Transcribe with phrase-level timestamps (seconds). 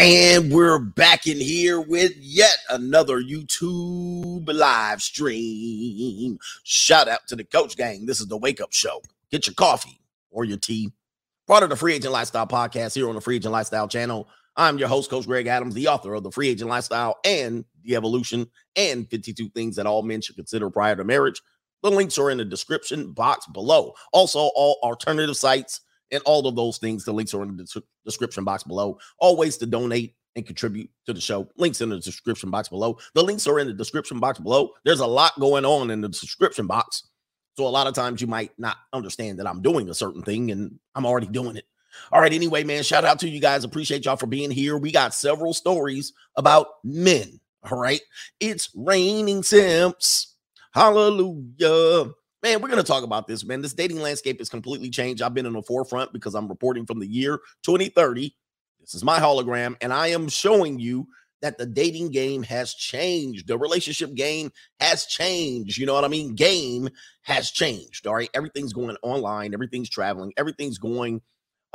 [0.00, 6.38] And we're back in here with yet another YouTube live stream.
[6.62, 8.06] Shout out to the coach gang.
[8.06, 9.02] This is the wake up show.
[9.32, 10.00] Get your coffee
[10.30, 10.92] or your tea.
[11.48, 14.28] Part of the Free Agent Lifestyle podcast here on the Free Agent Lifestyle channel.
[14.54, 17.96] I'm your host, Coach Greg Adams, the author of the Free Agent Lifestyle and the
[17.96, 18.46] Evolution
[18.76, 21.42] and 52 Things That All Men Should Consider Prior to Marriage.
[21.82, 23.94] The links are in the description box below.
[24.12, 25.80] Also, all alternative sites
[26.10, 27.04] and all of those things.
[27.04, 28.98] The links are in the description box below.
[29.18, 31.48] Always to donate and contribute to the show.
[31.56, 32.98] Links in the description box below.
[33.14, 34.70] The links are in the description box below.
[34.84, 37.08] There's a lot going on in the description box.
[37.56, 40.52] So a lot of times you might not understand that I'm doing a certain thing
[40.52, 41.64] and I'm already doing it.
[42.12, 43.64] All right, anyway, man, shout out to you guys.
[43.64, 44.78] Appreciate y'all for being here.
[44.78, 47.40] We got several stories about men.
[47.68, 48.00] All right,
[48.38, 50.36] it's raining simps.
[50.72, 52.12] Hallelujah.
[52.42, 53.62] Man, we're going to talk about this, man.
[53.62, 55.22] This dating landscape has completely changed.
[55.22, 58.34] I've been in the forefront because I'm reporting from the year 2030.
[58.80, 61.08] This is my hologram, and I am showing you
[61.42, 63.48] that the dating game has changed.
[63.48, 65.78] The relationship game has changed.
[65.78, 66.34] You know what I mean?
[66.34, 66.88] Game
[67.22, 68.06] has changed.
[68.06, 68.30] All right.
[68.34, 71.20] Everything's going online, everything's traveling, everything's going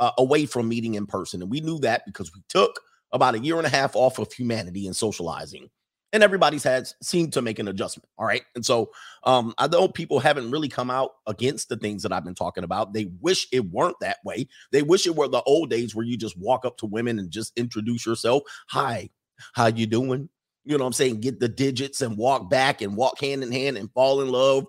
[0.00, 1.42] uh, away from meeting in person.
[1.42, 2.80] And we knew that because we took
[3.12, 5.68] about a year and a half off of humanity and socializing
[6.14, 8.08] and everybody's had seemed to make an adjustment.
[8.18, 8.42] All right.
[8.54, 8.92] And so
[9.24, 12.62] um, I know people haven't really come out against the things that I've been talking
[12.62, 12.92] about.
[12.92, 14.46] They wish it weren't that way.
[14.70, 17.32] They wish it were the old days where you just walk up to women and
[17.32, 18.44] just introduce yourself.
[18.68, 19.10] Hi,
[19.54, 20.28] how you doing?
[20.64, 21.20] You know what I'm saying?
[21.20, 24.66] Get the digits and walk back and walk hand in hand and fall in love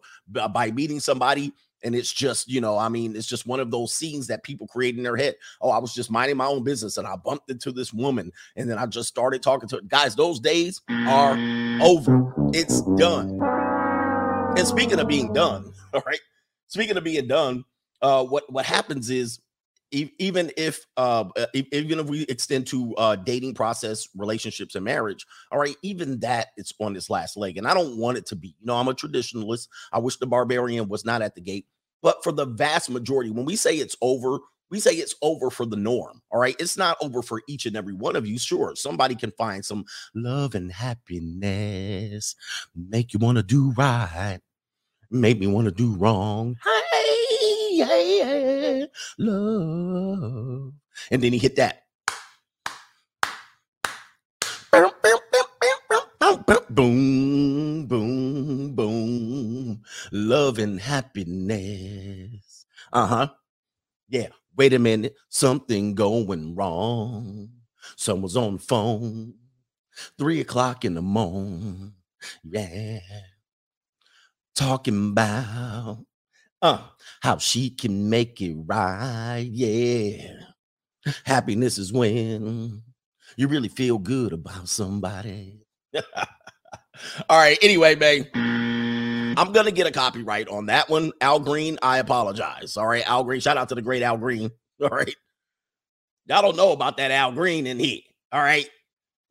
[0.51, 3.93] by meeting somebody and it's just, you know, I mean, it's just one of those
[3.93, 5.35] scenes that people create in their head.
[5.61, 8.69] Oh, I was just minding my own business and I bumped into this woman and
[8.69, 9.81] then I just started talking to her.
[9.83, 11.37] Guys, those days are
[11.81, 12.33] over.
[12.53, 13.39] It's done.
[14.57, 16.19] And speaking of being done, all right.
[16.67, 17.63] Speaking of being done,
[18.01, 19.39] uh, what what happens is
[20.19, 25.59] even if uh, even if we extend to uh, dating process relationships and marriage all
[25.59, 28.49] right even that it's on its last leg and i don't want it to be
[28.59, 31.65] you know i'm a traditionalist i wish the barbarian was not at the gate
[32.05, 34.37] but for the vast majority, when we say it's over,
[34.69, 36.21] we say it's over for the norm.
[36.31, 36.55] All right.
[36.59, 38.37] It's not over for each and every one of you.
[38.37, 42.35] Sure, somebody can find some love and happiness,
[42.75, 44.39] make you want to do right,
[45.09, 46.57] make me want to do wrong.
[46.63, 48.44] Hey, hey, hey,
[49.19, 50.73] love.
[51.11, 51.83] And then he hit that.
[54.71, 54.91] Boom,
[56.69, 58.75] boom, boom.
[58.75, 59.81] Boom,
[60.11, 62.65] love and happiness.
[62.93, 63.27] Uh huh.
[64.09, 64.29] Yeah.
[64.57, 65.15] Wait a minute.
[65.29, 67.49] Something going wrong.
[67.97, 69.35] Someone's on the phone.
[70.17, 71.93] Three o'clock in the morning.
[72.43, 72.99] Yeah.
[74.55, 76.05] Talking about
[76.65, 76.81] uh,
[77.21, 79.47] how she can make it right.
[79.51, 80.33] Yeah.
[81.23, 82.81] Happiness is when
[83.37, 85.61] you really feel good about somebody.
[87.29, 87.57] All right.
[87.61, 91.11] Anyway, babe, I'm gonna get a copyright on that one.
[91.21, 92.77] Al Green, I apologize.
[92.77, 93.41] All right, Al Green.
[93.41, 94.49] Shout out to the great Al Green.
[94.81, 95.15] All right.
[96.27, 98.01] Y'all don't know about that Al Green in here.
[98.31, 98.67] All right.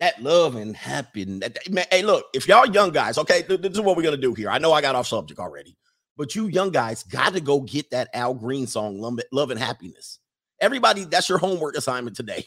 [0.00, 1.50] That love and happiness.
[1.90, 4.50] Hey, look, if y'all young guys, okay, this is what we're gonna do here.
[4.50, 5.76] I know I got off subject already,
[6.16, 9.00] but you young guys got to go get that Al Green song,
[9.32, 10.19] Love and Happiness.
[10.60, 12.47] Everybody, that's your homework assignment today.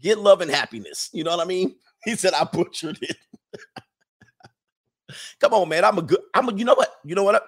[0.00, 1.08] Get love and happiness.
[1.12, 1.76] You know what I mean?
[2.04, 3.16] He said I butchered it.
[5.40, 5.86] Come on, man.
[5.86, 6.20] I'm a good.
[6.34, 6.54] I'm a.
[6.54, 6.90] You know what?
[7.02, 7.42] You know what?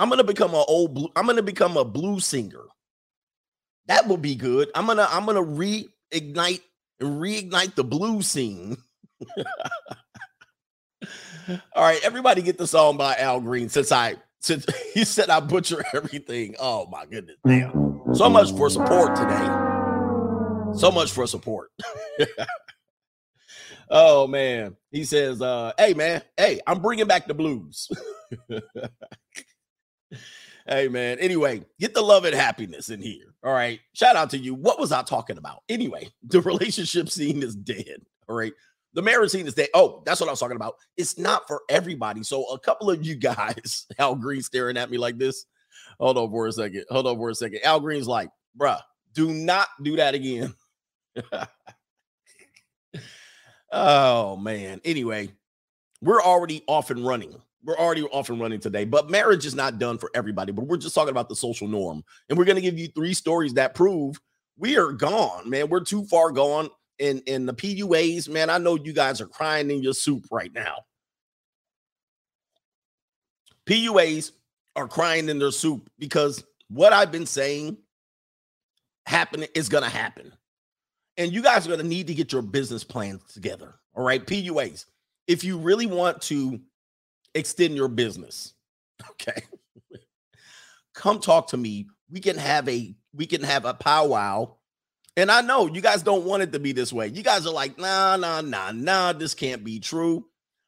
[0.00, 0.94] I'm gonna become an old.
[0.94, 2.64] Blue, I'm gonna become a blues singer.
[3.86, 4.68] That will be good.
[4.74, 5.06] I'm gonna.
[5.08, 6.62] I'm gonna reignite
[6.98, 8.76] and reignite the blues scene.
[11.76, 13.68] All right, everybody, get the song by Al Green.
[13.68, 16.54] Since I since he said I butcher everything.
[16.60, 18.00] Oh my goodness, damn!
[18.12, 19.48] So much for support today.
[20.76, 21.70] So much for support.
[23.90, 27.90] Oh man, he says, uh, "Hey man, hey, I'm bringing back the blues."
[30.66, 31.18] hey man.
[31.18, 33.34] Anyway, get the love and happiness in here.
[33.44, 33.80] All right.
[33.92, 34.54] Shout out to you.
[34.54, 35.64] What was I talking about?
[35.68, 38.00] Anyway, the relationship scene is dead.
[38.26, 38.54] All right.
[38.94, 40.76] The marriage scene is that Oh, that's what I was talking about.
[40.96, 42.22] It's not for everybody.
[42.22, 45.46] So a couple of you guys, Al Green staring at me like this.
[46.00, 46.84] Hold on for a second.
[46.90, 47.60] Hold on for a second.
[47.64, 48.80] Al Green's like, bruh,
[49.12, 50.54] do not do that again.
[53.76, 54.80] Oh man.
[54.84, 55.30] Anyway,
[56.00, 57.34] we're already off and running.
[57.64, 60.52] We're already off and running today, but marriage is not done for everybody.
[60.52, 63.14] But we're just talking about the social norm, and we're going to give you three
[63.14, 64.20] stories that prove
[64.56, 65.68] we are gone, man.
[65.68, 66.68] We're too far gone.
[66.98, 68.50] In in the PUAs, man.
[68.50, 70.84] I know you guys are crying in your soup right now.
[73.66, 74.32] PUAs
[74.76, 77.78] are crying in their soup because what I've been saying
[79.06, 80.32] happening is going to happen.
[81.16, 83.74] And you guys are going to need to get your business plans together.
[83.94, 84.86] All right, PUAs.
[85.26, 86.60] If you really want to
[87.34, 88.54] extend your business,
[89.10, 89.42] okay,
[90.94, 91.86] come talk to me.
[92.10, 94.56] We can have a we can have a powwow.
[95.16, 97.08] And I know you guys don't want it to be this way.
[97.08, 100.26] You guys are like, nah, nah, nah, nah, this can't be true.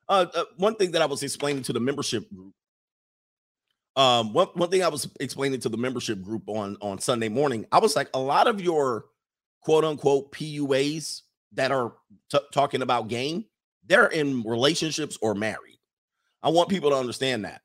[0.08, 2.54] Uh, uh, one thing that I was explaining to the membership group
[3.96, 7.66] um, one, one thing I was explaining to the membership group on on Sunday morning,
[7.72, 9.06] I was like, a lot of your
[9.62, 11.22] quote unquote PUAs
[11.54, 11.94] that are
[12.31, 13.46] t- talking about game,
[13.87, 15.78] they're in relationships or married.
[16.42, 17.62] I want people to understand that.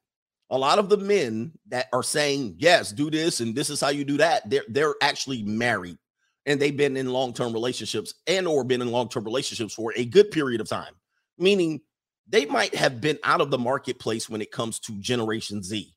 [0.49, 3.89] A lot of the men that are saying, yes, do this and this is how
[3.89, 5.97] you do that, they're they're actually married
[6.45, 10.31] and they've been in long-term relationships and or been in long-term relationships for a good
[10.31, 10.93] period of time.
[11.37, 11.81] Meaning
[12.27, 15.93] they might have been out of the marketplace when it comes to Generation Z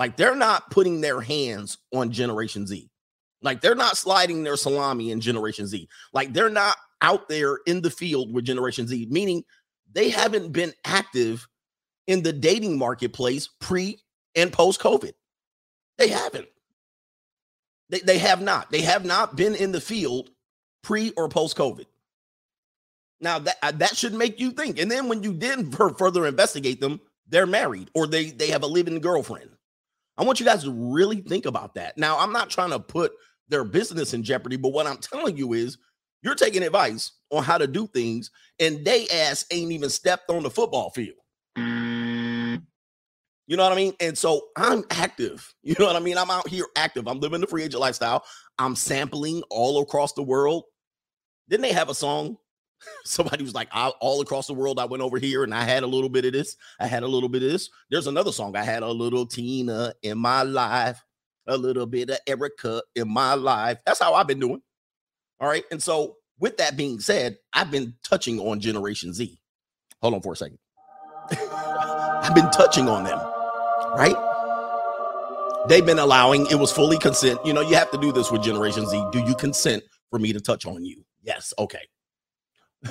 [0.00, 2.88] like they're not putting their hands on Generation Z.
[3.42, 5.86] Like they're not sliding their salami in Generation Z.
[6.14, 9.44] Like they're not out there in the field with Generation Z, meaning
[9.92, 11.46] they haven't been active
[12.06, 13.98] in the dating marketplace pre
[14.34, 15.12] and post COVID.
[15.98, 16.48] They haven't.
[17.90, 18.70] They, they have not.
[18.70, 20.30] They have not been in the field
[20.82, 21.86] pre or post COVID.
[23.20, 24.78] Now that uh, that should make you think.
[24.78, 28.68] And then when you did further investigate them, they're married or they they have a
[28.68, 29.50] living girlfriend.
[30.16, 31.96] I want you guys to really think about that.
[31.96, 33.12] Now, I'm not trying to put
[33.48, 35.78] their business in jeopardy, but what I'm telling you is
[36.22, 40.42] you're taking advice on how to do things, and they ass ain't even stepped on
[40.42, 41.16] the football field.
[43.50, 43.94] You know what I mean?
[43.98, 45.52] And so I'm active.
[45.62, 46.16] You know what I mean?
[46.16, 47.06] I'm out here active.
[47.08, 48.24] I'm living the free agent lifestyle.
[48.58, 50.64] I'm sampling all across the world.
[51.48, 52.38] Didn't they have a song
[53.04, 55.86] somebody was like all across the world i went over here and i had a
[55.86, 58.62] little bit of this i had a little bit of this there's another song i
[58.62, 61.04] had a little tina in my life
[61.46, 64.62] a little bit of erica in my life that's how i've been doing
[65.40, 69.38] all right and so with that being said i've been touching on generation z
[70.00, 70.58] hold on for a second
[71.30, 73.20] i've been touching on them
[73.96, 74.16] right?
[75.68, 77.38] They've been allowing it was fully consent.
[77.44, 79.04] You know you have to do this with generation z.
[79.12, 81.04] Do you consent for me to touch on you?
[81.22, 81.86] Yes okay.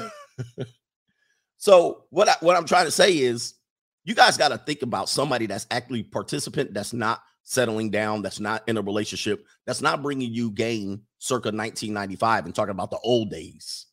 [1.59, 3.53] So what I, what I'm trying to say is
[4.05, 8.39] you guys got to think about somebody that's actually participant that's not settling down that's
[8.39, 12.99] not in a relationship that's not bringing you gain circa 1995 and talking about the
[12.99, 13.87] old days.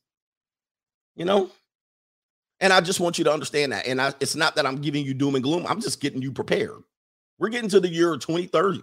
[1.17, 1.50] You know?
[2.61, 3.87] And i just want you to understand that.
[3.87, 5.67] And I, it's not that i'm giving you doom and gloom.
[5.67, 6.82] I'm just getting you prepared
[7.38, 8.83] we're getting to the year 2030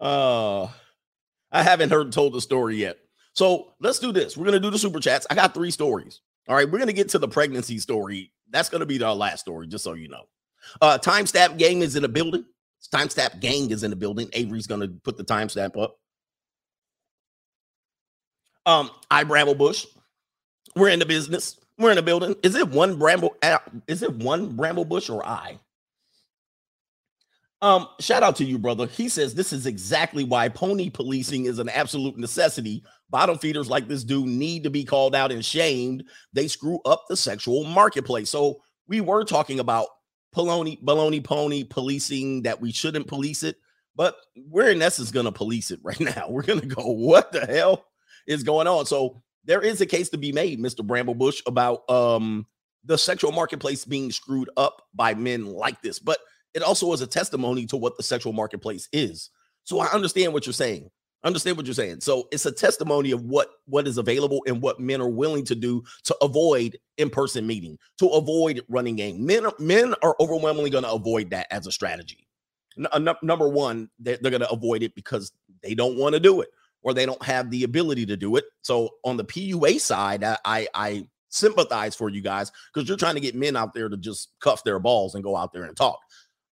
[0.00, 0.64] uh
[1.52, 2.98] i haven't heard told the story yet
[3.36, 4.36] so let's do this.
[4.36, 5.26] We're to do the super chats.
[5.28, 6.20] I got three stories.
[6.48, 6.64] All right.
[6.64, 8.32] We're to get to the pregnancy story.
[8.50, 10.22] That's to be our last story, just so you know.
[10.80, 12.46] Uh, timestamp gang is in the building.
[12.92, 14.30] Timestamp gang is in the building.
[14.32, 15.98] Avery's to put the timestamp up.
[18.64, 19.86] Um, I Bramble Bush.
[20.74, 21.58] We're in the business.
[21.78, 22.36] We're in the building.
[22.42, 23.36] Is it one Bramble?
[23.42, 25.58] Uh, is it one Bramble Bush or I?
[27.62, 28.86] Um, shout out to you, brother.
[28.86, 32.84] He says this is exactly why pony policing is an absolute necessity.
[33.08, 36.04] Bottom feeders like this dude need to be called out and shamed.
[36.32, 38.28] They screw up the sexual marketplace.
[38.28, 39.88] So we were talking about
[40.34, 43.56] baloney, baloney pony policing that we shouldn't police it,
[43.94, 46.26] but we're in essence going to police it right now.
[46.28, 47.86] We're going to go, what the hell
[48.26, 48.84] is going on?
[48.84, 50.86] So there is a case to be made, Mr.
[50.86, 52.46] Bramblebush, about um
[52.84, 55.98] the sexual marketplace being screwed up by men like this.
[55.98, 56.18] But
[56.56, 59.28] it also is a testimony to what the sexual marketplace is.
[59.64, 60.90] So I understand what you're saying.
[61.22, 62.00] Understand what you're saying.
[62.00, 65.54] So it's a testimony of what what is available and what men are willing to
[65.54, 69.24] do to avoid in-person meeting, to avoid running game.
[69.26, 72.26] Men men are overwhelmingly going to avoid that as a strategy.
[72.78, 75.32] N- uh, number one, they're, they're going to avoid it because
[75.62, 76.48] they don't want to do it
[76.82, 78.44] or they don't have the ability to do it.
[78.62, 83.14] So on the PUA side, I I, I sympathize for you guys because you're trying
[83.14, 85.76] to get men out there to just cuff their balls and go out there and
[85.76, 85.98] talk.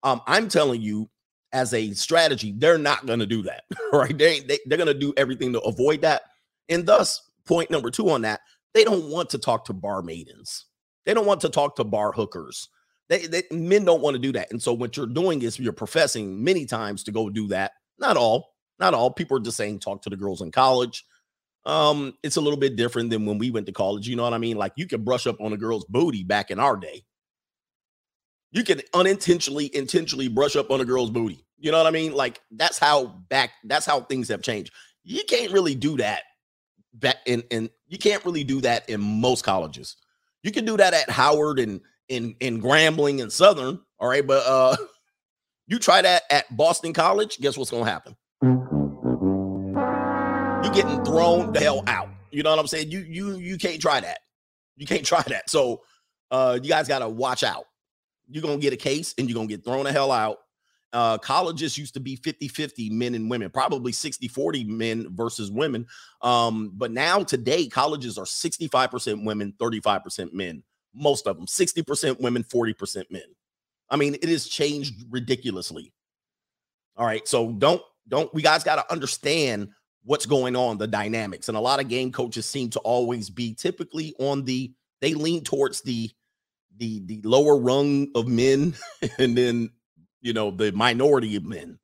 [0.03, 1.09] Um, I'm telling you,
[1.53, 4.17] as a strategy, they're not going to do that, right?
[4.17, 6.23] They, they they're going to do everything to avoid that.
[6.69, 8.41] And thus, point number two on that,
[8.73, 10.65] they don't want to talk to bar maidens.
[11.05, 12.69] They don't want to talk to bar hookers.
[13.09, 14.51] They, they men don't want to do that.
[14.51, 17.73] And so what you're doing is you're professing many times to go do that.
[17.99, 19.11] Not all, not all.
[19.11, 21.05] People are just saying talk to the girls in college.
[21.65, 24.07] Um, it's a little bit different than when we went to college.
[24.07, 24.57] You know what I mean?
[24.57, 27.03] Like you can brush up on a girl's booty back in our day
[28.53, 32.13] you can unintentionally intentionally brush up on a girl's booty you know what i mean
[32.13, 34.71] like that's how back that's how things have changed
[35.03, 36.23] you can't really do that
[36.95, 39.97] back in and you can't really do that in most colleges
[40.43, 44.45] you can do that at howard and in in grambling and southern all right but
[44.47, 44.77] uh
[45.67, 48.15] you try that at boston college guess what's gonna happen
[50.63, 52.91] You're getting thrown the hell out You know what I'm saying?
[52.91, 54.19] You you you can't try that.
[54.77, 55.49] You can't try that.
[55.49, 55.81] So
[56.31, 57.65] uh you guys gotta watch out.
[58.29, 60.39] You're gonna get a case and you're gonna get thrown the hell out.
[60.93, 65.49] Uh, colleges used to be 50 50 men and women, probably 60 40 men versus
[65.49, 65.87] women.
[66.21, 70.63] Um, but now today, colleges are 65% women, 35% men.
[70.93, 73.23] Most of them 60% women, 40% men.
[73.89, 75.91] I mean, it has changed ridiculously.
[76.95, 77.27] All right.
[77.27, 79.69] So don't, don't, we guys got to understand
[80.03, 81.47] what's going on, the dynamics.
[81.47, 85.43] And a lot of game coaches seem to always be typically on the, they lean
[85.43, 86.11] towards the,
[86.77, 88.73] the, the lower rung of men
[89.19, 89.69] and then
[90.23, 91.77] you know, the minority of men.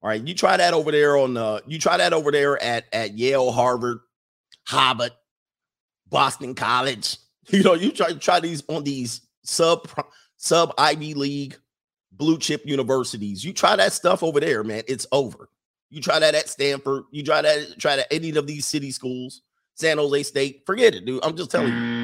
[0.00, 2.84] All right, you try that over there on uh you try that over there at
[2.92, 3.98] at Yale, Harvard,
[4.68, 5.10] Harvard,
[6.08, 7.16] Boston College.
[7.50, 9.88] You know, you try try these on these sub
[10.36, 11.56] sub Ivy League
[12.12, 13.42] blue chip universities.
[13.42, 15.48] You try that stuff over there, man, it's over.
[15.88, 19.40] You try that at Stanford, you try that try that any of these city schools,
[19.76, 21.24] San Jose State, forget it, dude.
[21.24, 21.97] I'm just telling you.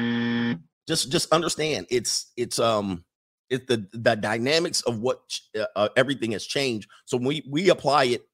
[0.87, 3.03] Just just understand it's it's um
[3.49, 5.21] it's the the dynamics of what
[5.57, 6.89] uh, uh, everything has changed.
[7.05, 8.27] So we we apply it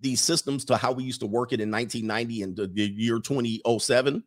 [0.00, 3.18] these systems to how we used to work it in 1990 and the, the year
[3.18, 4.24] 2007,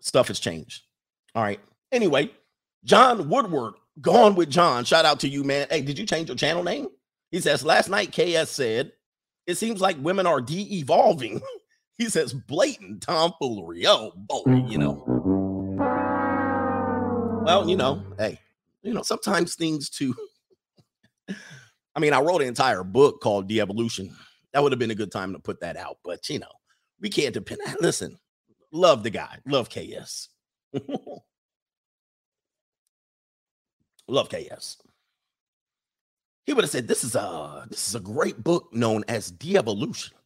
[0.00, 0.82] stuff has changed.
[1.34, 1.60] All right.
[1.92, 2.30] Anyway,
[2.84, 4.84] John Woodward, gone with John.
[4.84, 5.66] Shout out to you, man.
[5.70, 6.88] Hey, did you change your channel name?
[7.30, 8.92] He says last night KS said
[9.46, 11.40] it seems like women are de-evolving.
[11.98, 13.86] he says blatant tomfoolery.
[13.86, 15.33] Oh boy, you know.
[17.44, 18.40] Well, you know, um, hey,
[18.82, 20.14] you know, sometimes things too.
[21.94, 24.16] I mean, I wrote an entire book called De-Evolution.
[24.52, 26.52] That would have been a good time to put that out, but you know,
[27.00, 27.60] we can't depend.
[27.80, 28.18] Listen,
[28.72, 30.30] love the guy, love KS.
[34.08, 34.78] love KS.
[36.46, 40.16] He would have said, This is a this is a great book known as De-Evolution.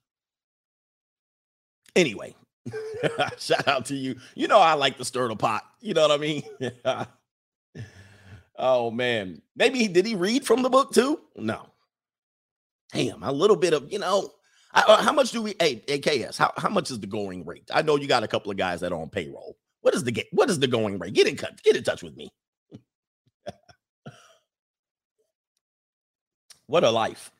[1.96, 2.36] Anyway,
[3.38, 4.16] shout out to you.
[4.34, 5.64] You know, I like to stir the pot.
[5.80, 6.42] You know what I mean?
[8.58, 11.20] Oh man, maybe did he read from the book too?
[11.36, 11.66] No.
[12.92, 14.32] Damn, a little bit of you know.
[14.74, 15.54] Uh, how much do we?
[15.60, 17.70] Hey, AKS, how, how much is the going rate?
[17.72, 19.56] I know you got a couple of guys that are on payroll.
[19.80, 21.14] What is the what is the going rate?
[21.14, 22.32] Get in cut, get in touch with me.
[26.66, 27.30] what a life.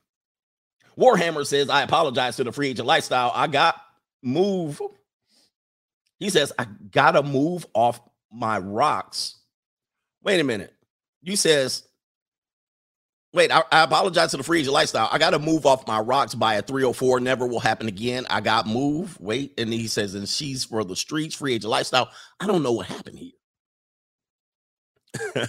[0.97, 3.33] Warhammer says, I apologize to the free agent lifestyle.
[3.35, 3.81] I got
[4.23, 4.81] move.
[6.19, 8.01] He says, I gotta move off
[8.33, 9.37] my rocks.
[10.23, 10.75] Wait a minute
[11.23, 11.87] you says,
[13.33, 15.09] wait, I, I, apologize to the free agent lifestyle.
[15.11, 17.21] I got to move off my rocks by a 304.
[17.21, 18.27] Never will happen again.
[18.31, 19.21] I got move.
[19.21, 19.59] Wait.
[19.59, 22.11] And he says, and she's for the streets, free agent lifestyle.
[22.41, 23.33] I don't know what happened here.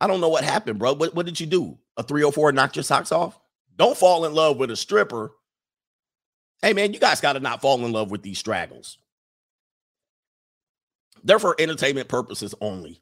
[0.00, 0.94] I don't know what happened, bro.
[0.94, 1.78] What, what did you do?
[1.96, 3.38] A 304 knocked your socks off?
[3.76, 5.32] Don't fall in love with a stripper.
[6.62, 8.98] Hey, man, you guys got to not fall in love with these straggles.
[11.24, 13.00] They're for entertainment purposes only.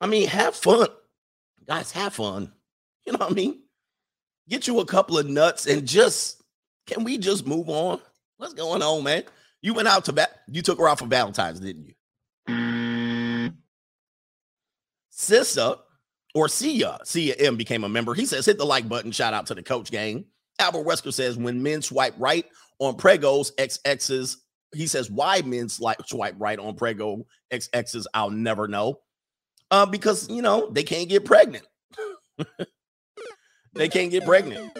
[0.00, 0.88] I mean, have fun.
[1.66, 2.52] Guys, have fun.
[3.06, 3.62] You know what I mean?
[4.48, 6.42] Get you a couple of nuts and just
[6.86, 8.00] can we just move on?
[8.36, 9.24] What's going on, man?
[9.62, 11.94] You went out to bat, you took her out for Valentine's, didn't you?
[12.48, 13.54] Mm.
[15.10, 15.78] Sissa
[16.34, 18.12] or Sia, Sia M became a member.
[18.12, 19.12] He says, hit the like button.
[19.12, 20.26] Shout out to the coach gang.
[20.58, 22.44] Albert Wesker says, when men swipe right
[22.78, 24.38] on Pregos, XX's,
[24.74, 29.00] he says, why men swipe right on Prego XX's, I'll never know
[29.70, 31.66] uh, because you know they can't get pregnant.
[33.74, 34.70] they can't get pregnant.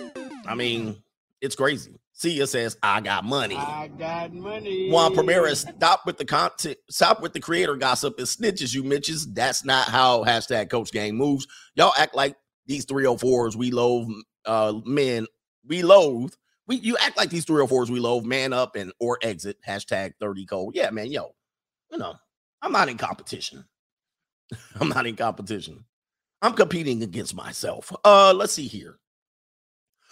[0.47, 1.03] I mean,
[1.41, 1.99] it's crazy.
[2.13, 3.57] Sia says, I got money.
[3.57, 4.89] I got money.
[4.89, 9.33] Juan Primera, stop with the content, stop with the creator gossip and snitches, you mitches.
[9.33, 11.49] That's not how hashtag coach gang moves.
[11.75, 12.37] Y'all act like
[12.67, 14.09] these 304s we loathe
[14.47, 15.27] uh men,
[15.67, 16.33] we loathe.
[16.67, 19.59] We you act like these 304s we loathe, man up and or exit.
[19.67, 20.75] Hashtag 30 cold.
[20.75, 21.35] Yeah, man, yo.
[21.91, 22.15] You know,
[22.63, 23.65] I'm not in competition.
[24.81, 25.85] I'm not in competition.
[26.43, 27.93] I'm competing against myself.
[28.05, 28.99] Uh, let's see here.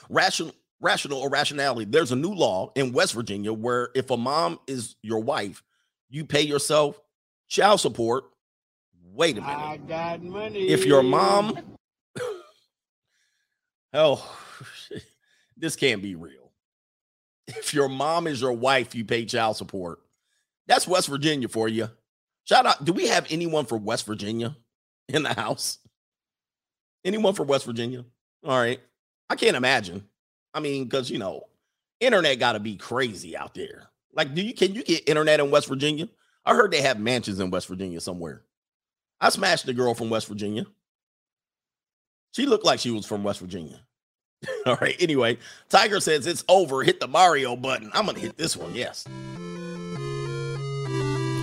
[0.09, 1.85] Rational, rational or rationality.
[1.90, 5.62] There's a new law in West Virginia where if a mom is your wife,
[6.09, 7.00] you pay yourself
[7.49, 8.25] child support.
[9.04, 9.56] Wait a minute.
[9.56, 10.68] I got money.
[10.68, 11.59] If your mom,
[13.94, 14.38] oh,
[15.56, 16.42] this can't be real.
[17.56, 20.00] If your mom is your wife, you pay child support.
[20.66, 21.88] That's West Virginia for you.
[22.44, 22.85] Shout out.
[22.85, 24.56] Do we have anyone from West Virginia
[25.09, 25.78] in the house?
[27.04, 28.04] Anyone from West Virginia?
[28.44, 28.80] All right.
[29.28, 30.06] I can't imagine.
[30.54, 31.44] I mean, because you know,
[32.00, 33.85] internet got to be crazy out there.
[34.12, 36.09] Like, do you can you get internet in West Virginia?
[36.44, 38.42] I heard they have mansions in West Virginia somewhere.
[39.21, 40.66] I smashed the girl from West Virginia.
[42.32, 43.80] She looked like she was from West Virginia.
[44.67, 44.97] All right.
[45.01, 46.83] Anyway, Tiger says it's over.
[46.83, 47.91] Hit the Mario button.
[47.95, 48.75] I'm gonna hit this one.
[48.75, 49.07] Yes.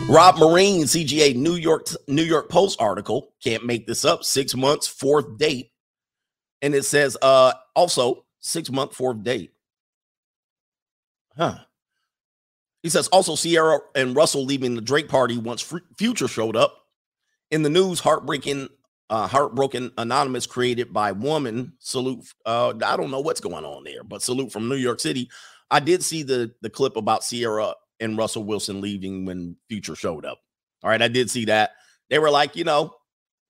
[0.09, 3.33] Rob Marine, CGA New York New York Post article.
[3.43, 4.23] Can't make this up.
[4.23, 5.71] Six months, fourth date,
[6.61, 9.51] and it says uh also six month, fourth date.
[11.37, 11.59] Huh.
[12.81, 15.61] He says also Ciara and Russell leaving the Drake party once
[15.97, 16.75] Future showed up.
[17.51, 18.69] In the news, heartbreaking,
[19.09, 21.73] uh, heartbroken anonymous created by woman.
[21.79, 22.25] Salute.
[22.45, 25.29] Uh, I don't know what's going on there, but salute from New York City.
[25.71, 30.25] I did see the the clip about Ciara and Russell Wilson leaving when Future showed
[30.25, 30.39] up.
[30.83, 31.71] All right, I did see that.
[32.09, 32.95] They were like, you know,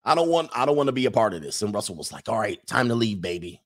[0.04, 1.62] I don't want I don't want to be a part of this.
[1.62, 3.62] And Russell was like, all right, time to leave, baby.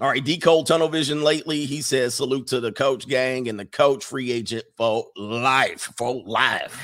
[0.00, 1.66] All right, Decode Tunnel Vision lately.
[1.66, 5.92] He says salute to the coach gang and the coach free agent for life.
[5.96, 6.80] For life.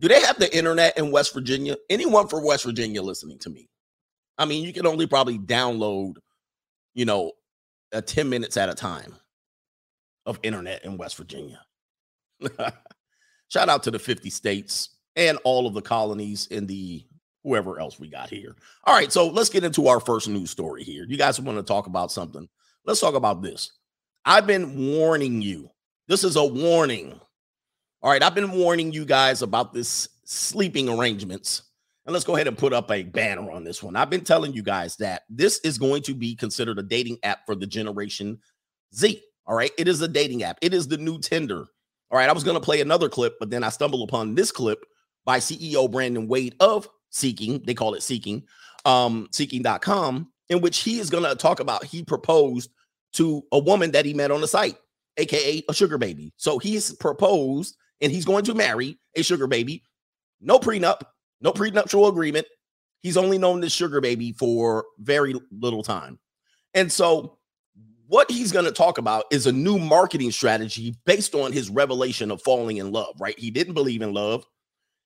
[0.00, 1.76] Do they have the internet in West Virginia?
[1.90, 3.68] Anyone from West Virginia listening to me?
[4.38, 6.14] I mean, you can only probably download,
[6.94, 7.32] you know,
[7.92, 9.14] a 10 minutes at a time
[10.24, 11.60] of internet in West Virginia.
[13.48, 17.04] Shout out to the 50 states and all of the colonies in the
[17.44, 18.56] whoever else we got here.
[18.84, 21.04] All right, so let's get into our first news story here.
[21.06, 22.48] You guys want to talk about something?
[22.86, 23.72] Let's talk about this.
[24.24, 25.70] I've been warning you.
[26.08, 27.20] This is a warning.
[28.02, 31.64] All right, I've been warning you guys about this sleeping arrangements.
[32.06, 33.94] And let's go ahead and put up a banner on this one.
[33.94, 37.44] I've been telling you guys that this is going to be considered a dating app
[37.44, 38.38] for the Generation
[38.94, 39.22] Z.
[39.46, 39.70] All right.
[39.76, 40.56] It is a dating app.
[40.62, 41.66] It is the new Tinder.
[42.10, 42.28] All right.
[42.30, 44.86] I was going to play another clip, but then I stumbled upon this clip
[45.26, 47.62] by CEO Brandon Wade of Seeking.
[47.66, 48.44] They call it Seeking,
[48.86, 52.70] um, Seeking.com, in which he is going to talk about he proposed
[53.12, 54.78] to a woman that he met on the site,
[55.18, 56.32] aka a sugar baby.
[56.38, 59.82] So he's proposed and he's going to marry a sugar baby.
[60.40, 61.02] No prenup,
[61.40, 62.46] no prenuptial agreement.
[63.00, 66.18] He's only known this sugar baby for very little time.
[66.74, 67.38] And so
[68.06, 72.30] what he's going to talk about is a new marketing strategy based on his revelation
[72.30, 73.38] of falling in love, right?
[73.38, 74.44] He didn't believe in love.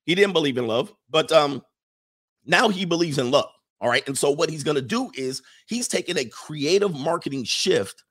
[0.05, 1.61] He didn't believe in love, but um
[2.45, 3.49] now he believes in love.
[3.81, 4.05] All right.
[4.07, 8.03] And so what he's going to do is he's taking a creative marketing shift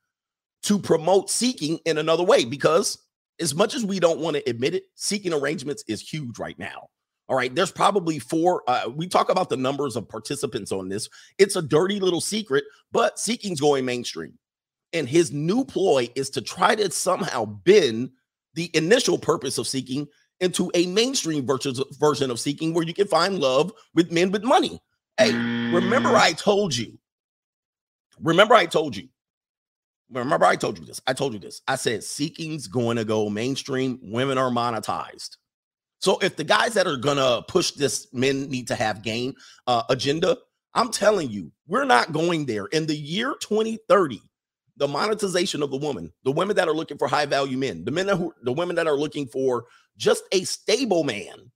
[0.63, 2.97] to promote seeking in another way because
[3.39, 6.87] as much as we don't want to admit it, seeking arrangements is huge right now.
[7.27, 8.63] All right, there's probably four.
[8.67, 11.09] Uh, we talk about the numbers of participants on this.
[11.39, 14.37] It's a dirty little secret, but seeking's going mainstream.
[14.93, 18.11] And his new ploy is to try to somehow bend
[18.53, 20.07] the initial purpose of seeking
[20.39, 24.79] into a mainstream version of seeking where you can find love with men with money.
[25.17, 26.15] Hey, remember mm.
[26.15, 26.97] I told you.
[28.19, 29.07] Remember I told you.
[30.11, 31.01] Remember I told you this.
[31.07, 31.61] I told you this.
[31.67, 33.99] I said seeking's going to go mainstream.
[34.01, 35.37] Women are monetized.
[35.99, 39.33] So if the guys that are to push this men need to have game
[39.65, 40.37] uh, agenda,
[40.75, 42.65] I'm telling you, we're not going there.
[42.67, 44.21] In the year 2030,
[44.77, 47.91] the monetization of the woman, the women that are looking for high value men, the
[47.91, 49.65] men who, the women that are looking for
[49.97, 51.51] just a stable man,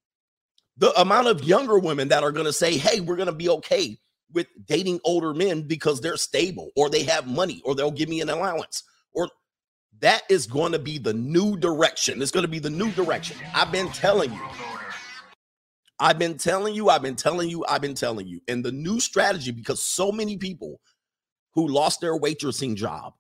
[0.77, 3.49] the amount of younger women that are going to say, "Hey, we're going to be
[3.49, 3.99] okay
[4.33, 8.21] with dating older men because they're stable or they have money or they'll give me
[8.21, 9.29] an allowance." Or
[9.99, 12.21] that is going to be the new direction.
[12.21, 13.37] It's going to be the new direction.
[13.53, 14.41] I've been telling you.
[15.99, 18.39] I've been telling you, I've been telling you, I've been telling you.
[18.47, 20.79] And the new strategy because so many people
[21.53, 23.13] who lost their waitressing job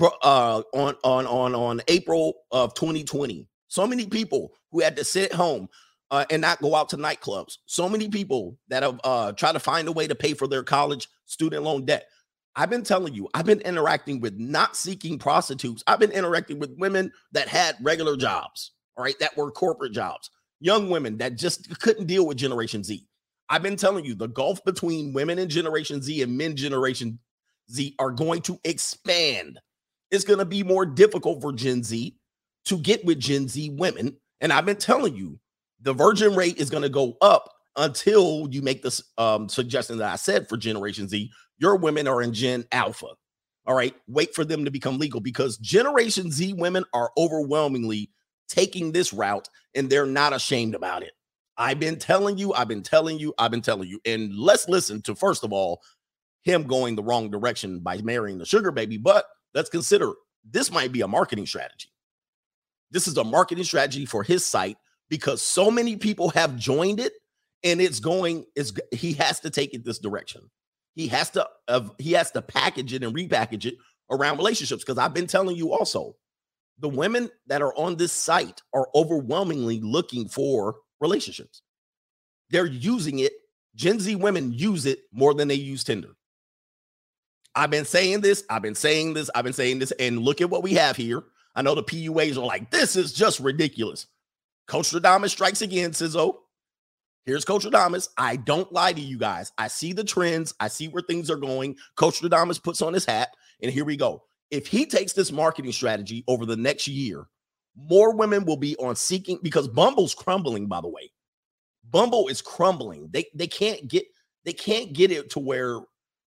[0.00, 3.48] uh, on on on on April of 2020.
[3.68, 5.68] So many people who had to sit at home
[6.10, 7.58] uh, and not go out to nightclubs.
[7.66, 10.62] So many people that have uh, tried to find a way to pay for their
[10.62, 12.08] college student loan debt.
[12.56, 15.84] I've been telling you, I've been interacting with not seeking prostitutes.
[15.86, 20.30] I've been interacting with women that had regular jobs, all right, that were corporate jobs,
[20.58, 23.06] young women that just couldn't deal with Generation Z.
[23.48, 27.18] I've been telling you the gulf between women in Generation Z and men Generation
[27.70, 29.60] Z are going to expand.
[30.10, 32.16] It's going to be more difficult for Gen Z
[32.64, 34.16] to get with Gen Z women.
[34.40, 35.38] And I've been telling you,
[35.80, 40.12] the virgin rate is going to go up until you make this um, suggestion that
[40.12, 41.30] I said for Generation Z.
[41.58, 43.08] Your women are in Gen Alpha.
[43.66, 43.94] All right.
[44.06, 48.10] Wait for them to become legal because Generation Z women are overwhelmingly
[48.48, 51.12] taking this route and they're not ashamed about it.
[51.56, 54.00] I've been telling you, I've been telling you, I've been telling you.
[54.04, 55.82] And let's listen to, first of all,
[56.42, 58.96] him going the wrong direction by marrying the sugar baby.
[58.96, 60.12] But let's consider
[60.48, 61.88] this might be a marketing strategy.
[62.90, 67.12] This is a marketing strategy for his site because so many people have joined it
[67.64, 70.42] and it's going is he has to take it this direction.
[70.94, 73.74] He has to uh, he has to package it and repackage it
[74.10, 76.16] around relationships because I've been telling you also
[76.78, 81.62] the women that are on this site are overwhelmingly looking for relationships.
[82.50, 83.32] They're using it.
[83.74, 86.16] Gen Z women use it more than they use Tinder.
[87.54, 90.50] I've been saying this, I've been saying this, I've been saying this, and look at
[90.50, 91.24] what we have here.
[91.54, 94.06] I know the PUAs are like, this is just ridiculous.
[94.68, 96.36] Coach Radamas strikes again, Sizzo.
[97.24, 98.08] Here's Coach Radamas.
[98.16, 99.50] I don't lie to you guys.
[99.58, 100.54] I see the trends.
[100.60, 101.76] I see where things are going.
[101.96, 103.30] Coach Radamas puts on his hat,
[103.62, 104.22] and here we go.
[104.50, 107.28] If he takes this marketing strategy over the next year,
[107.76, 111.12] more women will be on seeking because Bumble's crumbling, by the way.
[111.90, 113.08] Bumble is crumbling.
[113.10, 114.04] They they can't get
[114.44, 115.80] they can't get it to where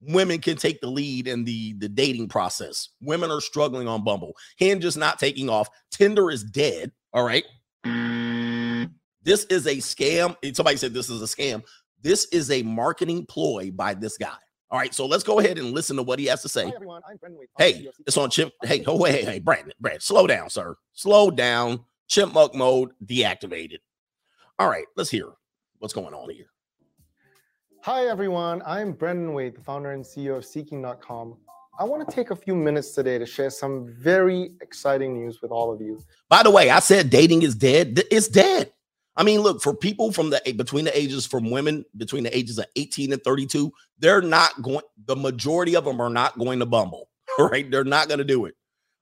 [0.01, 2.91] women can take the lead in the the dating process.
[3.01, 4.35] Women are struggling on Bumble.
[4.57, 5.69] Hinge is not taking off.
[5.91, 6.93] Tinder is dead.
[7.13, 7.45] All right.
[9.23, 10.37] This is a scam.
[10.55, 11.63] Somebody said this is a scam.
[12.01, 14.35] This is a marketing ploy by this guy.
[14.71, 16.65] All right, so let's go ahead and listen to what he has to say.
[16.65, 18.53] Hi everyone, I'm Brandon Hey, it's on Chimp.
[18.65, 20.77] Hey, oh, hey, hey, Brandon, Brandon, slow down, sir.
[20.95, 21.85] Slow down.
[22.09, 23.79] Chipmunk mode deactivated.
[24.59, 25.27] All right, let's hear
[25.79, 26.47] what's going on here.
[27.83, 31.37] Hi everyone, I'm Brandon Wade, the founder and CEO of Seeking.com.
[31.79, 35.51] I want to take a few minutes today to share some very exciting news with
[35.51, 36.01] all of you.
[36.29, 38.03] By the way, I said dating is dead.
[38.11, 38.73] It's dead.
[39.17, 42.59] I mean, look, for people from the between the ages from women between the ages
[42.59, 46.67] of 18 and 32, they're not going, the majority of them are not going to
[46.67, 47.09] bumble.
[47.39, 47.71] right?
[47.71, 48.55] They're not going to do it.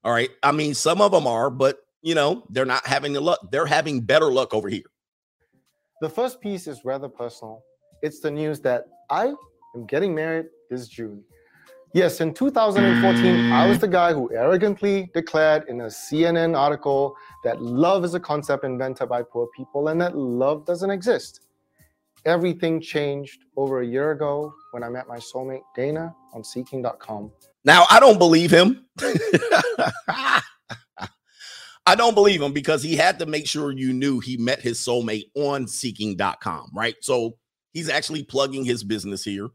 [0.05, 0.31] All right.
[0.42, 3.38] I mean, some of them are, but you know, they're not having the luck.
[3.51, 4.85] They're having better luck over here.
[6.01, 7.62] The first piece is rather personal.
[8.03, 9.35] It's the news that I
[9.75, 11.23] am getting married this June.
[11.92, 17.61] Yes, in 2014, I was the guy who arrogantly declared in a CNN article that
[17.61, 21.40] love is a concept invented by poor people and that love doesn't exist.
[22.24, 27.33] Everything changed over a year ago when I met my soulmate Dana on seeking.com.
[27.64, 28.87] Now, I don't believe him.
[31.87, 34.79] I don't believe him because he had to make sure you knew he met his
[34.79, 36.94] soulmate on seeking.com, right?
[37.00, 37.37] So
[37.72, 39.48] he's actually plugging his business here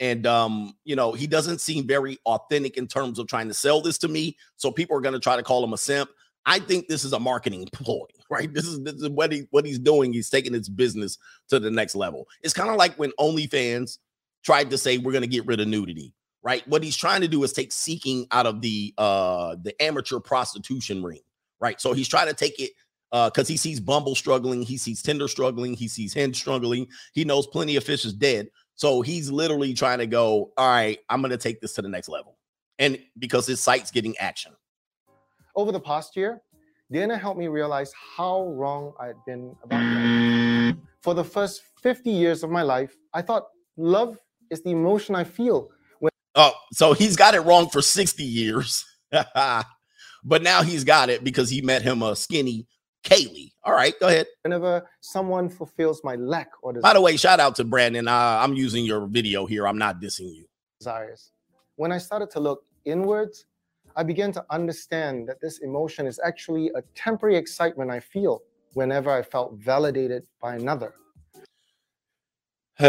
[0.00, 3.80] and um you know he doesn't seem very authentic in terms of trying to sell
[3.80, 6.10] this to me so people are going to try to call him a simp.
[6.48, 8.52] I think this is a marketing ploy right?
[8.52, 11.70] This is, this is what he what he's doing he's taking his business to the
[11.70, 12.26] next level.
[12.42, 13.98] It's kind of like when onlyfans
[14.44, 16.66] tried to say we're going to get rid of nudity right?
[16.68, 21.02] What he's trying to do is take seeking out of the uh the amateur prostitution
[21.02, 21.20] ring
[21.60, 21.80] right?
[21.80, 22.72] So he's trying to take it
[23.12, 27.24] uh because he sees bumble struggling he sees tinder struggling he sees hinge struggling he
[27.24, 31.22] knows plenty of fish is dead so he's literally trying to go, all right, I'm
[31.22, 32.36] going to take this to the next level.
[32.78, 34.52] And because his site's getting action.
[35.54, 36.42] Over the past year,
[36.92, 40.76] Dana helped me realize how wrong I had been about love.
[41.00, 43.46] For the first 50 years of my life, I thought
[43.78, 44.18] love
[44.50, 46.10] is the emotion I feel when.
[46.34, 48.84] Oh, so he's got it wrong for 60 years.
[49.10, 52.66] but now he's got it because he met him a skinny
[53.06, 53.52] Kaylee.
[53.62, 54.26] All right, go ahead.
[54.42, 56.82] Whenever someone fulfills my lack or desire.
[56.82, 58.08] By the way, shout out to Brandon.
[58.08, 59.66] Uh, I'm using your video here.
[59.66, 60.46] I'm not dissing you.
[60.80, 61.30] Desires.
[61.76, 63.46] When I started to look inwards,
[63.94, 68.42] I began to understand that this emotion is actually a temporary excitement I feel
[68.74, 70.94] whenever I felt validated by another.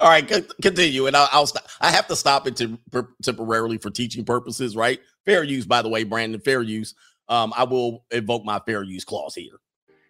[0.00, 0.26] All right,
[0.62, 1.68] continue, and I'll, I'll, stop.
[1.80, 2.78] I have to stop it to,
[3.22, 5.00] temporarily for teaching purposes, right?
[5.24, 6.40] Fair use, by the way, Brandon.
[6.40, 6.94] Fair use.
[7.28, 9.60] Um, I will invoke my fair use clause here.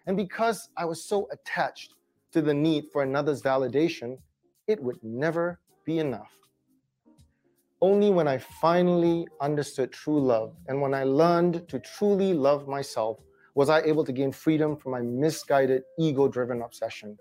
[0.07, 1.95] And because I was so attached
[2.33, 4.19] to the need for another's validation,
[4.67, 6.33] it would never be enough.
[7.81, 13.21] Only when I finally understood true love and when I learned to truly love myself
[13.55, 17.17] was I able to gain freedom from my misguided ego driven obsession.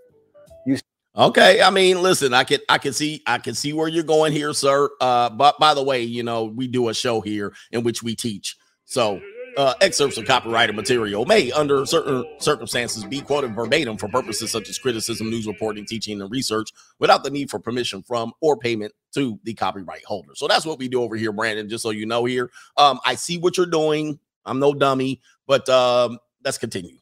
[1.16, 4.34] Okay, I mean, listen, I can I can see I can see where you're going
[4.34, 4.90] here, sir.
[5.00, 8.16] Uh, but by the way, you know, we do a show here in which we
[8.16, 8.58] teach.
[8.86, 9.22] So
[9.56, 14.70] uh, excerpts of copyrighted material may, under certain circumstances, be quoted verbatim for purposes such
[14.70, 18.92] as criticism, news reporting, teaching, and research without the need for permission from or payment
[19.14, 20.32] to the copyright holder.
[20.34, 22.50] So that's what we do over here, Brandon, just so you know here.
[22.78, 24.20] Um, I see what you're doing.
[24.46, 26.98] I'm no dummy, but um, let's continue.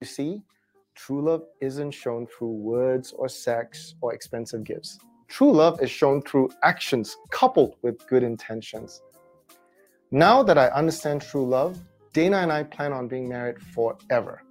[0.00, 0.40] You see,
[1.06, 4.98] True love isn't shown through words or sex or expensive gifts.
[5.28, 9.00] True love is shown through actions coupled with good intentions.
[10.10, 11.80] Now that I understand true love,
[12.12, 14.42] Dana and I plan on being married forever.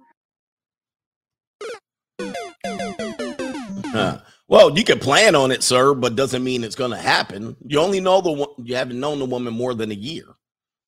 [3.86, 4.18] Huh.
[4.48, 7.56] Well, you can plan on it, sir, but doesn't mean it's going to happen.
[7.64, 10.24] You only know the one, you haven't known the woman more than a year,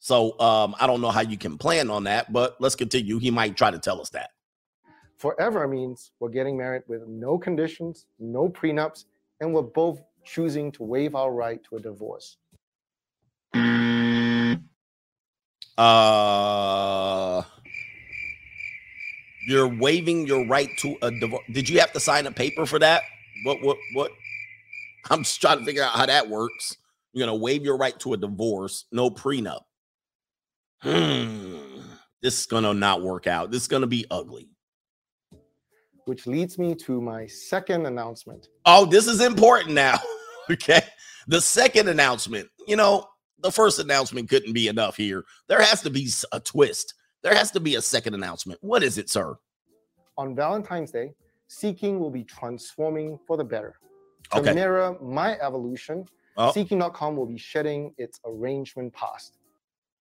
[0.00, 2.32] so um, I don't know how you can plan on that.
[2.32, 3.18] But let's continue.
[3.20, 4.30] He might try to tell us that.
[5.22, 9.04] Forever means we're getting married with no conditions, no prenups,
[9.40, 12.38] and we're both choosing to waive our right to a divorce.
[15.78, 17.42] Uh,
[19.46, 21.44] you're waiving your right to a divorce.
[21.52, 23.02] Did you have to sign a paper for that?
[23.44, 23.62] What?
[23.62, 23.76] What?
[23.94, 24.10] What?
[25.08, 26.78] I'm just trying to figure out how that works.
[27.12, 29.60] You're gonna waive your right to a divorce, no prenup.
[30.80, 31.58] Hmm.
[32.20, 33.52] This is gonna not work out.
[33.52, 34.51] This is gonna be ugly.
[36.06, 38.48] Which leads me to my second announcement.
[38.66, 39.98] Oh, this is important now.
[40.50, 40.82] okay.
[41.28, 43.06] The second announcement, you know,
[43.40, 45.24] the first announcement couldn't be enough here.
[45.48, 46.94] There has to be a twist.
[47.22, 48.58] There has to be a second announcement.
[48.62, 49.36] What is it, sir?
[50.18, 51.12] On Valentine's Day,
[51.48, 53.76] Seeking will be transforming for the better.
[54.32, 54.54] To Okay.
[54.54, 56.50] mirror my evolution, Oh.
[56.52, 59.36] Seeking.com will be shedding its arrangement past.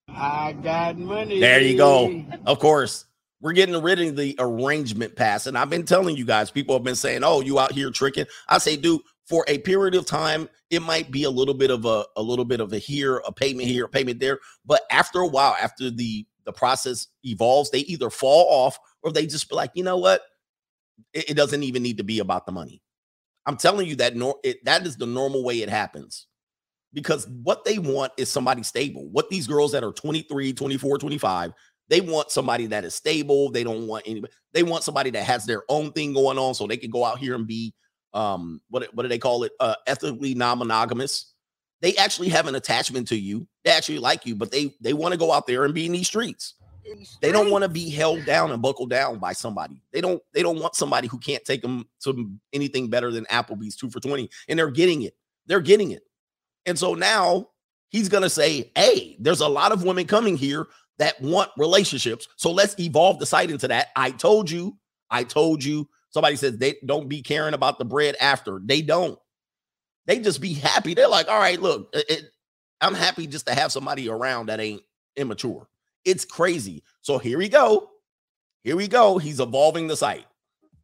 [0.08, 1.40] I got money.
[1.42, 2.24] There you go.
[2.46, 3.06] Of course,
[3.42, 5.48] we're getting rid of the arrangement pass.
[5.48, 8.28] And I've been telling you guys, people have been saying, oh, you out here tricking.
[8.48, 11.86] I say, dude, for a period of time, it might be a little bit of
[11.86, 14.40] a, a little bit of a here, a payment here, a payment there.
[14.66, 19.28] But after a while, after the the process evolves, they either fall off or they
[19.28, 20.22] just be like, you know what?
[21.14, 22.82] It, it doesn't even need to be about the money.
[23.46, 26.28] I'm telling you that nor- it, that is the normal way it happens
[26.94, 29.10] because what they want is somebody stable.
[29.10, 31.54] What these girls that are 23, 24, 25,
[31.92, 33.52] they want somebody that is stable.
[33.52, 34.32] They don't want anybody.
[34.54, 37.20] They want somebody that has their own thing going on so they can go out
[37.20, 37.74] here and be
[38.14, 39.52] um what what do they call it?
[39.60, 41.34] Uh ethically non-monogamous.
[41.82, 43.46] They actually have an attachment to you.
[43.66, 45.92] They actually like you, but they they want to go out there and be in
[45.92, 46.54] these streets.
[47.22, 49.84] They don't want to be held down and buckled down by somebody.
[49.92, 53.76] They don't they don't want somebody who can't take them to anything better than Applebee's
[53.76, 55.16] 2 for 20 and they're getting it.
[55.46, 56.04] They're getting it.
[56.66, 57.50] And so now
[57.90, 60.68] he's going to say, "Hey, there's a lot of women coming here
[61.02, 62.28] that want relationships.
[62.36, 63.88] So let's evolve the site into that.
[63.96, 64.78] I told you.
[65.10, 65.90] I told you.
[66.12, 68.62] Somebody says they don't be caring about the bread after.
[68.64, 69.18] They don't.
[70.06, 70.94] They just be happy.
[70.94, 72.24] They're like, all right, look, it,
[72.82, 74.82] I'm happy just to have somebody around that ain't
[75.16, 75.68] immature.
[76.06, 76.84] It's crazy.
[77.02, 77.90] So here we go.
[78.64, 79.18] Here we go.
[79.18, 80.26] He's evolving the site.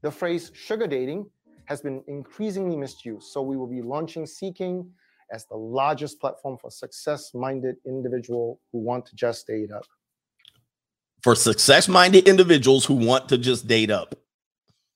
[0.02, 1.30] The phrase sugar dating
[1.66, 4.90] has been increasingly misused, so we will be launching Seeking
[5.32, 9.84] as the largest platform for success minded individual who want to just date up.
[11.24, 14.16] For success-minded individuals who want to just date up.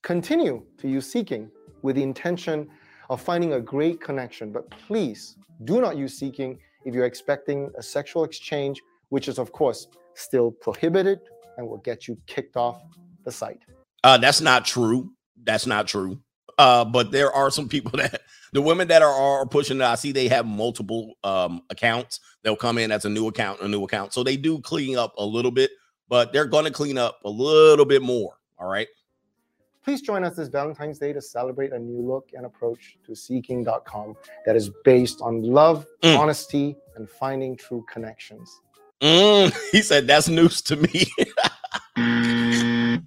[0.04, 1.50] Continue to use Seeking
[1.82, 2.70] with the intention
[3.10, 7.84] of finding a great connection, but please do not use Seeking if you're expecting a
[7.84, 11.20] sexual exchange, which is, of course, still prohibited
[11.58, 12.82] and will get you kicked off
[13.26, 13.60] the site.
[14.04, 15.12] Uh, that's not true.
[15.44, 16.22] That's not true.
[16.58, 18.22] Uh, but there are some people that
[18.54, 19.84] the women that are, are pushing it.
[19.84, 22.20] I see they have multiple um accounts.
[22.44, 24.14] They'll come in as a new account, a new account.
[24.14, 25.72] So they do clean up a little bit,
[26.12, 28.38] but they're going to clean up a little bit more.
[28.60, 28.90] All right.
[29.84, 34.16] Please join us this Valentine's Day to celebrate a new look and approach to seeking.com
[34.46, 36.20] that is based on love, Mm.
[36.20, 38.60] honesty, and finding true connections.
[39.00, 41.06] Mm, he said that's news to me.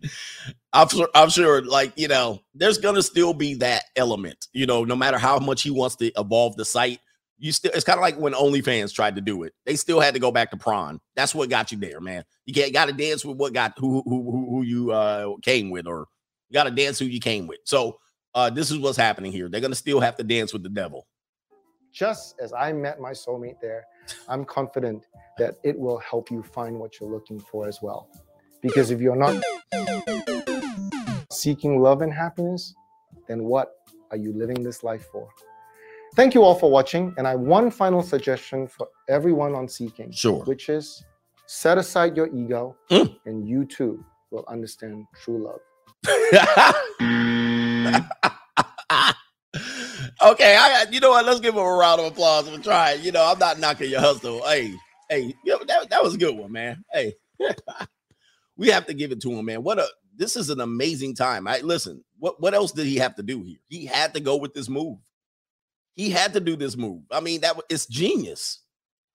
[0.72, 4.82] I'm sure, I'm sure, like, you know, there's gonna still be that element, you know,
[4.82, 6.98] no matter how much he wants to evolve the site,
[7.44, 9.52] you still it's kind of like when OnlyFans tried to do it.
[9.66, 10.98] They still had to go back to prawn.
[11.14, 12.24] That's what got you there, man.
[12.46, 15.86] You can't gotta dance with what got who who who, who you uh came with,
[15.86, 16.08] or
[16.48, 17.58] you gotta dance who you came with.
[17.64, 17.98] So
[18.34, 19.50] uh this is what's happening here.
[19.50, 21.06] They're gonna still have to dance with the devil.
[21.92, 23.84] Just as I met my soulmate there,
[24.26, 25.04] I'm confident
[25.36, 28.08] that it will help you find what you're looking for as well.
[28.62, 29.42] Because if you're not
[31.30, 32.74] seeking love and happiness,
[33.28, 33.74] then what
[34.10, 35.28] are you living this life for?
[36.16, 37.12] Thank you all for watching.
[37.18, 40.44] And I have one final suggestion for everyone on Seeking, Sure.
[40.44, 41.04] which is
[41.46, 43.18] set aside your ego, Mm.
[43.26, 45.60] and you too will understand true love.
[50.22, 51.24] okay, I you know what?
[51.24, 53.02] Let's give him a round of applause for trying.
[53.02, 54.42] You know, I'm not knocking your hustle.
[54.46, 54.72] Hey,
[55.10, 56.84] hey, yeah, that, that was a good one, man.
[56.92, 57.14] Hey,
[58.56, 59.62] we have to give it to him, man.
[59.62, 61.48] What a this is an amazing time.
[61.48, 62.04] I listen.
[62.18, 63.58] What what else did he have to do here?
[63.68, 64.98] He had to go with this move.
[65.94, 67.02] He had to do this move.
[67.10, 68.60] I mean, that it's genius.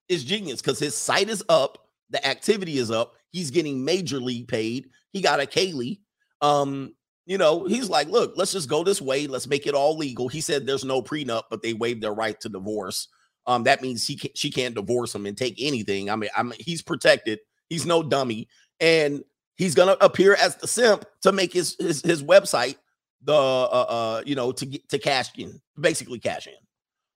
[0.07, 1.77] It's genius because his site is up,
[2.09, 3.13] the activity is up.
[3.31, 4.89] He's getting major league paid.
[5.11, 5.99] He got a Kaylee.
[6.41, 9.27] Um, you know, he's like, look, let's just go this way.
[9.27, 10.27] Let's make it all legal.
[10.27, 13.07] He said there's no prenup, but they waived their right to divorce.
[13.45, 14.37] Um, that means he can't.
[14.37, 16.09] she can't divorce him and take anything.
[16.09, 17.39] I mean, I mean, he's protected.
[17.69, 18.47] He's no dummy,
[18.79, 19.23] and
[19.57, 22.77] he's gonna appear as the simp to make his his, his website
[23.23, 26.53] the uh, uh you know to get to cash in, basically cash in.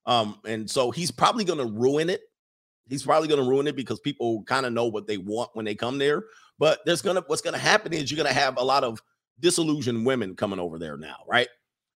[0.06, 2.22] Um, and so he's probably gonna ruin it.
[2.90, 5.76] He's probably gonna ruin it because people kind of know what they want when they
[5.76, 6.26] come there.
[6.60, 9.02] But there's gonna what's gonna happen is you're gonna have a lot of
[9.40, 11.48] disillusioned women coming over there now, right?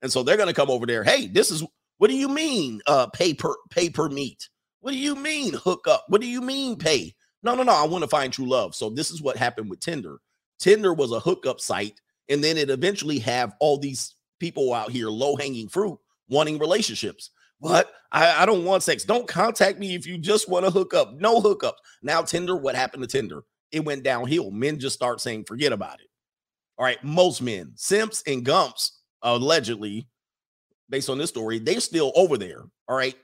[0.03, 1.03] And so they're gonna come over there.
[1.03, 1.65] Hey, this is
[1.99, 2.81] what do you mean?
[2.87, 4.49] Uh, pay per pay per meet.
[4.81, 6.05] What do you mean hook up?
[6.09, 7.15] What do you mean pay?
[7.43, 7.73] No, no, no.
[7.73, 8.75] I want to find true love.
[8.75, 10.19] So this is what happened with Tinder.
[10.59, 15.09] Tinder was a hookup site, and then it eventually have all these people out here
[15.09, 17.31] low hanging fruit wanting relationships.
[17.59, 17.91] What?
[18.13, 19.05] I, I don't want sex.
[19.05, 21.15] Don't contact me if you just want to hook up.
[21.15, 21.79] No hookups.
[22.03, 23.45] Now, Tinder, what happened to Tinder?
[23.73, 24.51] It went downhill.
[24.51, 26.07] Men just start saying, forget about it.
[26.79, 27.03] All right.
[27.03, 30.07] Most men, simps and gumps, allegedly,
[30.89, 32.65] based on this story, they're still over there.
[32.89, 33.17] All right.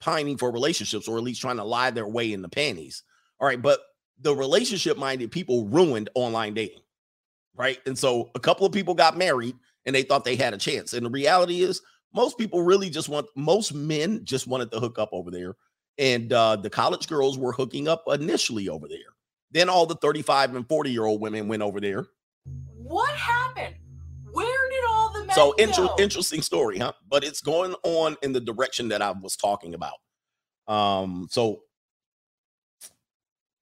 [0.00, 3.02] Pining for relationships or at least trying to lie their way in the panties.
[3.40, 3.60] All right.
[3.60, 3.80] But
[4.20, 6.82] the relationship minded people ruined online dating.
[7.56, 7.80] Right.
[7.86, 10.92] And so a couple of people got married and they thought they had a chance.
[10.92, 11.80] And the reality is,
[12.14, 15.56] most people really just want, most men just wanted to hook up over there.
[15.98, 18.98] And uh, the college girls were hooking up initially over there.
[19.50, 22.06] Then all the 35 and 40 year old women went over there.
[22.76, 23.74] What happened?
[24.30, 26.92] Where did all the men So inter- interesting story, huh?
[27.08, 29.96] But it's going on in the direction that I was talking about.
[30.68, 31.62] Um, so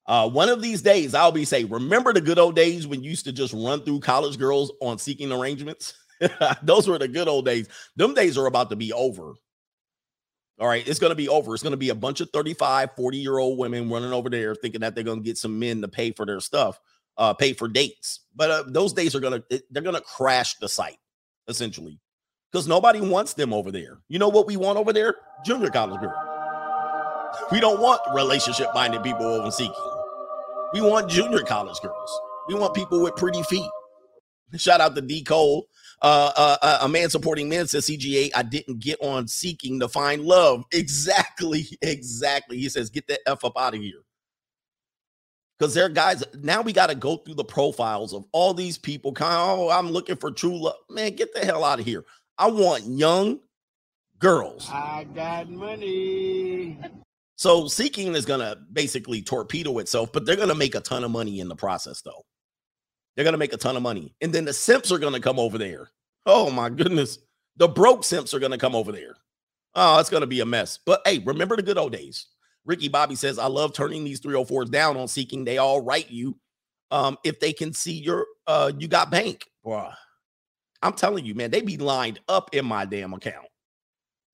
[0.07, 3.11] uh, one of these days, I'll be say, remember the good old days when you
[3.11, 5.95] used to just run through college girls on seeking arrangements?
[6.63, 7.69] Those were the good old days.
[7.97, 9.35] Them days are about to be over.
[10.59, 11.53] All right, it's going to be over.
[11.53, 14.55] It's going to be a bunch of 35, 40 year old women running over there
[14.55, 16.81] thinking that they're going to get some men to pay for their stuff,
[17.19, 18.21] uh, pay for dates.
[18.35, 20.97] But uh, those days are going to, they're going to crash the site
[21.47, 22.01] essentially
[22.51, 23.99] because nobody wants them over there.
[24.09, 25.17] You know what we want over there?
[25.45, 26.15] Junior college girls.
[27.53, 29.75] We don't want relationship minded people over seeking.
[30.73, 32.21] We want junior college girls.
[32.49, 33.69] We want people with pretty feet.
[34.57, 35.23] Shout out to D.
[35.23, 35.67] Cole.
[36.03, 38.31] Uh, uh, uh, a man supporting men says CGA.
[38.35, 40.65] I didn't get on seeking to find love.
[40.73, 42.59] Exactly, exactly.
[42.59, 44.03] He says, get the f up out of here.
[45.59, 46.23] Because there, are guys.
[46.43, 49.13] Now we got to go through the profiles of all these people.
[49.13, 50.77] Kind of, oh, I'm looking for true love.
[50.91, 52.05] Man, get the hell out of here.
[52.37, 53.41] I want young
[54.19, 54.69] girls.
[54.71, 56.79] I got money.
[57.37, 61.05] So seeking is going to basically torpedo itself, but they're going to make a ton
[61.05, 62.25] of money in the process, though.
[63.17, 64.15] They're going to make a ton of money.
[64.21, 65.91] And then the simps are going to come over there.
[66.27, 67.19] Oh, my goodness.
[67.57, 69.17] The broke simps are going to come over there.
[69.75, 70.79] Oh, it's going to be a mess.
[70.85, 72.27] But hey, remember the good old days.
[72.65, 75.45] Ricky Bobby says, I love turning these 304s down on seeking.
[75.45, 76.37] They all write you
[76.91, 79.47] um, if they can see your, uh, you got bank.
[79.65, 79.95] Bruh.
[80.83, 83.47] I'm telling you, man, they be lined up in my damn account.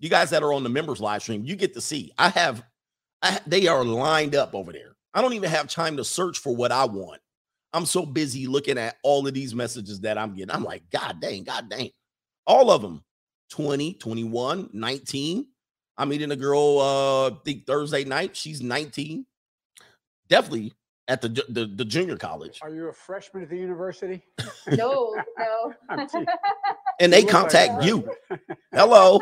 [0.01, 2.12] You guys that are on the members live stream, you get to see.
[2.18, 2.64] I have
[3.23, 4.97] I, they are lined up over there.
[5.14, 7.21] I don't even have time to search for what I want.
[7.72, 10.54] I'm so busy looking at all of these messages that I'm getting.
[10.54, 11.90] I'm like, God dang, God dang.
[12.46, 13.02] All of them
[13.50, 15.46] 20, 21, 19.
[15.98, 18.37] I'm meeting a girl, uh, I think Thursday night.
[18.37, 19.26] She's 19.
[20.28, 20.72] Definitely
[21.08, 22.61] at the, the, the junior college.
[22.62, 24.22] Are you a freshman at the university?
[24.76, 25.74] No, no.
[27.00, 28.08] And they You look like contact you.
[28.72, 29.18] Hello.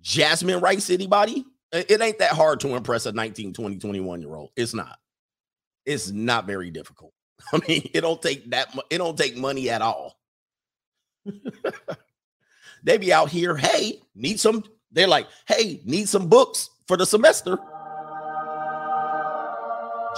[0.00, 1.44] Jasmine Rice, anybody?
[1.72, 4.50] It it ain't that hard to impress a 19, 20, 21 year old.
[4.54, 4.96] It's not.
[5.86, 7.12] It's not very difficult.
[7.52, 10.18] I mean, it don't take that mu- it don't take money at all.
[12.84, 14.64] they be out here, hey, need some.
[14.90, 17.58] They're like, hey, need some books for the semester.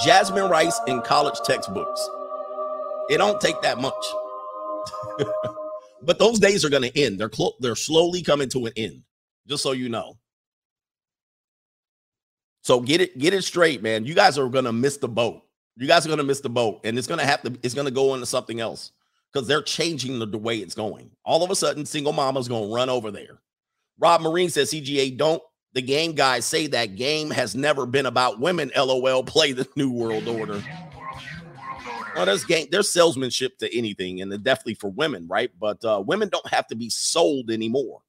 [0.05, 2.09] Jasmine Rice in college textbooks.
[3.11, 4.07] It don't take that much.
[6.03, 7.19] but those days are going to end.
[7.19, 9.03] They're clo- they're slowly coming to an end.
[9.47, 10.19] Just so you know.
[12.63, 14.05] So get it get it straight, man.
[14.05, 15.43] You guys are going to miss the boat.
[15.79, 18.15] You guys are to miss the boat and it's to have to it's to go
[18.15, 18.93] into something else
[19.33, 21.11] cuz they're changing the, the way it's going.
[21.25, 23.41] All of a sudden single mama's to run over there.
[23.99, 25.43] Rob Marine says CGA don't
[25.75, 28.73] the game guys say that game has never been about women.
[28.77, 30.63] LOL play the new world order.
[32.15, 35.53] Well, there's game, there's salesmanship to anything, and definitely for women, right?
[35.61, 38.01] But uh, women don't have to be sold anymore.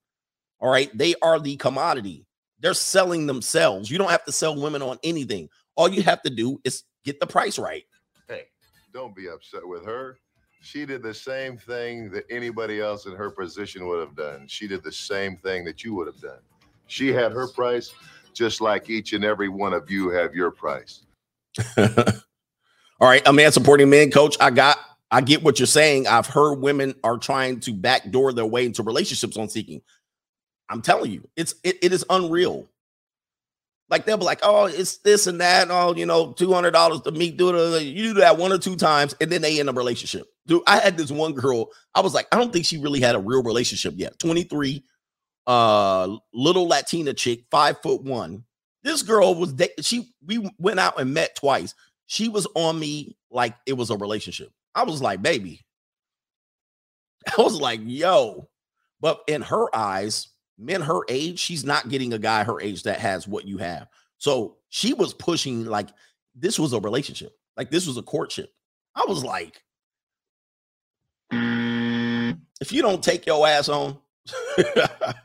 [0.59, 2.25] All right, they are the commodity.
[2.59, 3.91] They're selling themselves.
[3.91, 5.49] You don't have to sell women on anything.
[5.75, 7.83] All you have to do is get the price right.
[8.27, 8.45] Hey,
[8.93, 10.17] don't be upset with her.
[10.61, 14.45] She did the same thing that anybody else in her position would have done.
[14.47, 16.39] She did the same thing that you would have done.
[16.87, 17.93] She had her price,
[18.33, 21.05] just like each and every one of you have your price.
[21.77, 24.35] All right, a man supporting men, coach.
[24.41, 24.77] I got,
[25.09, 26.07] I get what you're saying.
[26.07, 29.81] I've heard women are trying to backdoor their way into relationships on seeking.
[30.67, 32.67] I'm telling you, it's it, it is unreal.
[33.89, 37.01] Like they'll be like, oh, it's this and that, oh, you know, two hundred dollars
[37.01, 37.37] to meet.
[37.37, 37.83] Do it.
[37.83, 40.27] You do that one or two times, and then they in a relationship.
[40.45, 41.69] Dude, I had this one girl.
[41.95, 44.19] I was like, I don't think she really had a real relationship yet.
[44.19, 44.83] 23,
[45.47, 48.43] uh, little Latina chick, five foot one.
[48.83, 50.13] This girl was she.
[50.25, 51.73] We went out and met twice.
[52.05, 54.51] She was on me like it was a relationship.
[54.75, 55.61] I was like, baby.
[57.37, 58.49] I was like, yo.
[59.01, 60.28] But in her eyes,
[60.59, 63.87] men her age, she's not getting a guy her age that has what you have.
[64.17, 65.89] So she was pushing like
[66.35, 68.51] this was a relationship, like this was a courtship.
[68.95, 69.63] I was like,
[71.31, 73.97] if you don't take your ass on,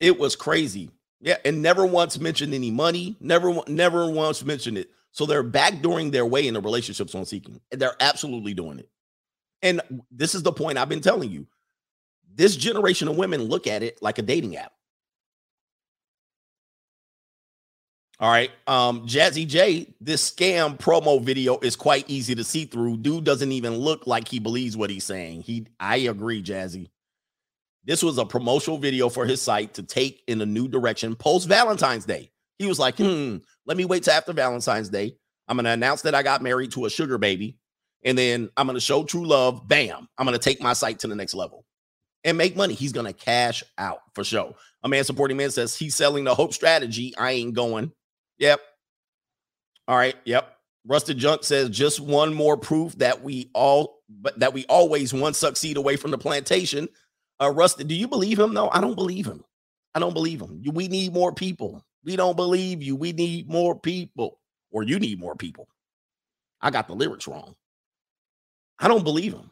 [0.00, 0.90] It was crazy.
[1.20, 3.16] Yeah, and never once mentioned any money.
[3.20, 4.90] Never, never once mentioned it.
[5.10, 7.60] So they're backdooring their way into relationships on Seeking.
[7.72, 8.88] And they're absolutely doing it.
[9.62, 9.80] And
[10.12, 11.46] this is the point I've been telling you.
[12.38, 14.72] This generation of women look at it like a dating app.
[18.20, 18.50] All right.
[18.68, 22.98] Um, Jazzy J, this scam promo video is quite easy to see through.
[22.98, 25.42] Dude doesn't even look like he believes what he's saying.
[25.42, 26.90] He I agree, Jazzy.
[27.84, 31.48] This was a promotional video for his site to take in a new direction post
[31.48, 32.30] Valentine's Day.
[32.58, 35.16] He was like, hmm, let me wait till after Valentine's Day.
[35.48, 37.56] I'm gonna announce that I got married to a sugar baby,
[38.04, 39.66] and then I'm gonna show true love.
[39.66, 41.64] Bam, I'm gonna take my site to the next level
[42.24, 42.74] and make money.
[42.74, 44.54] He's gonna cash out for sure.
[44.82, 47.14] A man supporting man says he's selling the hope strategy.
[47.16, 47.92] I ain't going.
[48.38, 48.60] Yep.
[49.88, 50.16] All right.
[50.24, 50.54] Yep.
[50.86, 55.34] Rusted Junk says just one more proof that we all but that we always one
[55.34, 56.88] succeed away from the plantation.
[57.40, 58.54] Uh Rusted, do you believe him?
[58.54, 59.44] No, I don't believe him.
[59.94, 60.62] I don't believe him.
[60.72, 61.84] We need more people.
[62.04, 62.96] We don't believe you.
[62.96, 64.38] We need more people.
[64.70, 65.68] Or you need more people.
[66.60, 67.54] I got the lyrics wrong.
[68.78, 69.50] I don't believe him.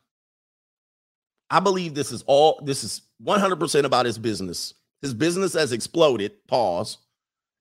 [1.50, 4.74] I believe this is all this is 100% about his business.
[5.02, 6.32] His business has exploded.
[6.48, 6.98] Pause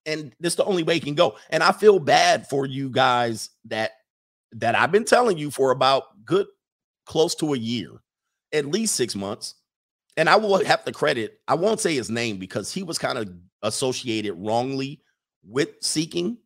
[0.05, 1.36] and this the only way he can go.
[1.49, 3.91] And I feel bad for you guys that
[4.53, 6.47] that I've been telling you for about good
[7.05, 7.89] close to a year,
[8.53, 9.55] at least six months.
[10.17, 13.17] And I will have to credit, I won't say his name because he was kind
[13.17, 13.29] of
[13.63, 15.01] associated wrongly
[15.43, 16.38] with seeking,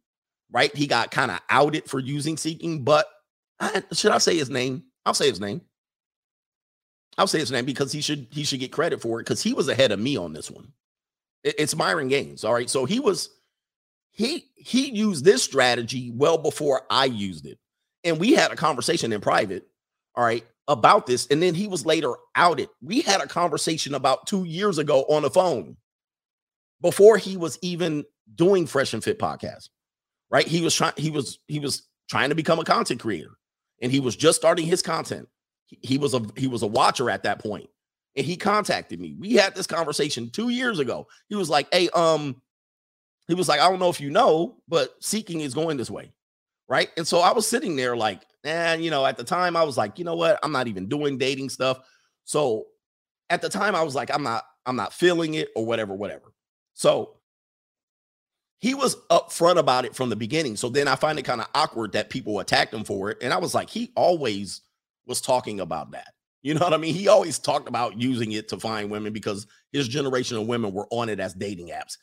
[0.51, 0.75] right?
[0.75, 3.05] He got kind of outed for using seeking, but
[3.59, 4.85] I, should I say his name?
[5.05, 5.61] I'll say his name.
[7.19, 9.53] I'll say his name because he should he should get credit for it because he
[9.53, 10.71] was ahead of me on this one.
[11.43, 12.43] It- it's Myron Gaines.
[12.43, 12.69] All right.
[12.69, 13.29] So he was
[14.11, 17.59] he he used this strategy well before I used it.
[18.05, 19.67] And we had a conversation in private,
[20.15, 21.27] all right, about this.
[21.27, 22.69] And then he was later outed.
[22.81, 25.75] We had a conversation about two years ago on the phone
[26.81, 28.05] before he was even
[28.35, 29.69] doing Fresh and Fit podcast.
[30.31, 30.47] Right.
[30.47, 33.31] He was trying, he was, he was trying to become a content creator
[33.81, 35.27] and he was just starting his content.
[35.69, 37.43] He, was a he was a watcher at that.
[37.45, 39.15] And he contacted me.
[39.19, 41.07] We had this conversation two years ago.
[41.27, 42.41] He was like, Hey, um,
[43.27, 46.11] he was like, I don't know if you know, but seeking is going this way.
[46.67, 46.89] Right.
[46.97, 49.77] And so I was sitting there like, and you know, at the time I was
[49.77, 50.39] like, you know what?
[50.43, 51.79] I'm not even doing dating stuff.
[52.25, 52.65] So
[53.29, 56.33] at the time I was like, I'm not, I'm not feeling it or whatever, whatever.
[56.73, 57.19] So
[58.59, 60.57] he was upfront about it from the beginning.
[60.57, 63.17] So then I find it kind of awkward that people attacked him for it.
[63.21, 64.61] And I was like, he always
[65.05, 66.13] was talking about that.
[66.41, 66.93] You know what I mean?
[66.93, 70.87] He always talked about using it to find women because his generation of women were
[70.89, 71.97] on it as dating apps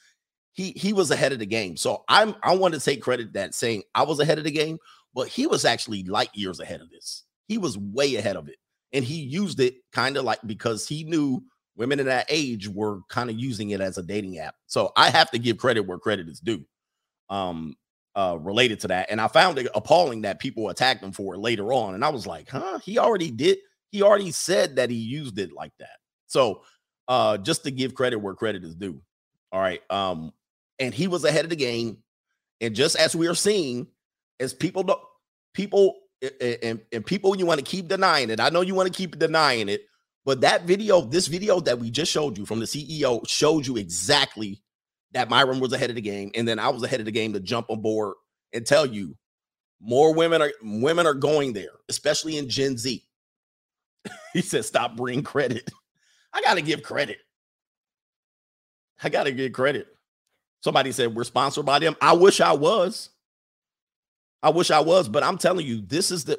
[0.56, 1.76] he he was ahead of the game.
[1.76, 4.78] So I'm I want to take credit that saying I was ahead of the game,
[5.14, 7.24] but he was actually light years ahead of this.
[7.46, 8.56] He was way ahead of it.
[8.92, 11.42] And he used it kind of like because he knew
[11.76, 14.54] women in that age were kind of using it as a dating app.
[14.66, 16.64] So I have to give credit where credit is due.
[17.28, 17.76] Um
[18.16, 19.06] uh related to that.
[19.10, 21.94] And I found it appalling that people attacked him for it later on.
[21.94, 23.58] And I was like, huh, he already did,
[23.90, 25.98] he already said that he used it like that.
[26.26, 26.62] So
[27.08, 29.00] uh just to give credit where credit is due.
[29.52, 29.82] All right.
[29.90, 30.32] Um,
[30.78, 31.98] and he was ahead of the game.
[32.60, 33.86] And just as we are seeing,
[34.40, 35.00] as people don't
[35.54, 35.96] people
[36.40, 38.40] and, and people you want to keep denying it.
[38.40, 39.86] I know you want to keep denying it,
[40.24, 43.76] but that video, this video that we just showed you from the CEO showed you
[43.76, 44.62] exactly
[45.12, 47.32] that Myron was ahead of the game, and then I was ahead of the game
[47.32, 48.14] to jump on board
[48.52, 49.16] and tell you
[49.80, 53.02] more women are women are going there, especially in Gen Z.
[54.32, 55.70] he said, "Stop bringing credit."
[56.32, 57.18] I got to give credit.
[59.02, 59.88] I got to give credit.
[60.62, 61.96] Somebody said we're sponsored by them.
[62.00, 63.10] I wish I was.
[64.42, 66.38] I wish I was, but I'm telling you, this is the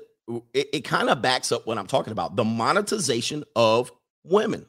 [0.53, 2.35] it, it kind of backs up what I'm talking about.
[2.35, 3.91] The monetization of
[4.23, 4.65] women.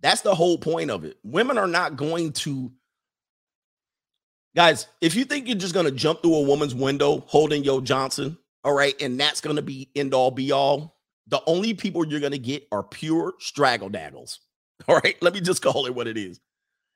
[0.00, 1.16] That's the whole point of it.
[1.24, 2.72] Women are not going to
[4.54, 8.38] guys, if you think you're just gonna jump through a woman's window holding your Johnson,
[8.64, 10.96] all right, and that's gonna be end all be all,
[11.28, 14.40] the only people you're gonna get are pure straggle daggles.
[14.88, 16.38] All right, let me just call it what it is.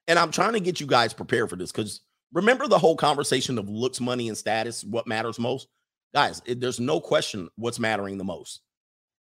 [0.06, 3.58] And I'm trying to get you guys prepared for this because remember the whole conversation
[3.58, 5.68] of looks, money, and status, what matters most?
[6.14, 8.60] Guys, it, there's no question what's mattering the most.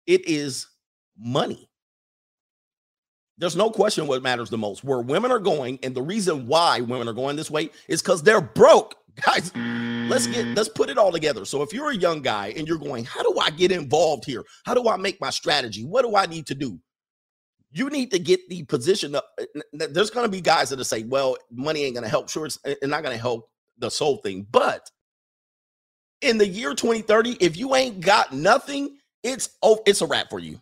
[0.07, 0.67] It is
[1.17, 1.68] money.
[3.40, 4.84] There's no question what matters the most.
[4.84, 8.22] Where women are going, and the reason why women are going this way is because
[8.22, 8.96] they're broke.
[9.26, 11.44] Guys, let's get let's put it all together.
[11.44, 14.46] So if you're a young guy and you're going, how do I get involved here?
[14.66, 15.84] How do I make my strategy?
[15.84, 16.80] What do I need to do?
[17.72, 19.30] you need to get the position up.
[19.74, 22.30] There's going to be guys that say, well, money ain't going to help.
[22.30, 24.48] Sure, it's it's not going to help the soul thing.
[24.50, 24.90] But
[26.22, 30.40] in the year 2030, if you ain't got nothing, it's oh, it's a wrap for
[30.40, 30.60] you.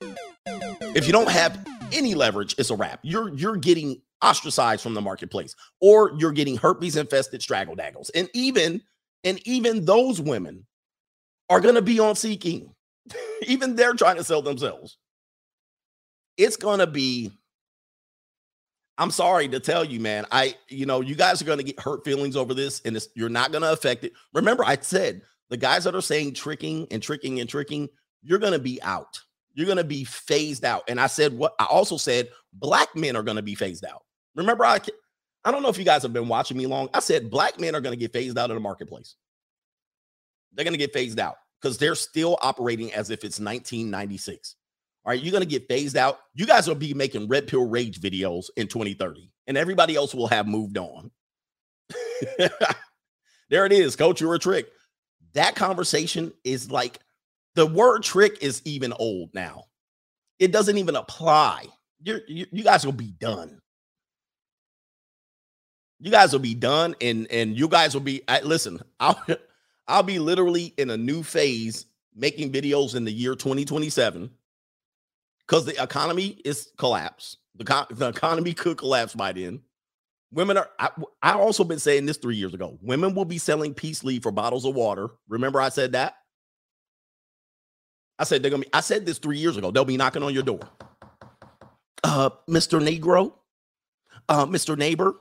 [0.00, 3.00] If you don't have any leverage, it's a wrap.
[3.02, 8.10] You're you're getting ostracized from the marketplace, or you're getting herpes infested straggle daggles.
[8.10, 8.82] And even
[9.24, 10.66] and even those women
[11.48, 12.74] are to be on seeking.
[13.46, 14.98] even they're trying to sell themselves.
[16.36, 17.32] It's to be
[18.98, 20.24] I'm sorry to tell you, man.
[20.32, 23.28] I, you know, you guys are going to get hurt feelings over this, and you're
[23.28, 24.12] not going to affect it.
[24.32, 25.20] Remember, I said
[25.50, 27.88] the guys that are saying tricking and tricking and tricking,
[28.22, 29.20] you're going to be out.
[29.56, 30.84] You're going to be phased out.
[30.86, 34.02] And I said what I also said black men are going to be phased out.
[34.36, 34.78] Remember, I
[35.44, 36.90] I don't know if you guys have been watching me long.
[36.92, 39.16] I said black men are going to get phased out of the marketplace.
[40.52, 44.56] They're going to get phased out because they're still operating as if it's 1996.
[45.04, 46.18] All right, you're going to get phased out.
[46.34, 50.26] You guys will be making red pill rage videos in 2030, and everybody else will
[50.26, 51.10] have moved on.
[53.48, 54.20] there it is, coach.
[54.20, 54.68] You're a trick.
[55.32, 56.98] That conversation is like
[57.56, 59.64] the word trick is even old now.
[60.38, 61.64] It doesn't even apply.
[62.02, 63.60] You're, you, you guys will be done.
[65.98, 68.22] You guys will be done, and and you guys will be.
[68.28, 69.18] I, listen, I'll
[69.88, 74.30] I'll be literally in a new phase making videos in the year 2027
[75.40, 77.38] because the economy is collapsed.
[77.56, 79.62] The, the economy could collapse by then.
[80.30, 80.68] Women are.
[80.78, 80.90] I,
[81.22, 82.78] I also been saying this three years ago.
[82.82, 85.08] Women will be selling peace leave for bottles of water.
[85.28, 86.16] Remember, I said that.
[88.18, 88.70] I said they're gonna be.
[88.72, 89.70] I said this three years ago.
[89.70, 90.60] They'll be knocking on your door.
[92.02, 92.80] Uh, Mr.
[92.80, 93.32] Negro,
[94.28, 94.76] uh, Mr.
[94.76, 95.14] Neighbor.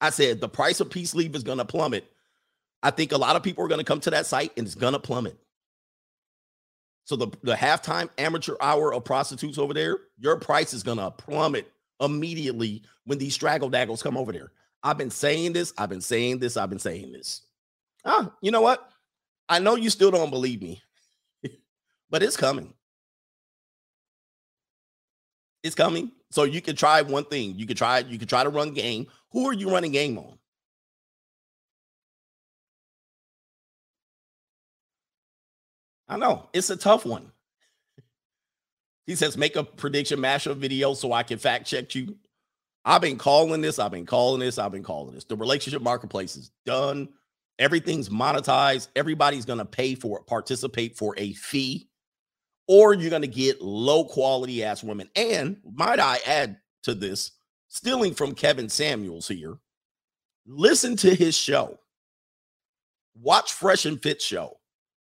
[0.00, 2.10] I said the price of peace leave is gonna plummet.
[2.82, 4.98] I think a lot of people are gonna come to that site and it's gonna
[4.98, 5.36] plummet.
[7.04, 11.70] So the, the halftime amateur hour of prostitutes over there, your price is gonna plummet
[12.00, 14.52] immediately when these straggle daggles come over there.
[14.82, 17.42] I've been saying this, I've been saying this, I've been saying this.
[18.04, 18.88] Ah, you know what?
[19.48, 20.82] I know you still don't believe me,
[22.10, 22.74] but it's coming.
[25.62, 26.12] It's coming.
[26.30, 27.58] So you can try one thing.
[27.58, 29.06] You can try, you can try to run game.
[29.32, 30.38] Who are you running game on?
[36.08, 37.30] I know it's a tough one.
[39.06, 42.14] He says, make a prediction mashup video so I can fact check you.
[42.84, 43.78] I've been calling this.
[43.78, 44.58] I've been calling this.
[44.58, 45.24] I've been calling this.
[45.24, 47.08] The relationship marketplace is done.
[47.58, 48.88] Everything's monetized.
[48.94, 51.88] Everybody's going to pay for it, participate for a fee,
[52.66, 55.08] or you're going to get low quality ass women.
[55.16, 57.32] And might I add to this,
[57.68, 59.58] stealing from Kevin Samuels here,
[60.46, 61.78] listen to his show.
[63.20, 64.58] Watch Fresh and Fit show.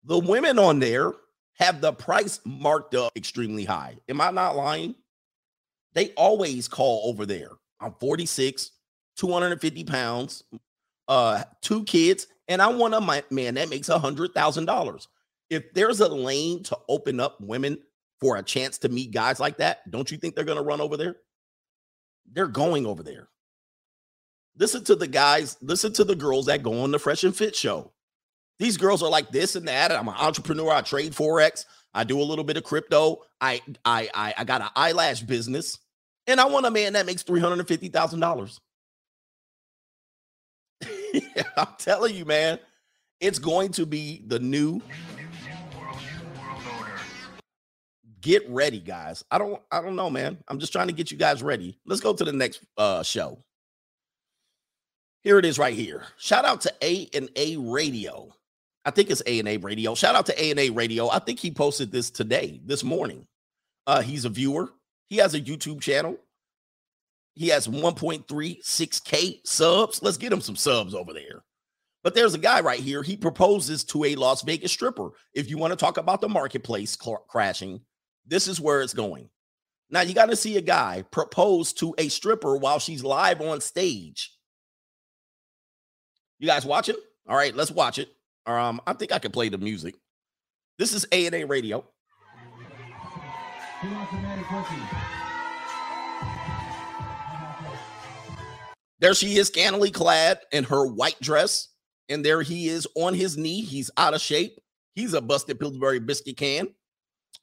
[0.04, 1.12] The women on there
[1.54, 3.96] have the price marked up extremely high.
[4.08, 4.94] Am I not lying?
[5.94, 7.50] They always call over there.
[7.80, 8.70] I'm 46,
[9.16, 10.44] 250 pounds,
[11.08, 15.08] uh, two kids, and I want a man that makes a hundred thousand dollars.
[15.50, 17.78] If there's a lane to open up women
[18.20, 20.96] for a chance to meet guys like that, don't you think they're gonna run over
[20.96, 21.16] there?
[22.32, 23.28] They're going over there.
[24.56, 27.56] Listen to the guys, listen to the girls that go on the Fresh and Fit
[27.56, 27.92] show.
[28.58, 29.90] These girls are like this and that.
[29.90, 30.70] I'm an entrepreneur.
[30.70, 31.64] I trade forex.
[31.92, 33.22] I do a little bit of crypto.
[33.40, 35.78] I I I, I got an eyelash business,
[36.26, 38.60] and I want a man that makes three hundred and fifty thousand dollars.
[41.56, 42.58] I'm telling you, man,
[43.20, 44.80] it's going to be the new.
[48.20, 49.22] Get ready, guys.
[49.30, 50.38] I don't I don't know, man.
[50.48, 51.78] I'm just trying to get you guys ready.
[51.84, 53.44] Let's go to the next uh show.
[55.22, 56.04] Here it is right here.
[56.16, 58.34] Shout out to A and A Radio.
[58.84, 59.94] I think it's A and A Radio.
[59.94, 61.08] Shout out to A and A Radio.
[61.08, 63.26] I think he posted this today, this morning.
[63.86, 64.70] Uh, he's a viewer.
[65.08, 66.18] He has a YouTube channel.
[67.34, 70.02] He has 1.36k subs.
[70.02, 71.42] Let's get him some subs over there.
[72.02, 73.02] But there's a guy right here.
[73.02, 75.10] He proposes to a Las Vegas stripper.
[75.32, 76.96] If you want to talk about the marketplace
[77.28, 77.80] crashing,
[78.26, 79.30] this is where it's going.
[79.90, 83.60] Now you got to see a guy propose to a stripper while she's live on
[83.60, 84.32] stage.
[86.38, 86.96] You guys watching?
[87.26, 88.08] All right, let's watch it.
[88.46, 89.94] Um, I think I can play the music.
[90.78, 91.84] This is A and A Radio.
[99.00, 101.68] There she is, scantily clad in her white dress,
[102.08, 103.60] and there he is on his knee.
[103.62, 104.58] He's out of shape.
[104.94, 106.68] He's a busted Pillsbury biscuit can.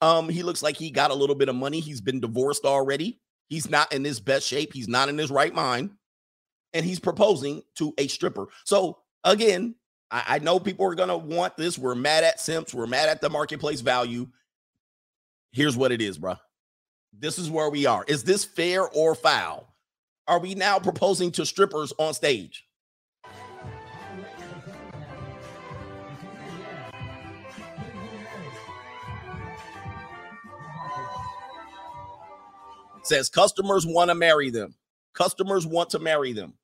[0.00, 1.80] Um, he looks like he got a little bit of money.
[1.80, 3.20] He's been divorced already.
[3.48, 4.72] He's not in his best shape.
[4.72, 5.90] He's not in his right mind,
[6.72, 8.46] and he's proposing to a stripper.
[8.64, 9.74] So again,
[10.10, 11.78] I, I know people are gonna want this.
[11.78, 12.72] We're mad at Simps.
[12.72, 14.26] We're mad at the marketplace value.
[15.52, 16.36] Here's what it is, bro.
[17.12, 18.04] This is where we are.
[18.08, 19.71] Is this fair or foul?
[20.28, 22.64] Are we now proposing to strippers on stage?
[33.04, 34.74] says customers want to marry them.
[35.12, 36.54] Customers want to marry them.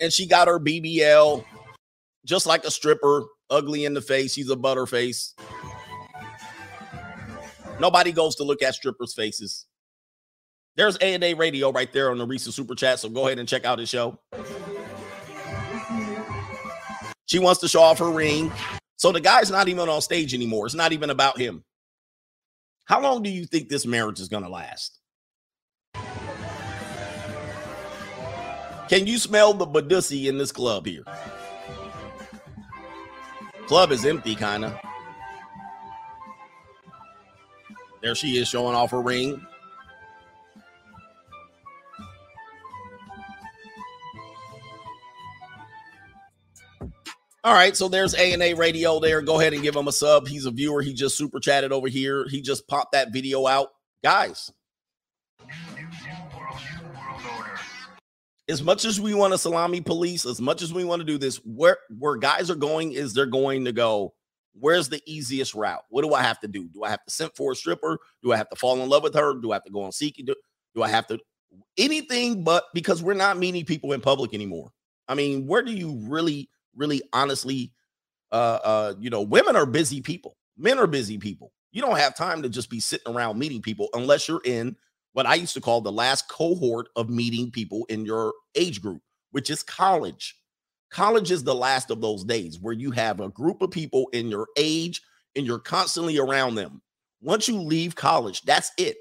[0.00, 1.44] And she got her BBL
[2.24, 4.34] just like a stripper, ugly in the face.
[4.34, 5.34] She's a butterface.
[7.80, 9.66] Nobody goes to look at strippers' faces.
[10.76, 13.00] There's A and A Radio right there on the recent super chat.
[13.00, 14.18] So go ahead and check out his show.
[17.26, 18.52] She wants to show off her ring.
[18.96, 20.66] So the guy's not even on stage anymore.
[20.66, 21.64] It's not even about him.
[22.86, 24.98] How long do you think this marriage is going to last?
[28.88, 31.04] Can you smell the badussy in this club here?
[33.66, 34.78] Club is empty, kind of.
[38.04, 39.40] There she is showing off her ring.
[47.42, 49.22] All right, so there's A and A Radio there.
[49.22, 50.28] Go ahead and give him a sub.
[50.28, 50.82] He's a viewer.
[50.82, 52.26] He just super chatted over here.
[52.28, 53.68] He just popped that video out,
[54.02, 54.52] guys.
[58.46, 61.16] As much as we want a salami police, as much as we want to do
[61.16, 64.12] this, where where guys are going is they're going to go.
[64.58, 65.84] Where's the easiest route?
[65.88, 66.68] What do I have to do?
[66.68, 67.98] Do I have to send for a stripper?
[68.22, 69.34] Do I have to fall in love with her?
[69.34, 70.26] Do I have to go on seeking?
[70.26, 70.34] Do,
[70.74, 71.18] do I have to
[71.76, 74.72] anything but because we're not meeting people in public anymore?
[75.08, 76.48] I mean, where do you really?
[76.76, 77.72] really honestly
[78.32, 82.16] uh uh you know women are busy people men are busy people you don't have
[82.16, 84.76] time to just be sitting around meeting people unless you're in
[85.12, 89.02] what i used to call the last cohort of meeting people in your age group
[89.30, 90.36] which is college
[90.94, 94.28] college is the last of those days where you have a group of people in
[94.28, 95.02] your age
[95.34, 96.80] and you're constantly around them
[97.20, 98.96] once you leave college that's it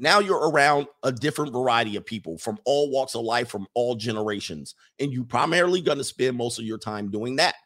[0.00, 3.96] now you're around a different variety of people from all walks of life, from all
[3.96, 4.76] generations.
[5.00, 7.56] And you're primarily going to spend most of your time doing that.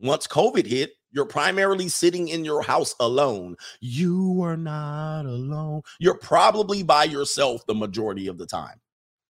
[0.00, 3.56] Once COVID hit, you're primarily sitting in your house alone.
[3.80, 5.82] You are not alone.
[6.00, 8.80] You're probably by yourself the majority of the time.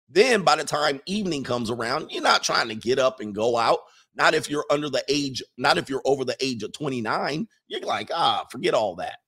[0.09, 3.57] Then by the time evening comes around, you're not trying to get up and go
[3.57, 3.79] out.
[4.15, 7.47] Not if you're under the age, not if you're over the age of 29.
[7.69, 9.19] You're like, ah, forget all that.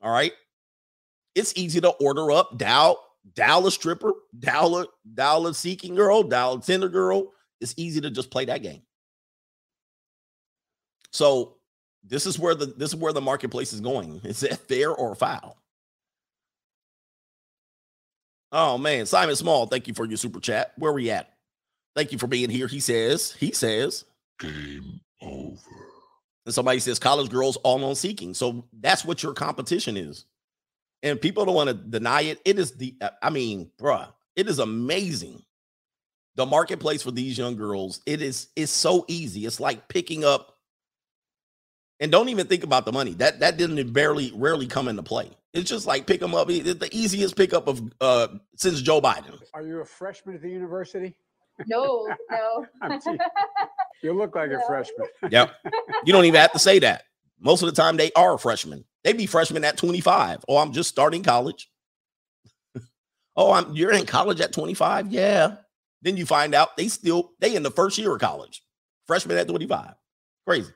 [0.00, 0.32] All right
[1.36, 2.98] it's easy to order up, dial,
[3.34, 7.32] dial a stripper, dial a, dial a seeking girl, dial a Tinder girl.
[7.60, 8.82] It's easy to just play that game.
[11.12, 11.56] So
[12.02, 14.20] this is where the this is where the marketplace is going.
[14.24, 15.58] Is it fair or foul?
[18.50, 20.72] Oh man, Simon Small, thank you for your super chat.
[20.78, 21.35] Where we at?
[21.96, 22.68] Thank you for being here.
[22.68, 24.04] He says, he says,
[24.38, 25.58] game over.
[26.44, 28.34] And somebody says college girls all on seeking.
[28.34, 30.26] So that's what your competition is
[31.02, 32.40] and people don't want to deny it.
[32.44, 35.42] It is the, uh, I mean, bruh, it is amazing.
[36.34, 39.46] The marketplace for these young girls, it is it's so easy.
[39.46, 40.58] It's like picking up,
[41.98, 43.14] and don't even think about the money.
[43.14, 45.30] That that didn't barely rarely come into play.
[45.54, 46.50] It's just like pick them up.
[46.50, 49.40] It's the easiest pickup of uh since Joe Biden.
[49.54, 51.16] Are you a freshman at the university?
[51.66, 52.66] No, no.
[54.02, 54.60] you look like no.
[54.60, 55.08] a freshman.
[55.30, 55.54] Yep.
[56.04, 57.04] You don't even have to say that.
[57.40, 58.84] Most of the time, they are freshmen.
[59.04, 60.44] They be freshmen at 25.
[60.48, 61.70] Oh, I'm just starting college.
[63.36, 65.12] oh, I'm you're in college at 25.
[65.12, 65.56] Yeah.
[66.02, 68.62] Then you find out they still they in the first year of college.
[69.06, 69.94] Freshman at 25.
[70.46, 70.72] Crazy.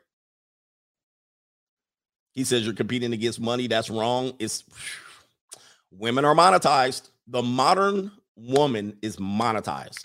[2.32, 3.66] He says you're competing against money.
[3.66, 4.32] That's wrong.
[4.38, 4.64] It's
[5.90, 7.10] women are monetized.
[7.26, 10.04] The modern woman is monetized.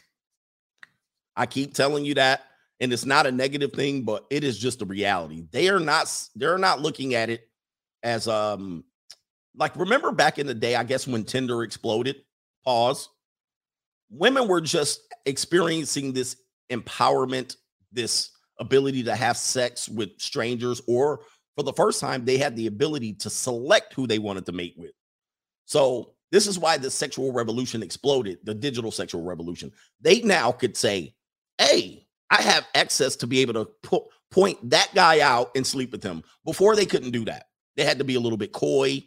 [1.35, 2.43] I keep telling you that
[2.79, 5.43] and it's not a negative thing but it is just a reality.
[5.51, 7.49] They are not they're not looking at it
[8.03, 8.83] as um
[9.55, 12.17] like remember back in the day i guess when tinder exploded?
[12.63, 13.09] Pause.
[14.09, 16.37] Women were just experiencing this
[16.71, 17.55] empowerment
[17.91, 21.21] this ability to have sex with strangers or
[21.55, 24.75] for the first time they had the ability to select who they wanted to mate
[24.77, 24.91] with.
[25.65, 29.71] So this is why the sexual revolution exploded the digital sexual revolution.
[30.01, 31.15] They now could say
[31.57, 35.91] hey I have access to be able to po- point that guy out and sleep
[35.91, 36.23] with him.
[36.43, 37.45] Before they couldn't do that.
[37.75, 39.03] They had to be a little bit coy.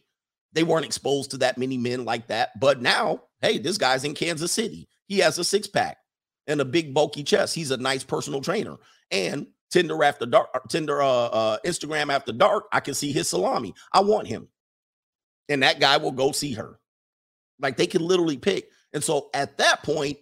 [0.52, 2.58] They weren't exposed to that many men like that.
[2.60, 4.88] But now, hey, this guy's in Kansas City.
[5.06, 5.98] He has a six pack
[6.46, 7.54] and a big bulky chest.
[7.54, 8.76] He's a nice personal trainer.
[9.10, 13.28] And Tinder after dark, uh, Tinder, uh, uh, Instagram after dark, I can see his
[13.28, 13.74] salami.
[13.92, 14.48] I want him.
[15.48, 16.78] And that guy will go see her.
[17.58, 18.68] Like they can literally pick.
[18.92, 20.18] And so at that point,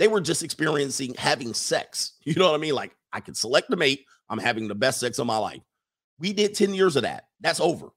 [0.00, 2.14] they were just experiencing having sex.
[2.24, 2.74] You know what I mean?
[2.74, 4.06] Like I can select the mate.
[4.28, 5.60] I'm having the best sex of my life.
[6.18, 7.24] We did 10 years of that.
[7.40, 7.90] That's over.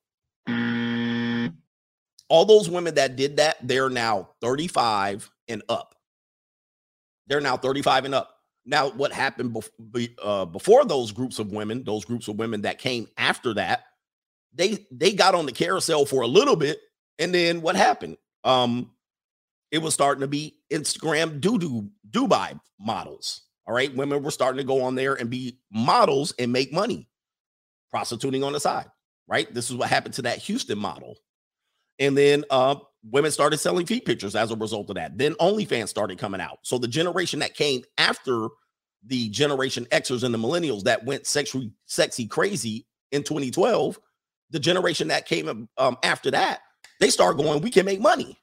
[2.30, 5.96] All those women that did that, they're now 35 and up.
[7.28, 8.38] They're now 35 and up.
[8.66, 9.56] Now, what happened
[10.22, 13.84] uh, before those groups of women, those groups of women that came after that,
[14.54, 16.80] they they got on the carousel for a little bit,
[17.20, 18.18] and then what happened?
[18.44, 18.92] Um,
[19.74, 23.42] it was starting to be Instagram doo doo Dubai models.
[23.66, 27.10] All right, women were starting to go on there and be models and make money,
[27.90, 28.86] prostituting on the side.
[29.28, 31.18] Right, this is what happened to that Houston model,
[31.98, 32.76] and then uh,
[33.10, 35.18] women started selling feet pictures as a result of that.
[35.18, 36.60] Then OnlyFans started coming out.
[36.62, 38.50] So the generation that came after
[39.06, 44.00] the Generation Xers and the Millennials that went sexually sexy crazy in 2012,
[44.52, 46.62] the generation that came um, after that,
[47.00, 48.40] they start going, we can make money.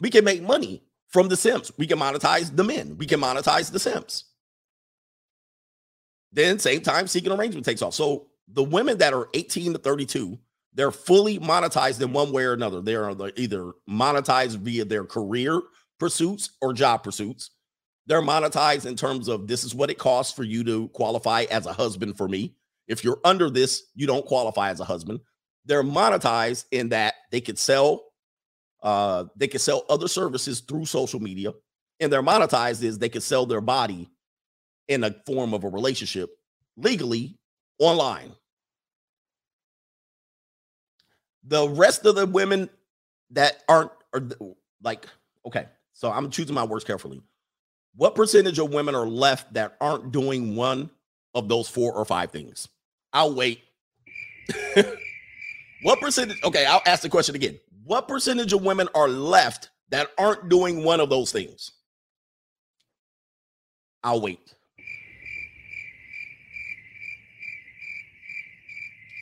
[0.00, 1.72] We can make money from the simps.
[1.78, 2.96] We can monetize the men.
[2.98, 4.24] We can monetize the simps.
[6.32, 7.94] Then, same time, seeking arrangement takes off.
[7.94, 10.38] So the women that are 18 to 32,
[10.74, 12.82] they're fully monetized in one way or another.
[12.82, 15.62] They are either monetized via their career
[15.98, 17.50] pursuits or job pursuits.
[18.06, 21.66] They're monetized in terms of this is what it costs for you to qualify as
[21.66, 22.54] a husband for me.
[22.86, 25.20] If you're under this, you don't qualify as a husband.
[25.64, 28.04] They're monetized in that they could sell
[28.86, 31.52] uh they can sell other services through social media
[32.00, 34.08] and they're monetized is they can sell their body
[34.88, 36.38] in a form of a relationship
[36.76, 37.36] legally
[37.78, 38.32] online.
[41.44, 42.70] The rest of the women
[43.30, 44.22] that aren't are
[44.82, 45.06] like
[45.46, 47.20] okay, so I'm choosing my words carefully.
[47.94, 50.90] What percentage of women are left that aren't doing one
[51.34, 52.68] of those four or five things?
[53.12, 53.62] I'll wait.
[55.82, 56.36] what percentage?
[56.44, 57.58] Okay, I'll ask the question again.
[57.86, 61.70] What percentage of women are left that aren't doing one of those things?
[64.02, 64.40] I'll wait.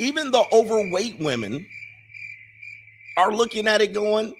[0.01, 1.67] Even the overweight women
[3.19, 4.35] are looking at it going,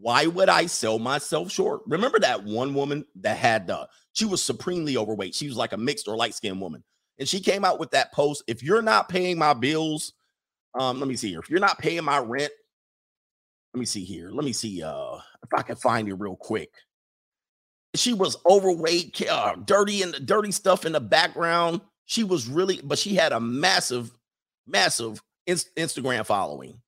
[0.00, 1.82] why would I sell myself short?
[1.86, 5.34] Remember that one woman that had the, she was supremely overweight.
[5.34, 6.82] She was like a mixed or light skinned woman.
[7.18, 8.42] And she came out with that post.
[8.46, 10.14] If you're not paying my bills,
[10.80, 11.40] um, let me see here.
[11.40, 12.50] If you're not paying my rent,
[13.74, 14.30] let me see here.
[14.30, 16.70] Let me see uh if I can find it real quick.
[17.96, 21.80] She was overweight, uh, dirty and the dirty stuff in the background.
[22.06, 24.10] She was really, but she had a massive,
[24.66, 26.80] massive Instagram following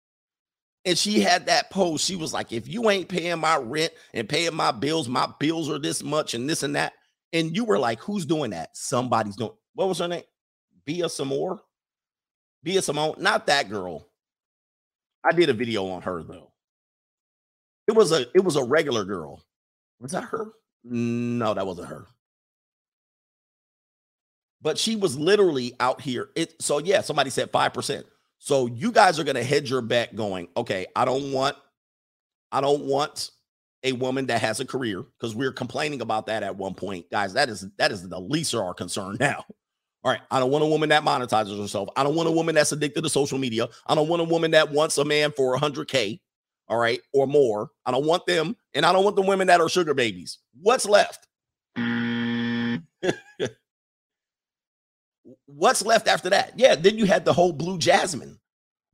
[0.87, 2.05] and she had that post.
[2.05, 5.69] She was like, if you ain't paying my rent and paying my bills, my bills
[5.69, 6.93] are this much and this and that.
[7.33, 8.77] And you were like, who's doing that?
[8.77, 10.23] Somebody's doing what was her name?
[10.87, 11.59] Bia Samore?
[12.63, 14.09] Bia Simone, not that girl.
[15.29, 16.53] I did a video on her though.
[17.87, 19.43] It was a it was a regular girl.
[20.01, 20.53] Was that her?
[20.85, 22.07] No, that wasn't her.
[24.63, 26.31] But she was literally out here.
[26.35, 28.05] It so yeah, somebody said 5%.
[28.39, 31.57] So you guys are to hedge your bet going, okay, I don't want
[32.53, 33.31] I don't want
[33.83, 37.09] a woman that has a career because we are complaining about that at one point.
[37.11, 39.45] Guys, that is that is the least of our concern now.
[40.05, 41.89] All right, I don't want a woman that monetizes herself.
[41.97, 43.69] I don't want a woman that's addicted to social media.
[43.89, 46.21] I don't want a woman that wants a man for 100k,
[46.69, 47.71] all right, or more.
[47.85, 50.39] I don't want them and I don't want the women that are sugar babies.
[50.61, 51.27] What's left?
[51.77, 52.83] Mm.
[55.47, 56.53] what's left after that?
[56.57, 58.39] Yeah, then you had the whole Blue Jasmine.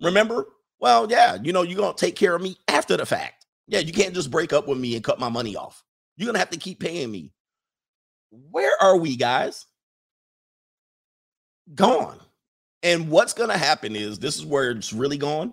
[0.00, 0.46] Remember?
[0.80, 3.46] Well, yeah, you know, you're going to take care of me after the fact.
[3.68, 5.82] Yeah, you can't just break up with me and cut my money off.
[6.16, 7.32] You're going to have to keep paying me.
[8.30, 9.66] Where are we, guys?
[11.74, 12.18] Gone.
[12.82, 15.52] And what's going to happen is this is where it's really gone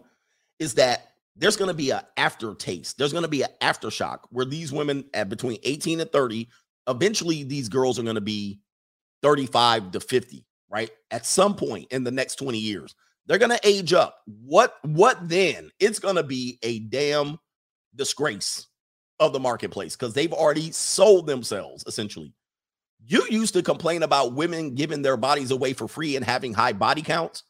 [0.57, 1.08] is that
[1.39, 2.97] there's going to be an aftertaste.
[2.97, 6.47] There's going to be an aftershock where these women at between 18 and 30,
[6.87, 8.59] eventually these girls are going to be
[9.23, 10.91] 35 to 50 right?
[11.11, 14.21] At some point in the next 20 years, they're going to age up.
[14.25, 15.71] What what then?
[15.79, 17.37] It's going to be a damn
[17.95, 18.67] disgrace
[19.19, 22.33] of the marketplace because they've already sold themselves essentially.
[23.05, 26.73] You used to complain about women giving their bodies away for free and having high
[26.73, 27.43] body counts.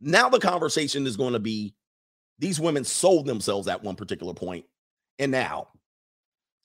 [0.00, 1.74] Now the conversation is going to be
[2.38, 4.64] these women sold themselves at one particular point
[5.18, 5.68] and now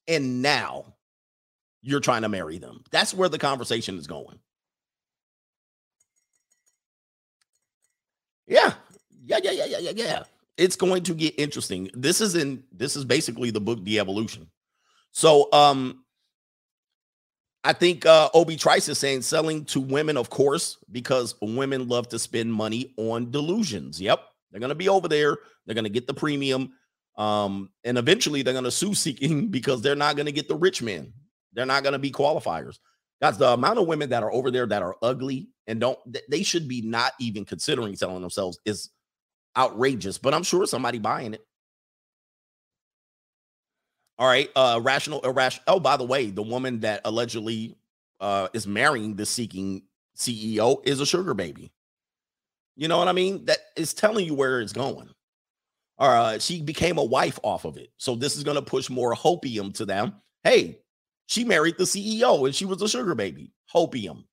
[0.07, 0.95] and now
[1.81, 2.83] you're trying to marry them.
[2.91, 4.39] That's where the conversation is going.
[8.47, 8.73] Yeah.
[9.25, 10.23] Yeah, yeah, yeah, yeah, yeah.
[10.57, 11.89] It's going to get interesting.
[11.93, 14.47] This is in this is basically the book The Evolution.
[15.11, 16.03] So um
[17.63, 22.09] I think uh Obi Trice is saying selling to women, of course, because women love
[22.09, 24.01] to spend money on delusions.
[24.01, 24.21] Yep.
[24.51, 26.73] They're gonna be over there, they're gonna get the premium.
[27.17, 31.13] Um, and eventually they're gonna sue seeking because they're not gonna get the rich men,
[31.53, 32.79] they're not gonna be qualifiers.
[33.21, 36.43] That's the amount of women that are over there that are ugly and don't they
[36.43, 38.89] should be not even considering selling themselves is
[39.57, 41.45] outrageous, but I'm sure somebody buying it.
[44.17, 45.63] All right, uh rational irrational.
[45.67, 47.77] Oh, by the way, the woman that allegedly
[48.19, 49.83] uh is marrying the seeking
[50.17, 51.71] CEO is a sugar baby.
[52.79, 53.43] You know what I mean?
[53.43, 55.09] That is telling you where it's going.
[55.97, 57.89] Uh, she became a wife off of it.
[57.97, 60.15] So this is going to push more hopium to them.
[60.45, 60.79] Hey,
[61.25, 63.51] she married the CEO and she was a sugar baby.
[63.75, 64.23] Hopium.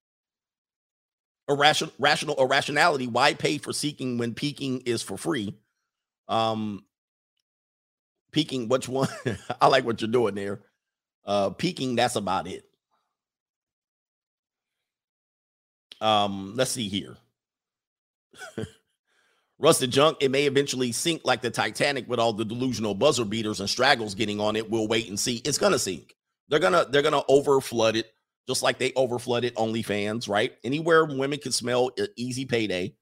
[1.49, 3.09] Irrational, rational irrationality.
[3.09, 5.59] Why pay for seeking when peaking is for free?
[6.28, 6.84] Um,
[8.30, 9.09] peaking, which one?
[9.61, 10.61] I like what you're doing there.
[11.24, 12.62] Uh, peaking, that's about it.
[16.01, 17.16] Um, let's see here.
[19.59, 23.61] Rusted junk, it may eventually sink like the Titanic with all the delusional buzzer beaters
[23.61, 24.68] and straggles getting on it.
[24.70, 25.37] We'll wait and see.
[25.45, 26.14] It's gonna sink.
[26.49, 28.12] They're gonna they're gonna over flood it,
[28.47, 30.53] just like they over flooded OnlyFans, right?
[30.62, 32.95] Anywhere women can smell easy payday,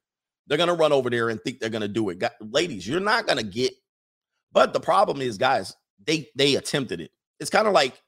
[0.47, 2.23] they're gonna run over there and think they're gonna do it.
[2.41, 3.73] Ladies, you're not gonna get.
[4.53, 5.75] But the problem is, guys,
[6.07, 7.11] they they attempted it.
[7.41, 8.01] It's kind of like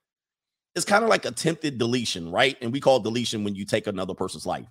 [0.77, 2.57] it's kind of like attempted deletion, right?
[2.61, 4.66] And we call deletion when you take another person's life.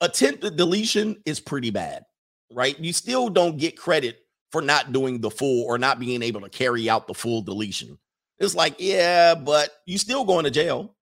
[0.00, 2.04] Attempted deletion is pretty bad
[2.52, 2.78] right?
[2.78, 4.18] You still don't get credit
[4.52, 7.98] for not doing the full or not being able to carry out the full deletion.
[8.38, 10.96] It's like, yeah, but you still going to jail,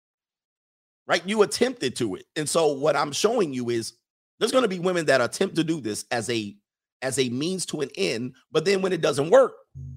[1.06, 1.26] right?
[1.26, 2.26] You attempted to it.
[2.36, 3.94] And so what I'm showing you is
[4.38, 6.56] there's going to be women that attempt to do this as a
[7.00, 9.52] as a means to an end, but then when it doesn't work,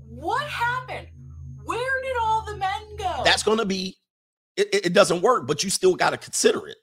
[0.07, 1.07] What happened?
[1.65, 3.23] Where did all the men go?
[3.25, 3.97] that's going to be
[4.55, 6.77] it, it it doesn't work, but you still got to consider it.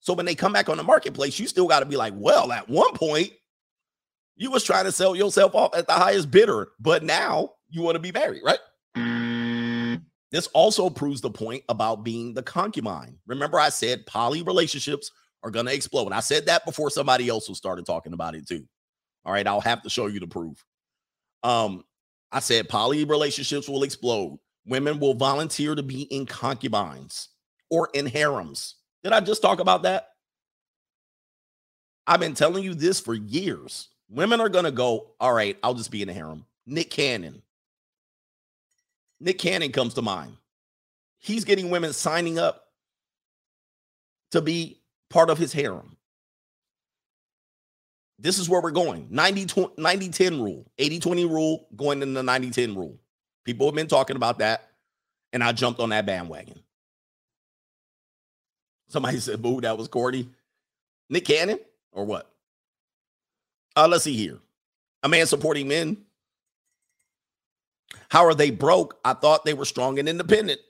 [0.00, 2.52] So when they come back on the marketplace, you still got to be like, well,
[2.52, 3.30] at one point,
[4.36, 7.96] you was trying to sell yourself off at the highest bidder, but now you want
[7.96, 8.58] to be married, right?
[10.30, 13.18] This also proves the point about being the concubine.
[13.26, 15.10] Remember, I said poly relationships
[15.42, 16.12] are going to explode.
[16.12, 18.64] I said that before somebody else was started talking about it too.
[19.24, 20.64] All right, I'll have to show you the proof.
[21.42, 21.84] Um,
[22.32, 24.38] I said poly relationships will explode.
[24.66, 27.28] Women will volunteer to be in concubines
[27.68, 28.76] or in harems.
[29.02, 30.10] Did I just talk about that?
[32.06, 33.88] I've been telling you this for years.
[34.08, 36.44] Women are going to go, all right, I'll just be in a harem.
[36.66, 37.42] Nick Cannon.
[39.20, 40.36] Nick Cannon comes to mind.
[41.18, 42.64] He's getting women signing up
[44.32, 44.80] to be
[45.10, 45.96] part of his harem.
[48.18, 52.22] This is where we're going 90 90 10 rule, 80 20 rule, going into the
[52.22, 52.98] 90 10 rule.
[53.44, 54.68] People have been talking about that,
[55.32, 56.60] and I jumped on that bandwagon.
[58.90, 60.28] Somebody said, boo, that was corny.
[61.08, 61.60] Nick Cannon
[61.92, 62.28] or what?
[63.76, 64.38] Uh, let's see here.
[65.04, 65.96] A man supporting men.
[68.08, 68.98] How are they broke?
[69.04, 70.60] I thought they were strong and independent.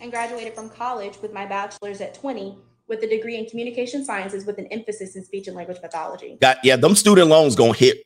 [0.00, 2.58] and graduated from college with my bachelor's at 20
[2.88, 6.36] with a degree in communication sciences with an emphasis in speech and language pathology.
[6.40, 8.04] Got yeah, them student loans gonna hit.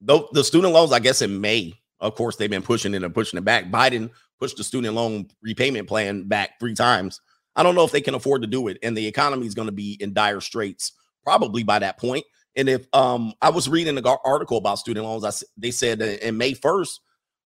[0.00, 1.74] Though the student loans, I guess in May.
[2.00, 3.66] Of course, they've been pushing it and pushing it back.
[3.66, 4.10] Biden
[4.40, 7.20] pushed the student loan repayment plan back three times.
[7.54, 9.66] I don't know if they can afford to do it, and the economy is going
[9.66, 12.24] to be in dire straits probably by that point.
[12.56, 16.36] And if um, I was reading an article about student loans, I they said in
[16.36, 17.00] May first,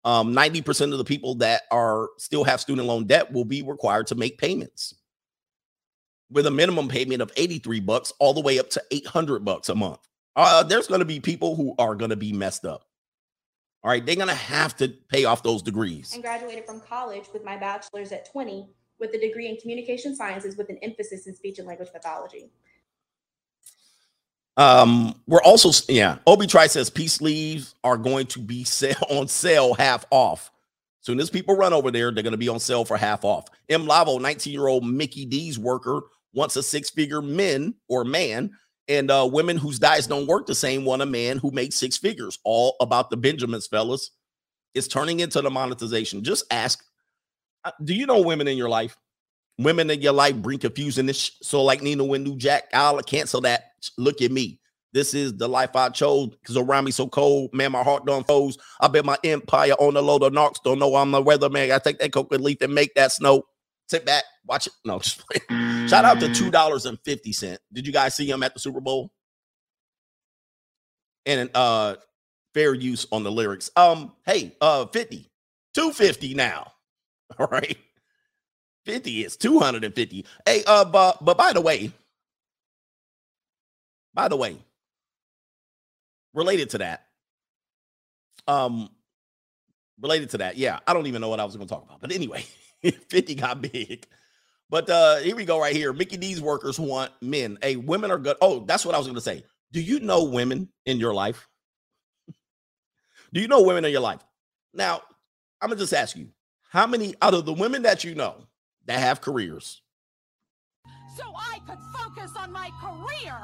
[0.05, 3.63] um, ninety percent of the people that are still have student loan debt will be
[3.63, 4.93] required to make payments
[6.29, 9.43] with a minimum payment of eighty three bucks all the way up to eight hundred
[9.43, 9.99] bucks a month.
[10.35, 12.85] Uh, there's going to be people who are going to be messed up.
[13.83, 16.13] All right, they're going to have to pay off those degrees.
[16.13, 18.69] And graduated from college with my bachelor's at 20
[18.99, 22.49] with a degree in communication sciences with an emphasis in speech and language pathology.
[24.55, 26.19] Um, we're also yeah.
[26.27, 30.51] Obi Trice says peace leaves are going to be sale on sale half off.
[31.01, 33.47] Soon as people run over there, they're going to be on sale for half off.
[33.67, 36.03] M Lavo, 19 year old Mickey D's worker,
[36.33, 38.51] wants a six figure men or man,
[38.87, 41.97] and uh, women whose diets don't work the same want a man who makes six
[41.97, 42.39] figures.
[42.43, 44.11] All about the Benjamins, fellas.
[44.73, 46.23] It's turning into the monetization.
[46.23, 46.83] Just ask
[47.63, 48.97] uh, Do you know women in your life?
[49.59, 51.05] Women in your life bring confusion.
[51.05, 53.65] This sh- so like Nina Windu Jack, I'll cancel that.
[53.97, 54.59] Look at me.
[54.93, 57.71] This is the life I chose because around me so cold, man.
[57.71, 58.57] My heart done froze.
[58.79, 60.59] I bet my empire on the load of knocks.
[60.63, 61.73] Don't know I'm the weatherman.
[61.73, 63.43] I take that coconut leaf and make that snow.
[63.89, 64.73] Sit back, watch it.
[64.85, 65.87] No, just playing.
[65.87, 67.59] Shout out to two dollars and fifty cent.
[67.71, 69.11] Did you guys see him at the Super Bowl?
[71.25, 71.95] And uh,
[72.53, 73.71] fair use on the lyrics.
[73.75, 75.29] Um, hey, uh, 50,
[75.73, 76.71] 250 now.
[77.39, 77.77] All right.
[78.85, 80.25] 50 is 250.
[80.45, 81.91] Hey, uh, but but by the way,
[84.13, 84.57] by the way,
[86.33, 87.05] related to that,
[88.47, 88.89] um,
[90.01, 92.11] related to that, yeah, I don't even know what I was gonna talk about, but
[92.11, 92.43] anyway,
[93.09, 94.05] 50 got big.
[94.69, 95.93] But uh here we go, right here.
[95.93, 97.57] Mickey D's workers want men.
[97.61, 98.37] Hey, women are good.
[98.41, 99.43] Oh, that's what I was gonna say.
[99.71, 101.47] Do you know women in your life?
[103.33, 104.21] Do you know women in your life?
[104.73, 105.01] Now,
[105.61, 106.29] I'm gonna just ask you,
[106.69, 108.47] how many out of the women that you know
[108.85, 109.81] that have careers,
[111.15, 113.37] so I could focus on my career.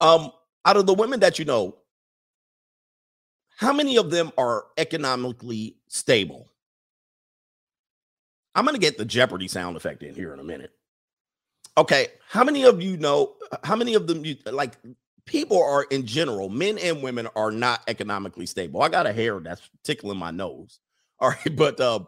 [0.00, 0.32] Um,
[0.64, 1.76] out of the women that you know,
[3.56, 6.49] how many of them are economically stable?
[8.60, 10.70] I'm going to get the Jeopardy sound effect in here in a minute.
[11.78, 13.32] Okay, how many of you know?
[13.64, 14.74] How many of them you like?
[15.24, 18.82] People are in general, men and women are not economically stable.
[18.82, 20.78] I got a hair that's tickling my nose.
[21.20, 22.00] All right, but uh,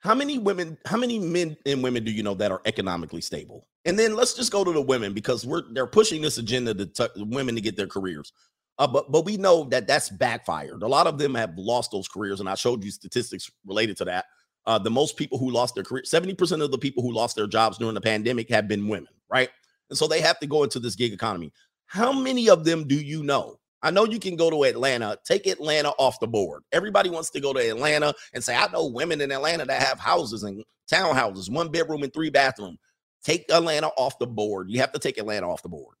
[0.00, 3.68] how many women, how many men and women do you know that are economically stable?
[3.84, 6.86] And then let's just go to the women because we're they're pushing this agenda to
[6.86, 8.32] t- women to get their careers.
[8.80, 10.82] Uh, but but we know that that's backfired.
[10.82, 14.06] A lot of them have lost those careers, and I showed you statistics related to
[14.06, 14.24] that.
[14.66, 17.46] Uh, the most people who lost their career, 70% of the people who lost their
[17.46, 19.50] jobs during the pandemic have been women, right?
[19.90, 21.52] And so they have to go into this gig economy.
[21.86, 23.58] How many of them do you know?
[23.84, 26.62] I know you can go to Atlanta, take Atlanta off the board.
[26.72, 30.00] Everybody wants to go to Atlanta and say, I know women in Atlanta that have
[30.00, 32.78] houses and townhouses, one bedroom and three bathroom.
[33.22, 34.70] Take Atlanta off the board.
[34.70, 35.96] You have to take Atlanta off the board.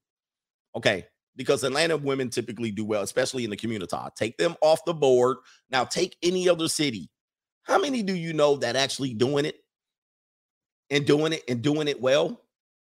[0.74, 1.04] Okay.
[1.36, 3.96] Because Atlanta women typically do well, especially in the community.
[4.16, 5.36] Take them off the board.
[5.70, 7.10] Now take any other city.
[7.64, 9.56] How many do you know that actually doing it
[10.90, 12.42] and doing it and doing it well,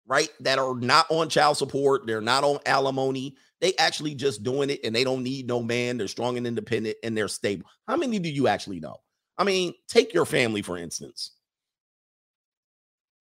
[0.06, 0.30] right?
[0.42, 3.36] That are not on child support, they're not on alimony.
[3.60, 5.98] They actually just doing it and they don't need no man.
[5.98, 7.66] They're strong and independent and they're stable.
[7.88, 8.98] How many do you actually know?
[9.38, 11.32] I mean, take your family, for instance.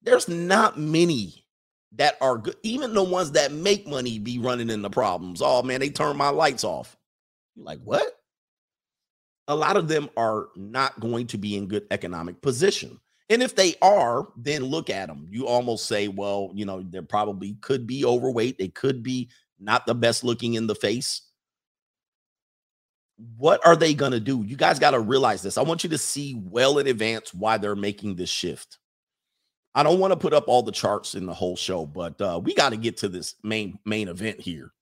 [0.03, 1.47] There's not many
[1.93, 2.57] that are good.
[2.63, 5.41] Even the ones that make money be running into problems.
[5.43, 6.97] Oh man, they turn my lights off.
[7.55, 8.16] You're like, what?
[9.49, 13.01] A lot of them are not going to be in good economic position.
[13.29, 15.27] And if they are, then look at them.
[15.31, 18.59] You almost say, well, you know, they probably could be overweight.
[18.59, 21.23] They could be not the best looking in the face.
[23.37, 24.45] What are they going to do?
[24.47, 25.59] You guys got to realize this.
[25.59, 28.79] I want you to see well in advance why they're making this shift.
[29.75, 32.41] I don't want to put up all the charts in the whole show, but uh,
[32.43, 34.73] we got to get to this main main event here.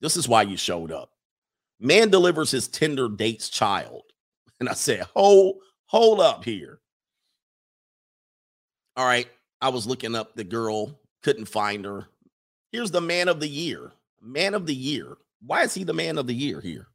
[0.00, 1.10] This is why you showed up.
[1.80, 4.02] Man delivers his Tinder date's child.
[4.60, 5.56] And I said, hold,
[5.86, 6.80] hold up here.
[8.96, 9.26] All right.
[9.62, 12.06] I was looking up the girl, couldn't find her.
[12.72, 13.92] Here's the man of the year.
[14.20, 15.16] Man of the year.
[15.44, 16.86] Why is he the man of the year here?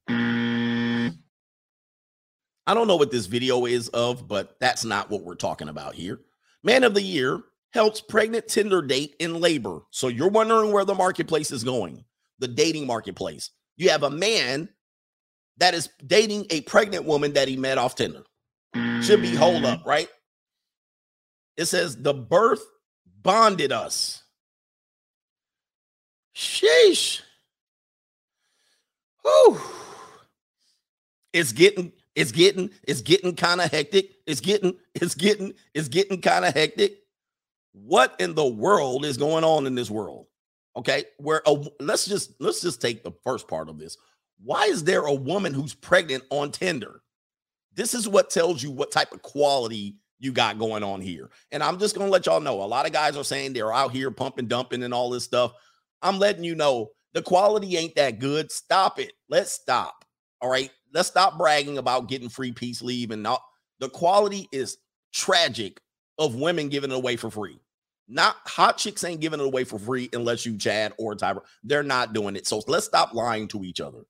[2.68, 5.96] I don't know what this video is of, but that's not what we're talking about
[5.96, 6.22] here.
[6.64, 9.82] Man of the year helps pregnant Tinder date in labor.
[9.92, 12.04] So you're wondering where the marketplace is going,
[12.40, 13.52] the dating marketplace.
[13.78, 14.70] You have a man
[15.58, 18.24] that is dating a pregnant woman that he met off Tinder.
[19.02, 19.86] Should be hold up, mm.
[19.86, 20.10] right?
[21.56, 22.62] It says the birth
[23.22, 24.24] bonded us.
[26.36, 27.22] Sheesh.
[29.24, 29.60] Whew.
[31.32, 34.12] It's getting, it's getting, it's getting kind of hectic.
[34.28, 36.98] It's getting, it's getting, it's getting kind of hectic.
[37.72, 40.28] What in the world is going on in this world?
[40.78, 43.98] Okay, where a, let's just let's just take the first part of this.
[44.44, 47.02] Why is there a woman who's pregnant on Tinder?
[47.74, 51.30] This is what tells you what type of quality you got going on here.
[51.52, 53.74] And I'm just going to let y'all know a lot of guys are saying they're
[53.74, 55.54] out here pumping, dumping, and all this stuff.
[56.02, 58.52] I'm letting you know the quality ain't that good.
[58.52, 59.14] Stop it.
[59.30, 60.06] Let's stop.
[60.42, 60.70] All right.
[60.94, 63.42] Let's stop bragging about getting free peace leave and not
[63.80, 64.78] the quality is
[65.14, 65.82] tragic
[66.18, 67.60] of women giving it away for free.
[68.08, 71.42] Not hot chicks ain't giving it away for free unless you Chad or Tyra.
[71.64, 72.48] They're not doing it.
[72.48, 74.06] So let's stop lying to each other.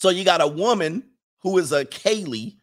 [0.00, 1.04] So you got a woman
[1.42, 2.56] who is a Kaylee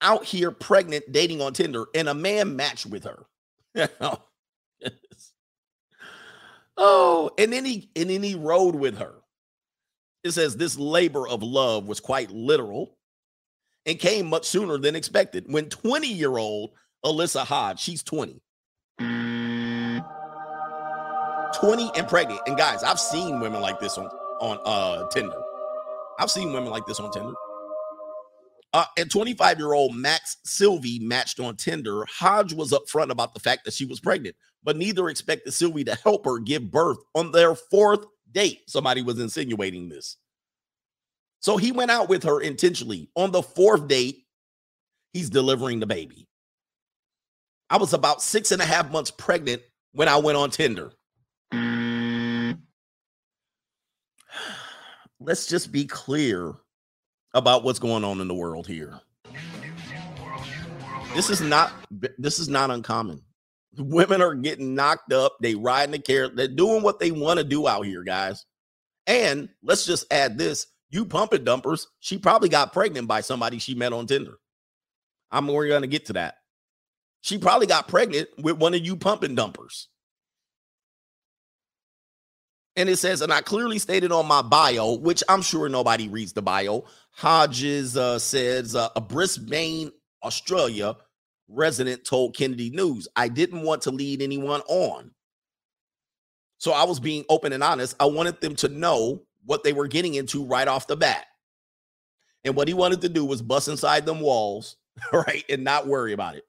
[0.00, 3.22] out here pregnant, dating on Tinder, and a man matched with her.
[6.76, 9.14] oh, and then he and then he rode with her.
[10.24, 12.96] It says this labor of love was quite literal
[13.86, 15.44] and came much sooner than expected.
[15.46, 16.72] When 20-year-old
[17.04, 18.40] Alyssa Hodge, she's 20.
[18.98, 19.10] 20
[21.96, 22.40] and pregnant.
[22.46, 24.06] And guys, I've seen women like this on
[24.40, 25.41] on uh Tinder.
[26.18, 27.32] I've seen women like this on Tinder.
[28.74, 32.06] Uh, and 25 year old Max Sylvie matched on Tinder.
[32.08, 34.34] Hodge was upfront about the fact that she was pregnant,
[34.64, 38.62] but neither expected Sylvie to help her give birth on their fourth date.
[38.66, 40.16] Somebody was insinuating this.
[41.40, 43.10] So he went out with her intentionally.
[43.16, 44.24] On the fourth date,
[45.12, 46.28] he's delivering the baby.
[47.68, 50.92] I was about six and a half months pregnant when I went on Tinder.
[55.24, 56.54] Let's just be clear
[57.34, 59.00] about what's going on in the world here.
[61.14, 61.72] This is not
[62.18, 63.22] this is not uncommon.
[63.76, 67.44] Women are getting knocked up, they riding the care, they're doing what they want to
[67.44, 68.44] do out here, guys.
[69.06, 73.74] And let's just add this: you pumping dumpers, she probably got pregnant by somebody she
[73.74, 74.38] met on Tinder.
[75.30, 76.36] I'm we're gonna get to that.
[77.20, 79.88] She probably got pregnant with one of you pumping dumpers.
[82.76, 86.32] And it says, and I clearly stated on my bio, which I'm sure nobody reads
[86.32, 86.84] the bio.
[87.10, 89.92] Hodges uh, says uh, a Brisbane,
[90.22, 90.96] Australia
[91.48, 95.10] resident told Kennedy News, I didn't want to lead anyone on.
[96.58, 97.96] So I was being open and honest.
[98.00, 101.26] I wanted them to know what they were getting into right off the bat.
[102.44, 104.76] And what he wanted to do was bust inside them walls,
[105.12, 105.44] right?
[105.48, 106.44] And not worry about it.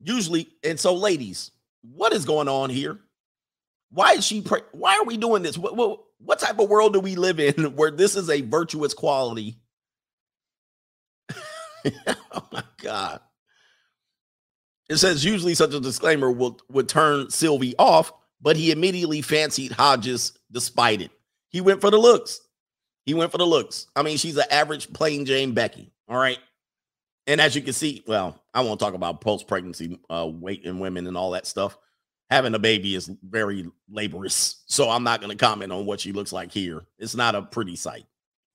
[0.00, 1.50] Usually, and so ladies,
[1.82, 3.00] what is going on here?
[3.90, 5.56] Why is she pre- why are we doing this?
[5.56, 8.94] What, what what type of world do we live in where this is a virtuous
[8.94, 9.58] quality?
[11.86, 13.20] oh my god.
[14.88, 19.72] It says usually such a disclaimer will would turn Sylvie off, but he immediately fancied
[19.72, 21.10] Hodges despite it.
[21.48, 22.40] He went for the looks.
[23.04, 23.86] He went for the looks.
[23.94, 25.92] I mean, she's an average plain Jane Becky.
[26.08, 26.38] All right.
[27.26, 30.78] And as you can see, well, I won't talk about post pregnancy uh, weight in
[30.78, 31.76] women and all that stuff.
[32.30, 34.64] Having a baby is very laborious.
[34.66, 36.84] So I'm not going to comment on what she looks like here.
[36.98, 38.06] It's not a pretty sight.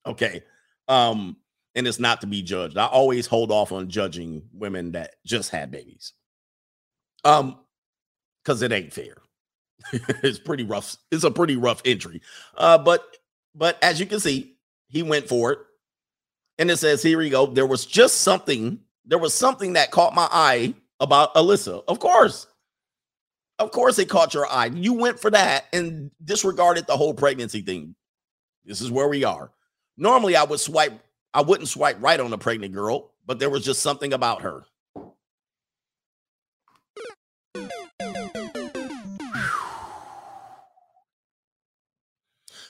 [0.06, 0.44] Okay.
[0.88, 1.38] Um,
[1.76, 2.78] and it's not to be judged.
[2.78, 6.14] I always hold off on judging women that just had babies.
[7.24, 7.60] Um,
[8.44, 9.16] because it ain't fair.
[9.94, 10.98] it's pretty rough.
[11.12, 12.22] It's a pretty rough entry.
[12.58, 13.18] Uh, but
[13.56, 14.56] but as you can see,
[14.88, 15.60] he went for it.
[16.58, 17.48] And it says, here we go.
[17.48, 21.84] There was just something, there was something that caught my eye about Alyssa.
[21.88, 22.48] Of course.
[23.62, 24.72] Of course, it caught your eye.
[24.74, 27.94] You went for that and disregarded the whole pregnancy thing.
[28.66, 29.52] This is where we are.
[29.98, 31.00] Normally, I would swipe,
[31.32, 34.66] I wouldn't swipe right on a pregnant girl, but there was just something about her.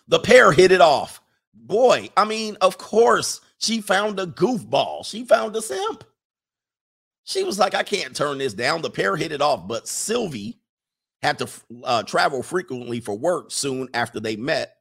[0.09, 1.21] The pair hit it off.
[1.53, 5.05] Boy, I mean, of course, she found a goofball.
[5.05, 6.03] She found a simp.
[7.23, 8.81] She was like, I can't turn this down.
[8.81, 10.57] The pair hit it off, but Sylvie
[11.21, 11.47] had to
[11.83, 14.75] uh, travel frequently for work soon after they met.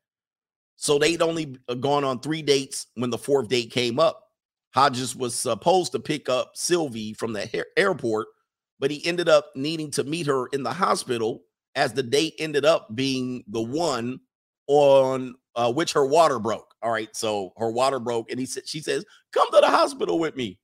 [0.76, 4.28] So they'd only uh, gone on three dates when the fourth date came up.
[4.74, 8.28] Hodges was supposed to pick up Sylvie from the airport,
[8.78, 11.42] but he ended up needing to meet her in the hospital
[11.74, 14.20] as the date ended up being the one
[14.68, 16.74] on uh, which her water broke.
[16.82, 20.18] All right, so her water broke, and he said, "She says, come to the hospital
[20.18, 20.58] with me."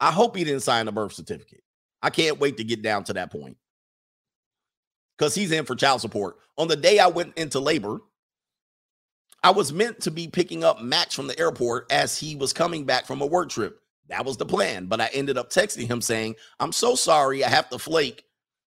[0.00, 1.62] I hope he didn't sign a birth certificate.
[2.00, 3.56] I can't wait to get down to that point
[5.16, 6.36] because he's in for child support.
[6.58, 8.00] On the day I went into labor,
[9.42, 12.84] I was meant to be picking up Max from the airport as he was coming
[12.84, 13.80] back from a work trip.
[14.08, 17.48] That was the plan, but I ended up texting him saying, "I'm so sorry, I
[17.48, 18.24] have to flake.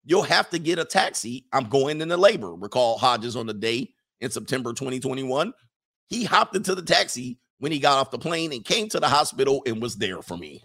[0.05, 1.47] You'll have to get a taxi.
[1.53, 5.53] I'm going into labor." Recall Hodges on the day in September 2021.
[6.09, 9.09] He hopped into the taxi when he got off the plane and came to the
[9.09, 10.63] hospital and was there for me.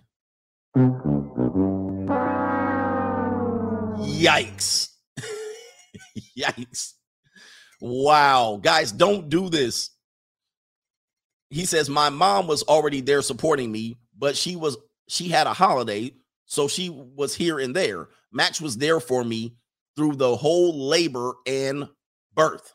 [4.20, 4.90] Yikes.
[6.40, 6.94] Yikes.
[7.82, 8.60] Wow.
[8.62, 9.92] Guys, don't do this.
[11.50, 14.78] He says, My mom was already there supporting me, but she was
[15.08, 16.14] she had a holiday,
[16.46, 18.10] so she was here and there.
[18.32, 19.56] Match was there for me
[19.96, 21.90] through the whole labor and
[22.36, 22.74] birth.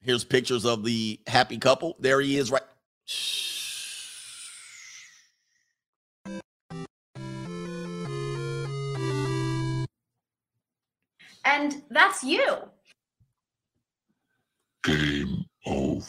[0.00, 1.96] Here's pictures of the happy couple.
[1.98, 2.62] There he is, right.
[11.46, 12.44] And that's you.
[14.82, 16.04] Game over.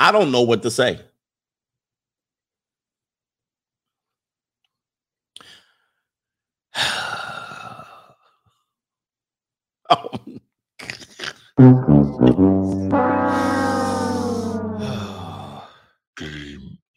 [0.00, 1.00] I don't know what to say.
[9.90, 10.17] oh.
[11.58, 11.72] Game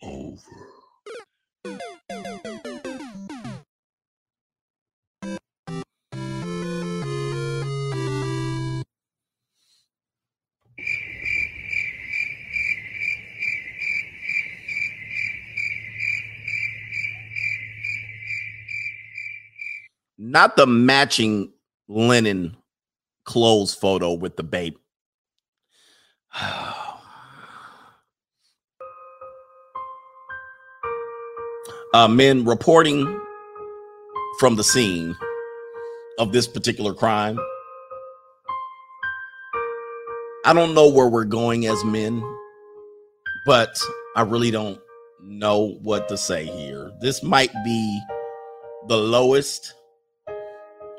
[0.04, 0.38] over.
[20.20, 21.52] Not the matching
[21.88, 22.61] linen
[23.32, 24.76] clothes photo with the babe.
[31.94, 33.22] uh, men reporting
[34.38, 35.16] from the scene
[36.20, 37.40] of this particular crime.
[40.44, 42.22] I don't know where we're going as men,
[43.46, 43.80] but
[44.18, 44.78] I really don't
[45.24, 46.92] know what to say here.
[47.00, 48.02] This might be
[48.90, 49.74] the lowest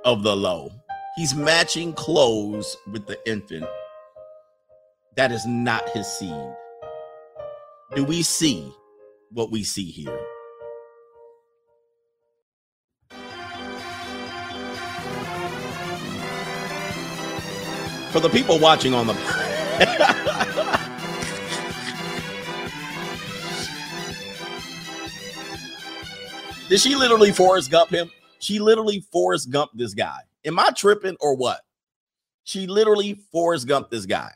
[0.06, 0.70] of the low.
[1.14, 3.66] He's matching clothes with the infant.
[5.16, 6.54] That is not his seed.
[7.94, 8.72] Do we see
[9.30, 10.18] what we see here?
[18.10, 19.12] For the people watching on the
[26.70, 28.10] Did she literally Forrest Gump him?
[28.38, 30.20] She literally Forrest Gump this guy.
[30.44, 31.60] Am I tripping or what?
[32.44, 34.32] She literally Forrest Gump this guy.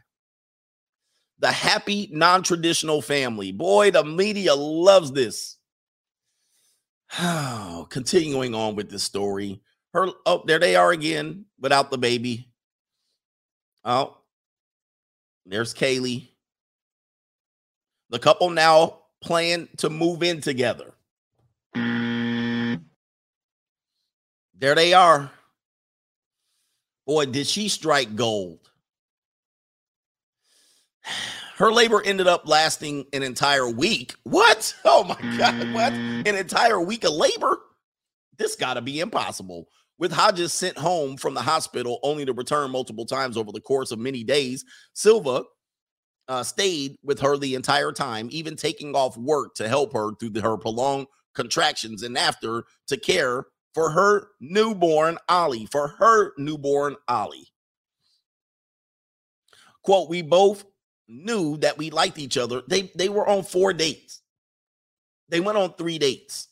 [1.38, 3.52] The happy non-traditional family.
[3.52, 5.56] Boy, the media loves this.
[7.90, 9.60] Continuing on with the story.
[9.92, 12.50] Her oh, there they are again without the baby.
[13.84, 14.18] Oh,
[15.44, 16.28] there's Kaylee.
[18.10, 20.94] The couple now plan to move in together.
[21.74, 22.82] Mm.
[24.58, 25.30] There they are.
[27.06, 28.58] Boy, did she strike gold.
[31.56, 34.14] Her labor ended up lasting an entire week.
[34.24, 34.74] What?
[34.84, 35.72] Oh my God.
[35.72, 35.92] What?
[35.94, 37.58] An entire week of labor?
[38.36, 39.68] This got to be impossible.
[39.98, 43.90] With Hodges sent home from the hospital only to return multiple times over the course
[43.90, 45.44] of many days, Silva
[46.28, 50.30] uh, stayed with her the entire time, even taking off work to help her through
[50.30, 53.46] the, her prolonged contractions and after to care
[53.76, 57.48] for her newborn Ollie, for her newborn Ollie.
[59.82, 60.64] Quote, we both
[61.08, 62.62] knew that we liked each other.
[62.66, 64.22] They they were on four dates.
[65.28, 66.48] They went on three dates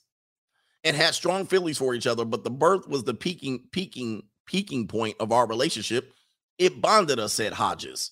[0.84, 4.86] and had strong feelings for each other, but the birth was the peaking, peaking, peaking
[4.86, 6.12] point of our relationship.
[6.58, 8.10] It bonded us, said Hodges.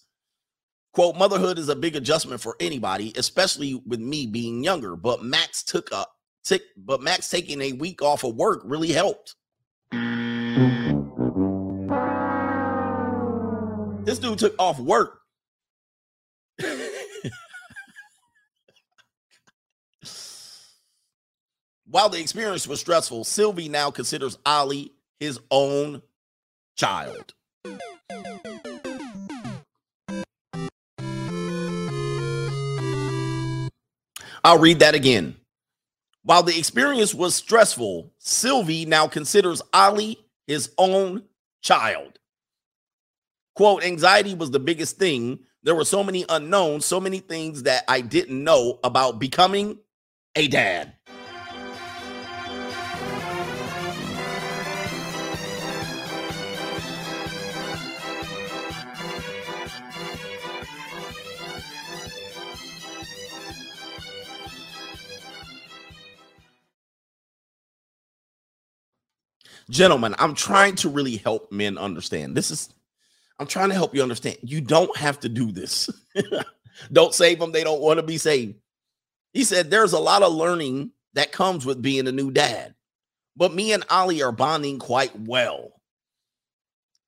[0.95, 4.97] Quote, motherhood is a big adjustment for anybody, especially with me being younger.
[4.97, 6.07] But Max took a
[6.43, 9.35] tick, but Max taking a week off of work really helped.
[14.05, 15.21] This dude took off work.
[21.87, 26.03] While the experience was stressful, Sylvie now considers Ollie his own
[26.75, 27.35] child.
[34.45, 35.37] I'll read that again.
[36.25, 41.25] While the experience was stressful, Sylvie now considers Ali his own
[41.63, 42.19] child.
[43.55, 45.41] Quote, anxiety was the biggest thing.
[45.63, 49.79] There were so many unknowns, so many things that I didn't know about becoming
[50.35, 50.95] a dad.
[69.73, 72.37] Gentlemen, I'm trying to really help men understand.
[72.37, 72.69] This is,
[73.39, 74.37] I'm trying to help you understand.
[74.43, 75.89] You don't have to do this.
[76.93, 77.53] don't save them.
[77.53, 78.57] They don't want to be saved.
[79.33, 82.75] He said, There's a lot of learning that comes with being a new dad,
[83.35, 85.73] but me and Ali are bonding quite well.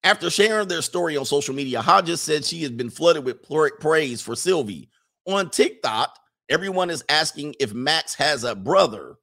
[0.02, 4.22] After sharing their story on social media, Hodges said she has been flooded with praise
[4.22, 4.88] for Sylvie.
[5.26, 6.18] On TikTok,
[6.48, 9.16] everyone is asking if Max has a brother,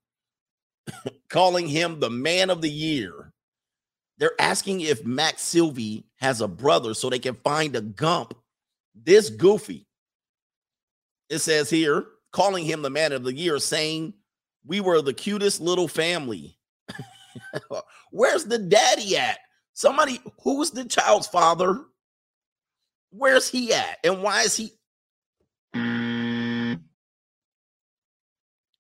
[1.30, 3.21] calling him the man of the year.
[4.22, 8.36] They're asking if Max Sylvie has a brother so they can find a Gump
[8.94, 9.88] this goofy.
[11.32, 14.14] It says here, calling him the man of the year, saying,
[14.64, 16.56] We were the cutest little family.
[18.12, 19.40] Where's the daddy at?
[19.74, 21.82] Somebody, who's the child's father?
[23.10, 23.98] Where's he at?
[24.04, 24.70] And why is he?
[25.74, 26.80] And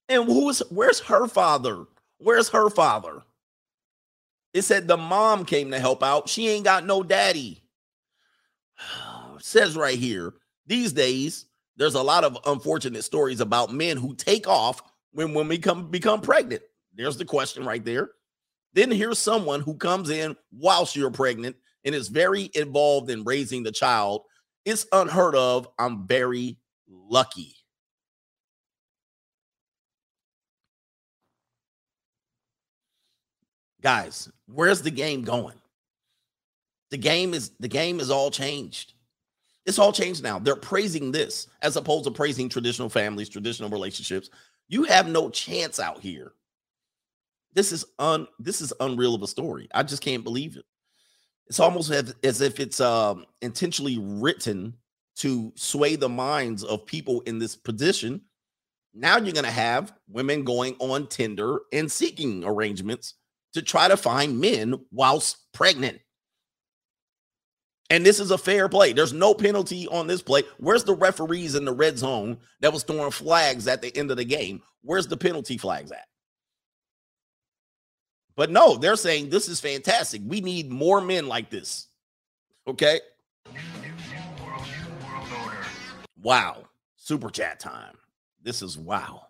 [0.07, 1.85] who's where's her father?
[2.19, 3.23] Where's her father?
[4.53, 6.27] It said the mom came to help out.
[6.27, 7.63] She ain't got no daddy.
[9.39, 10.33] Says right here,
[10.67, 11.45] these days,
[11.77, 14.81] there's a lot of unfortunate stories about men who take off
[15.13, 16.61] when women become become pregnant.
[16.93, 18.11] There's the question right there.
[18.73, 23.63] Then here's someone who comes in whilst you're pregnant and is very involved in raising
[23.63, 24.23] the child.
[24.65, 25.67] It's unheard of.
[25.79, 26.57] I'm very
[26.87, 27.55] lucky.
[33.81, 35.55] Guys, where's the game going?
[36.89, 38.93] The game is the game is all changed.
[39.65, 40.39] It's all changed now.
[40.39, 44.29] They're praising this as opposed to praising traditional families, traditional relationships.
[44.67, 46.33] You have no chance out here.
[47.53, 49.69] This is un this is unreal of a story.
[49.73, 50.65] I just can't believe it.
[51.47, 54.73] It's almost as, as if it's um, intentionally written
[55.17, 58.21] to sway the minds of people in this position.
[58.93, 63.15] Now you're going to have women going on Tinder and seeking arrangements
[63.53, 65.99] to try to find men whilst pregnant.
[67.89, 68.93] And this is a fair play.
[68.93, 70.43] There's no penalty on this play.
[70.59, 74.17] Where's the referees in the red zone that was throwing flags at the end of
[74.17, 74.61] the game?
[74.81, 76.05] Where's the penalty flags at?
[78.37, 80.21] But no, they're saying this is fantastic.
[80.25, 81.87] We need more men like this.
[82.65, 83.01] Okay.
[86.21, 86.63] Wow.
[86.95, 87.97] Super chat time.
[88.41, 89.27] This is wow.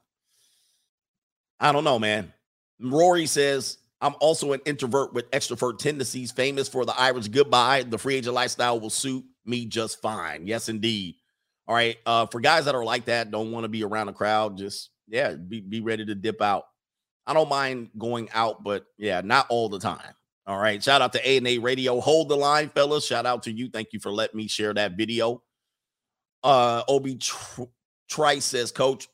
[1.59, 2.31] I don't know, man.
[2.79, 7.83] Rory says, I'm also an introvert with extrovert tendencies, famous for the Irish goodbye.
[7.83, 10.47] The free agent lifestyle will suit me just fine.
[10.47, 11.15] Yes, indeed.
[11.67, 11.97] All right.
[12.05, 14.89] Uh, for guys that are like that, don't want to be around a crowd, just
[15.07, 16.65] yeah, be, be ready to dip out.
[17.27, 20.15] I don't mind going out, but yeah, not all the time.
[20.47, 20.81] All right.
[20.81, 21.99] Shout out to A and A Radio.
[21.99, 23.05] Hold the line, fellas.
[23.05, 23.69] Shout out to you.
[23.69, 25.43] Thank you for letting me share that video.
[26.43, 27.19] Uh, Obi
[28.09, 29.07] Trice says, Coach,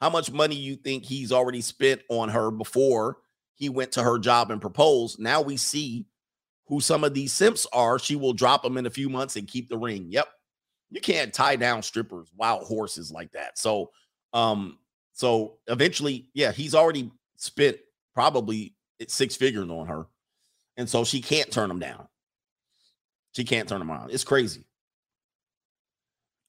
[0.00, 3.18] how much money you think he's already spent on her before
[3.54, 5.18] he went to her job and proposed?
[5.18, 6.06] Now we see
[6.66, 7.98] who some of these simps are.
[7.98, 10.06] She will drop them in a few months and keep the ring.
[10.08, 10.26] Yep.
[10.90, 13.58] You can't tie down strippers, wild horses like that.
[13.58, 13.90] So,
[14.32, 14.78] um,
[15.12, 17.76] so eventually, yeah, he's already spent
[18.14, 18.74] probably
[19.08, 20.06] six figures on her.
[20.76, 22.08] And so she can't turn him down.
[23.32, 24.10] She can't turn him on.
[24.10, 24.64] It's crazy.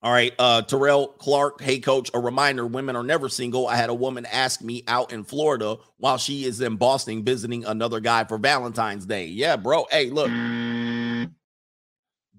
[0.04, 0.34] All right.
[0.38, 1.62] Uh, Terrell Clark.
[1.62, 2.12] Hey, coach.
[2.14, 3.68] A reminder women are never single.
[3.68, 7.64] I had a woman ask me out in Florida while she is in Boston visiting
[7.64, 9.28] another guy for Valentine's Day.
[9.28, 9.86] Yeah, bro.
[9.90, 10.30] Hey, look.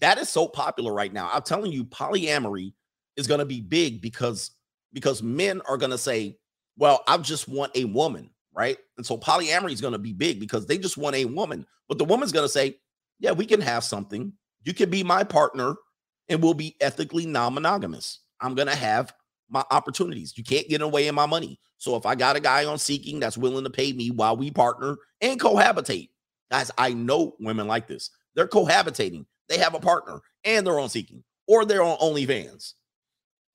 [0.00, 1.30] That is so popular right now.
[1.32, 2.74] I'm telling you, polyamory
[3.16, 4.50] is going to be big because
[4.92, 6.36] because men are going to say,
[6.76, 8.76] "Well, I just want a woman." Right.
[8.98, 11.66] And so polyamory is going to be big because they just want a woman.
[11.88, 12.76] But the woman's going to say,
[13.18, 14.32] Yeah, we can have something.
[14.62, 15.74] You can be my partner
[16.28, 18.20] and we'll be ethically non monogamous.
[18.40, 19.14] I'm going to have
[19.48, 20.36] my opportunities.
[20.36, 21.60] You can't get away in my money.
[21.78, 24.50] So if I got a guy on seeking that's willing to pay me while we
[24.50, 26.08] partner and cohabitate,
[26.50, 28.10] guys, I know women like this.
[28.34, 32.72] They're cohabitating, they have a partner and they're on seeking, or they're on OnlyFans,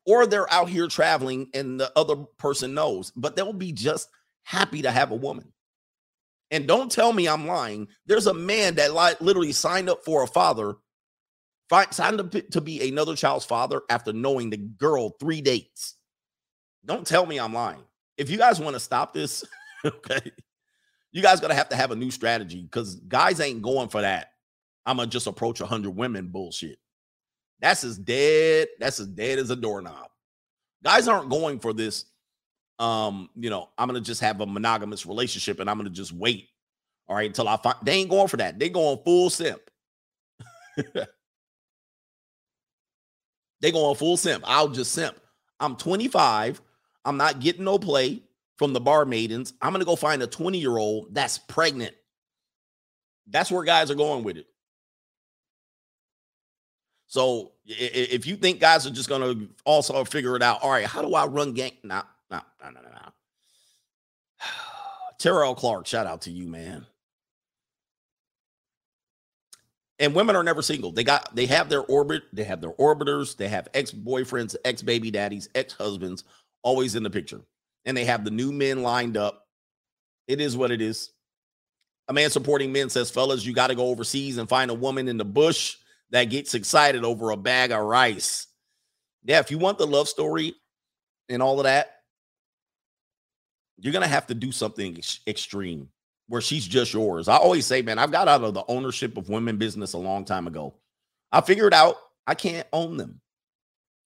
[0.05, 4.09] or they're out here traveling and the other person knows, but they'll be just
[4.43, 5.51] happy to have a woman.
[6.51, 7.87] And don't tell me I'm lying.
[8.05, 10.75] There's a man that li- literally signed up for a father
[11.91, 15.95] signed up to be another child's father after knowing the girl three dates.
[16.85, 17.83] Don't tell me I'm lying.
[18.17, 19.43] If you guys want to stop this,
[19.85, 20.31] okay,
[21.11, 24.33] you guys gonna have to have a new strategy because guys ain't going for that.
[24.85, 26.79] I'm gonna just approach 100 women bullshit.
[27.59, 28.69] That's as dead.
[28.79, 30.07] That's as dead as a doorknob.
[30.83, 32.05] Guys aren't going for this.
[32.79, 36.49] Um, you know, I'm gonna just have a monogamous relationship and I'm gonna just wait.
[37.07, 38.59] All right, until I find they ain't going for that.
[38.59, 39.61] They going full simp.
[43.61, 44.43] They going full simp.
[44.47, 45.19] I'll just simp.
[45.59, 46.61] I'm 25.
[47.05, 48.23] I'm not getting no play
[48.57, 49.53] from the bar maidens.
[49.61, 51.95] I'm gonna go find a 20 year old that's pregnant.
[53.27, 54.47] That's where guys are going with it.
[57.07, 61.01] So if you think guys are just gonna also figure it out, all right, how
[61.01, 61.71] do I run gang?
[61.83, 63.11] No, no, no, no, no.
[65.17, 66.85] Terrell Clark, shout out to you, man.
[69.99, 70.91] And women are never single.
[70.91, 75.49] They got they have their orbit, they have their orbiters, they have ex-boyfriends, ex-baby daddies,
[75.55, 76.23] ex-husbands
[76.63, 77.41] always in the picture.
[77.85, 79.47] And they have the new men lined up.
[80.27, 81.11] It is what it is.
[82.07, 85.07] A man supporting men says, fellas, you got to go overseas and find a woman
[85.07, 85.77] in the bush
[86.09, 88.47] that gets excited over a bag of rice.
[89.23, 90.55] Yeah, if you want the love story
[91.29, 91.91] and all of that,
[93.77, 95.89] you're going to have to do something ex- extreme
[96.29, 97.27] where she's just yours.
[97.27, 100.23] I always say, man, I've got out of the ownership of women business a long
[100.23, 100.75] time ago.
[101.31, 103.19] I figured out I can't own them.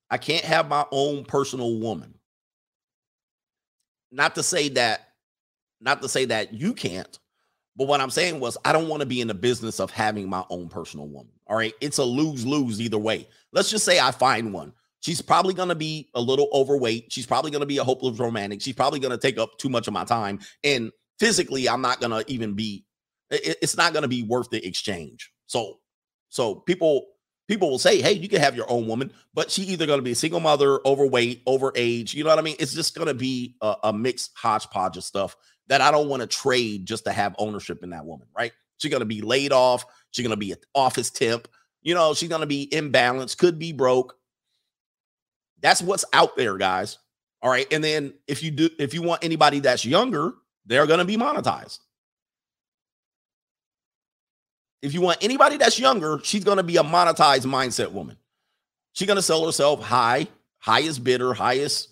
[0.09, 2.13] I can't have my own personal woman.
[4.11, 5.09] Not to say that,
[5.81, 7.19] not to say that you can't,
[7.75, 10.29] but what I'm saying was I don't want to be in the business of having
[10.29, 11.33] my own personal woman.
[11.47, 11.73] All right.
[11.81, 13.27] It's a lose-lose either way.
[13.51, 14.71] Let's just say I find one.
[15.01, 17.11] She's probably going to be a little overweight.
[17.11, 18.61] She's probably going to be a hopeless romantic.
[18.61, 20.39] She's probably going to take up too much of my time.
[20.63, 20.91] And
[21.23, 22.85] physically i'm not gonna even be
[23.33, 25.31] it's not gonna be worth the exchange.
[25.47, 25.79] So
[26.29, 27.07] so people
[27.47, 30.11] people will say hey you can have your own woman but she either gonna be
[30.11, 32.55] a single mother overweight over age you know what i mean?
[32.59, 35.35] It's just gonna be a, a mixed hodgepodge of stuff
[35.67, 38.51] that i don't want to trade just to have ownership in that woman right?
[38.77, 41.47] She's gonna be laid off she's gonna be an office temp
[41.81, 44.15] you know she's gonna be imbalanced could be broke.
[45.61, 46.97] That's what's out there guys
[47.41, 47.67] all right?
[47.73, 50.33] And then if you do if you want anybody that's younger
[50.65, 51.79] they're going to be monetized.
[54.81, 58.17] If you want anybody that's younger, she's going to be a monetized mindset woman.
[58.93, 60.27] She's going to sell herself high,
[60.59, 61.89] highest bidder, highest,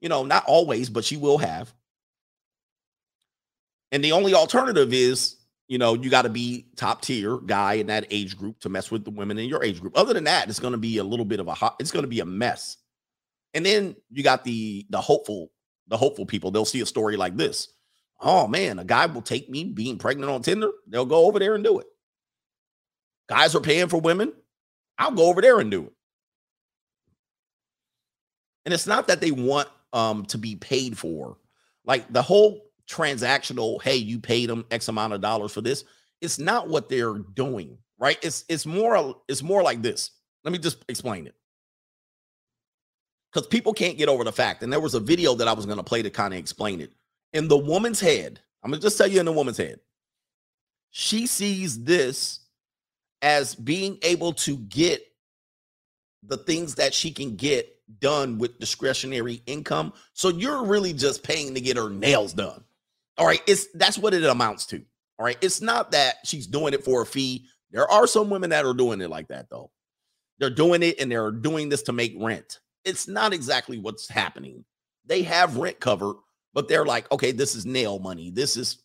[0.00, 1.72] you know, not always, but she will have.
[3.90, 7.86] And the only alternative is you know, you got to be top tier guy in
[7.88, 9.96] that age group to mess with the women in your age group.
[9.96, 12.04] Other than that, it's going to be a little bit of a hot, it's going
[12.04, 12.78] to be a mess.
[13.54, 15.52] And then you got the the hopeful,
[15.86, 16.50] the hopeful people.
[16.50, 17.68] They'll see a story like this.
[18.20, 20.70] Oh man, a guy will take me being pregnant on Tinder.
[20.88, 21.86] They'll go over there and do it.
[23.28, 24.32] Guys are paying for women.
[24.98, 25.92] I'll go over there and do it.
[28.64, 31.38] And it's not that they want um to be paid for.
[31.84, 35.84] Like the whole transactional, hey, you paid them X amount of dollars for this.
[36.20, 38.18] It's not what they're doing, right?
[38.22, 40.10] It's it's more it's more like this.
[40.44, 41.34] Let me just explain it.
[43.32, 45.66] Because people can't get over the fact, and there was a video that I was
[45.66, 46.92] going to play to kind of explain it.
[47.32, 49.80] In the woman's head, I'm gonna just tell you in the woman's head,
[50.90, 52.40] she sees this
[53.22, 55.02] as being able to get
[56.22, 59.92] the things that she can get done with discretionary income.
[60.12, 62.64] So you're really just paying to get her nails done.
[63.16, 64.82] All right, it's that's what it amounts to.
[65.18, 67.46] All right, it's not that she's doing it for a fee.
[67.70, 69.70] There are some women that are doing it like that though.
[70.38, 72.60] They're doing it and they're doing this to make rent.
[72.84, 74.64] It's not exactly what's happening.
[75.04, 76.16] They have rent covered,
[76.54, 78.30] but they're like, okay, this is nail money.
[78.30, 78.82] This is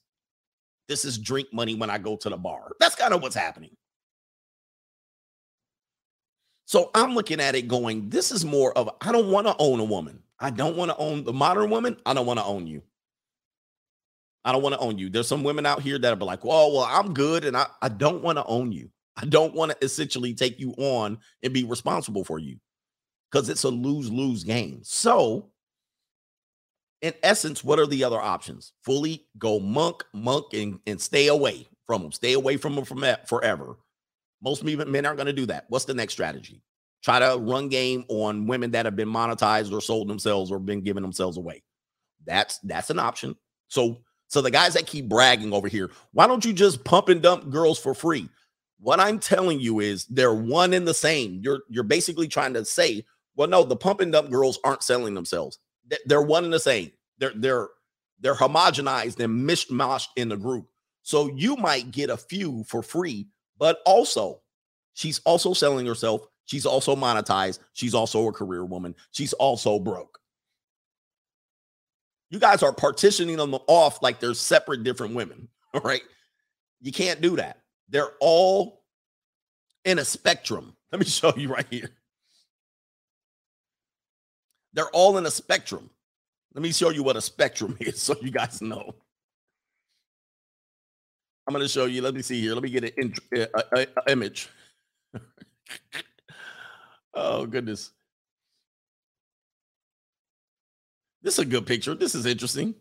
[0.88, 2.72] this is drink money when I go to the bar.
[2.80, 3.76] That's kind of what's happening.
[6.66, 9.80] So I'm looking at it going, this is more of I don't want to own
[9.80, 10.20] a woman.
[10.40, 11.98] I don't want to own the modern woman.
[12.06, 12.82] I don't want to own you.
[14.46, 15.10] I don't want to own you.
[15.10, 17.90] There's some women out here that are like, well, well, I'm good and I, I
[17.90, 18.90] don't want to own you.
[19.16, 22.58] I don't want to essentially take you on and be responsible for you
[23.32, 24.80] because it's a lose lose game.
[24.84, 25.52] So,
[27.04, 28.72] in essence, what are the other options?
[28.82, 32.14] Fully go monk, monk, and, and stay away from them.
[32.14, 33.76] Stay away from them from forever.
[34.42, 35.66] Most men aren't going to do that.
[35.68, 36.62] What's the next strategy?
[37.04, 40.82] Try to run game on women that have been monetized or sold themselves or been
[40.82, 41.62] giving themselves away.
[42.26, 43.36] That's that's an option.
[43.68, 47.22] So so the guys that keep bragging over here, why don't you just pump and
[47.22, 48.30] dump girls for free?
[48.80, 51.42] What I'm telling you is they're one and the same.
[51.44, 53.06] You're you're basically trying to say,
[53.36, 55.60] well, no, the pump and dump girls aren't selling themselves.
[56.06, 56.92] They're one and the same.
[57.18, 57.70] They're they're
[58.20, 60.68] they're homogenized and mishmashed in the group.
[61.04, 64.42] So you might get a few for free, but also
[64.94, 66.26] she's also selling herself.
[66.46, 67.60] She's also monetized.
[67.74, 68.96] She's also a career woman.
[69.12, 70.20] She's also broke.
[72.30, 75.50] You guys are partitioning them off like they're separate different women.
[75.74, 76.02] All right.
[76.82, 77.60] You can't do that.
[77.90, 78.84] They're all
[79.86, 80.76] in a spectrum.
[80.92, 81.92] Let me show you right here.
[84.74, 85.90] They're all in a spectrum.
[86.54, 88.96] Let me show you what a spectrum is so you guys know.
[91.48, 92.02] I'm going to show you.
[92.02, 92.54] Let me see here.
[92.54, 94.50] Let me get an image.
[97.14, 97.92] oh, goodness.
[101.22, 101.96] This is a good picture.
[101.96, 102.76] This is interesting.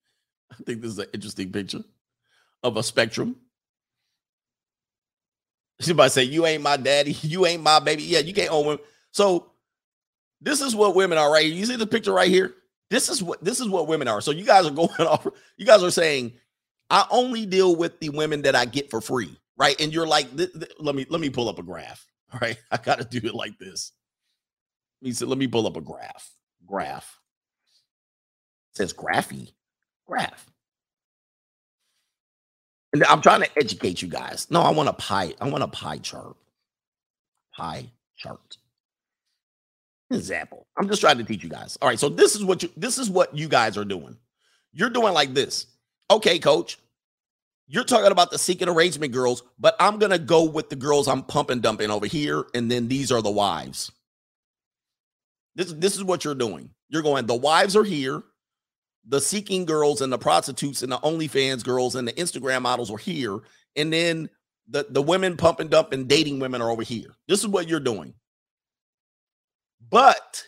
[0.52, 1.82] I think this is an interesting picture
[2.62, 3.36] of a spectrum.
[5.80, 8.02] Somebody say, You ain't my daddy, you ain't my baby.
[8.02, 8.84] Yeah, you can't own women.
[9.10, 9.52] So
[10.40, 11.46] this is what women are right.
[11.46, 12.54] You see the picture right here?
[12.90, 14.20] This is what this is what women are.
[14.20, 15.26] So you guys are going off,
[15.56, 16.32] you guys are saying,
[16.90, 19.80] I only deal with the women that I get for free, right?
[19.80, 20.28] And you're like,
[20.78, 22.06] let me let me pull up a graph.
[22.32, 22.58] All right.
[22.70, 23.92] I gotta do it like this.
[25.00, 26.30] He said, let me pull up a graph.
[26.66, 27.18] Graph
[28.76, 29.52] says graphy.
[30.06, 30.46] Graph.
[32.92, 34.46] And I'm trying to educate you guys.
[34.50, 35.34] No, I want a pie.
[35.40, 36.36] I want a pie chart.
[37.56, 38.58] Pie chart.
[40.10, 40.66] Example.
[40.78, 41.76] I'm just trying to teach you guys.
[41.82, 41.98] All right.
[41.98, 44.16] So this is what you this is what you guys are doing.
[44.72, 45.66] You're doing like this.
[46.10, 46.78] Okay, coach.
[47.68, 51.24] You're talking about the seeking arrangement girls, but I'm gonna go with the girls I'm
[51.24, 53.90] pumping dumping over here, and then these are the wives.
[55.56, 56.70] This, this is what you're doing.
[56.88, 58.22] You're going, the wives are here,
[59.08, 62.98] the seeking girls and the prostitutes and the OnlyFans girls and the Instagram models are
[62.98, 63.40] here,
[63.74, 64.30] and then
[64.68, 67.16] the the women pump and dump and dating women are over here.
[67.26, 68.14] This is what you're doing.
[69.90, 70.44] But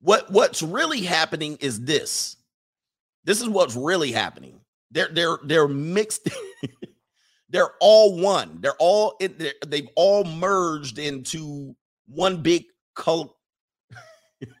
[0.00, 2.36] what what's really happening is this.
[3.24, 4.60] This is what's really happening.
[4.90, 6.28] They're they're they're mixed.
[7.48, 8.58] they're all one.
[8.60, 11.74] They're all in, they're, they've all merged into
[12.06, 12.64] one big
[12.94, 13.36] cult.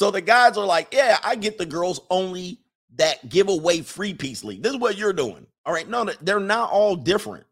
[0.00, 2.60] So the guys are like, yeah, I get the girls only
[2.96, 4.62] that give away free piece league.
[4.62, 5.46] This is what you're doing.
[5.66, 5.86] All right.
[5.86, 7.44] No, they're not all different.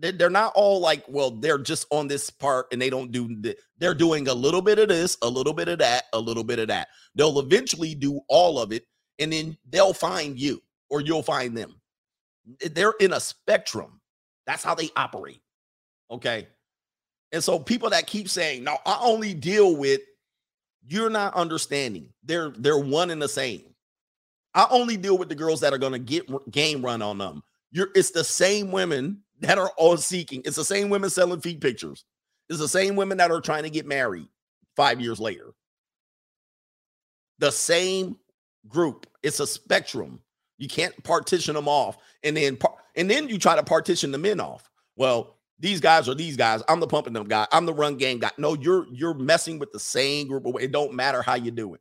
[0.00, 3.94] They're not all like, well, they're just on this part and they don't do, they're
[3.94, 6.68] doing a little bit of this, a little bit of that, a little bit of
[6.68, 6.88] that.
[7.14, 8.86] They'll eventually do all of it
[9.18, 11.80] and then they'll find you or you'll find them.
[12.72, 14.00] They're in a spectrum.
[14.46, 15.42] That's how they operate.
[16.10, 16.48] Okay.
[17.32, 20.00] And so people that keep saying, no, I only deal with
[20.86, 22.08] you're not understanding.
[22.24, 23.62] They're they're one and the same.
[24.54, 27.42] I only deal with the girls that are to get game run on them.
[27.70, 30.42] You're it's the same women that are all seeking.
[30.44, 32.04] It's the same women selling feet pictures.
[32.48, 34.28] It's the same women that are trying to get married
[34.76, 35.52] 5 years later.
[37.38, 38.16] The same
[38.68, 39.06] group.
[39.22, 40.20] It's a spectrum.
[40.58, 44.18] You can't partition them off and then par- and then you try to partition the
[44.18, 44.70] men off.
[44.96, 46.62] Well, these guys are these guys.
[46.68, 47.46] I'm the pumping them guy.
[47.52, 48.30] I'm the run game guy.
[48.36, 51.80] No, you're you're messing with the same group it don't matter how you do it.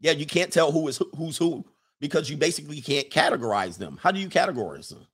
[0.00, 1.64] Yeah, you can't tell who is who- who's who
[2.00, 3.98] because you basically can't categorize them.
[4.02, 5.06] How do you categorize them?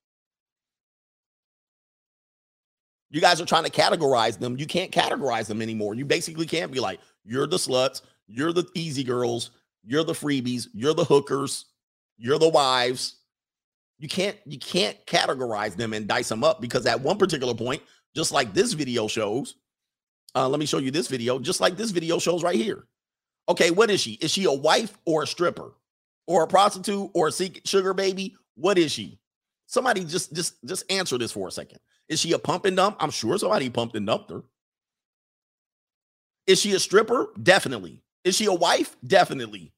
[3.09, 4.57] You guys are trying to categorize them.
[4.57, 5.95] You can't categorize them anymore.
[5.95, 9.51] You basically can't be like, you're the sluts, you're the easy girls,
[9.85, 11.65] you're the freebies, you're the hookers,
[12.17, 13.15] you're the wives.
[13.99, 17.81] You can't you can't categorize them and dice them up because at one particular point,
[18.15, 19.55] just like this video shows,
[20.35, 22.87] uh, let me show you this video, just like this video shows right here.
[23.49, 24.13] Okay, what is she?
[24.13, 25.71] Is she a wife or a stripper
[26.27, 27.31] or a prostitute or a
[27.65, 28.35] sugar baby?
[28.55, 29.19] What is she?
[29.65, 31.79] Somebody just just just answer this for a second.
[32.09, 32.97] Is she a pump and dump?
[32.99, 34.43] I'm sure somebody pumped and dumped her.
[36.45, 37.27] Is she a stripper?
[37.41, 38.01] Definitely.
[38.23, 38.95] Is she a wife?
[39.05, 39.73] Definitely.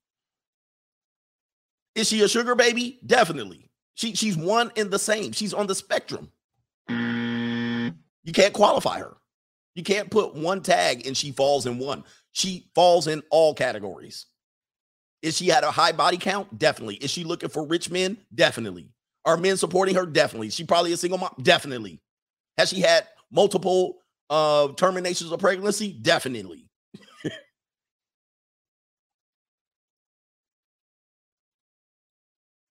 [1.95, 2.99] Is she a sugar baby?
[3.05, 3.69] Definitely.
[3.95, 5.31] She she's one in the same.
[5.31, 6.31] She's on the spectrum.
[6.87, 9.17] You can't qualify her.
[9.75, 12.03] You can't put one tag and she falls in one.
[12.31, 14.27] She falls in all categories.
[15.21, 16.57] Is she at a high body count?
[16.57, 16.95] Definitely.
[16.95, 18.17] Is she looking for rich men?
[18.33, 18.89] Definitely.
[19.25, 20.05] Are men supporting her?
[20.05, 20.49] Definitely.
[20.49, 21.33] She probably a single mom?
[21.41, 21.99] Definitely.
[22.59, 23.99] Has she had multiple
[24.29, 25.93] uh terminations of pregnancy?
[25.93, 26.65] Definitely.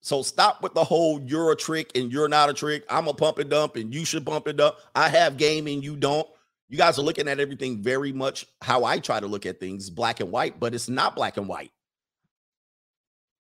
[0.01, 2.83] So stop with the whole you're a trick and you're not a trick.
[2.89, 4.75] I'm a pump and dump and you should pump and dump.
[4.95, 6.27] I have game and you don't.
[6.67, 9.89] You guys are looking at everything very much how I try to look at things,
[9.89, 11.71] black and white, but it's not black and white.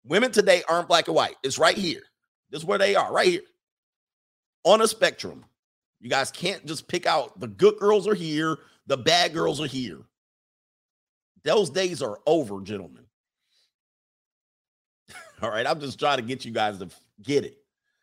[0.05, 1.37] Women today aren't black and white.
[1.45, 2.03] It's right here.
[2.51, 3.43] This is where they are, right here.
[4.65, 5.45] On a spectrum.
[6.03, 8.59] You guys can't just pick out the good girls are here,
[8.89, 10.01] the bad girls are here.
[11.45, 13.05] Those days are over, gentlemen.
[15.43, 15.67] All right.
[15.67, 16.89] I'm just trying to get you guys to
[17.23, 17.57] get it.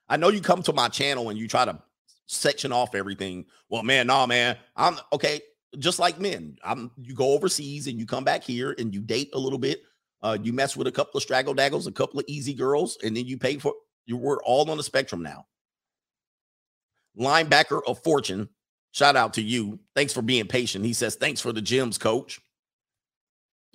[0.08, 1.78] I know you come to my channel and you try to
[2.26, 3.46] section off everything.
[3.70, 4.58] Well, man, nah, man.
[4.78, 5.42] I'm okay.
[5.78, 9.30] Just like men, I'm you go overseas and you come back here and you date
[9.34, 9.84] a little bit.
[10.24, 13.16] Uh, you mess with a couple of straggle daggles, a couple of easy girls, and
[13.16, 13.74] then you pay for
[14.06, 14.18] you.
[14.18, 15.46] We're all on the spectrum now.
[17.20, 18.50] Linebacker of fortune.
[18.92, 19.80] Shout out to you.
[19.96, 20.86] Thanks for being patient.
[20.86, 22.40] He says, Thanks for the gyms, coach.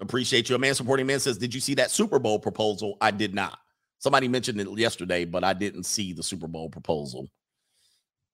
[0.01, 0.57] Appreciate you.
[0.57, 2.97] A man supporting man says, Did you see that Super Bowl proposal?
[3.01, 3.59] I did not.
[3.99, 7.29] Somebody mentioned it yesterday, but I didn't see the Super Bowl proposal.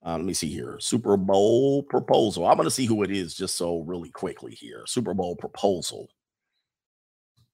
[0.05, 0.79] Uh, let me see here.
[0.81, 2.47] Super Bowl proposal.
[2.47, 4.83] I'm going to see who it is just so really quickly here.
[4.87, 6.09] Super Bowl proposal.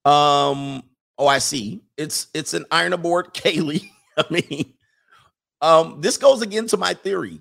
[0.05, 0.85] Um,
[1.19, 1.83] oh, I see.
[1.97, 3.91] It's it's an iron aboard Kaylee.
[4.17, 4.75] I mean,
[5.61, 7.41] um, this goes again to my theory.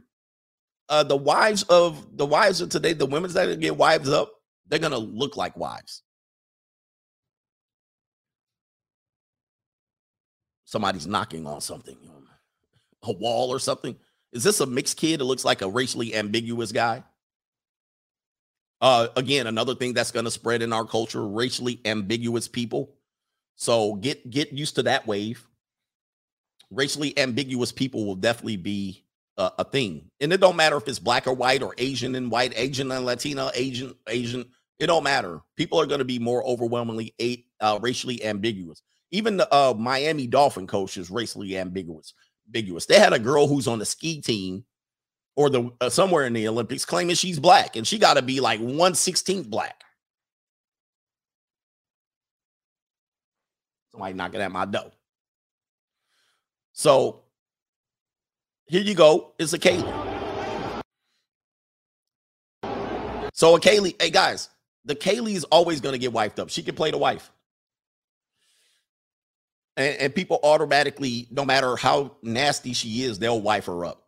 [0.87, 4.31] Uh, the wives of the wives of today, the women that get wives up,
[4.67, 6.03] they're gonna look like wives.
[10.65, 11.97] Somebody's knocking on something,
[13.03, 13.95] a wall or something.
[14.31, 15.21] Is this a mixed kid?
[15.21, 17.03] It looks like a racially ambiguous guy.
[18.81, 22.95] Uh, again, another thing that's going to spread in our culture: racially ambiguous people.
[23.55, 25.47] So get get used to that wave.
[26.69, 29.04] Racially ambiguous people will definitely be
[29.37, 32.53] a, thing, and it don't matter if it's black or white or Asian and white,
[32.55, 34.45] Asian and Latina, Asian Asian.
[34.79, 35.41] It don't matter.
[35.55, 38.81] People are going to be more overwhelmingly a, uh, racially ambiguous.
[39.11, 42.13] Even the uh, Miami Dolphin coach is racially ambiguous.
[42.47, 42.85] Ambiguous.
[42.85, 44.65] They had a girl who's on the ski team
[45.35, 48.39] or the uh, somewhere in the Olympics claiming she's black, and she got to be
[48.39, 49.83] like one sixteenth black.
[53.91, 54.91] Somebody knocking at my door.
[56.73, 57.24] So
[58.67, 59.33] here you go.
[59.37, 60.03] It's a Kaylee.
[63.33, 64.49] So a Kaylee, hey guys,
[64.85, 66.49] the Kaylee is always going to get wifed up.
[66.49, 67.31] She can play the wife.
[69.77, 74.01] And, and people automatically, no matter how nasty she is, they'll wife her up.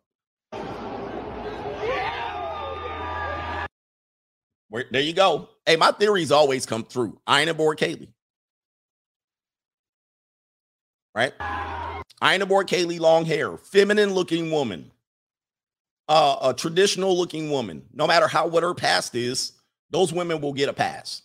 [4.70, 5.50] Where, there you go.
[5.66, 7.18] Hey, my theories always come through.
[7.26, 8.08] Iron and board Kaylee.
[11.14, 11.32] Right?
[12.20, 14.90] And board Kaylee, long hair, feminine looking woman,
[16.08, 17.84] uh, a traditional looking woman.
[17.92, 19.52] No matter how what her past is,
[19.90, 21.22] those women will get a pass.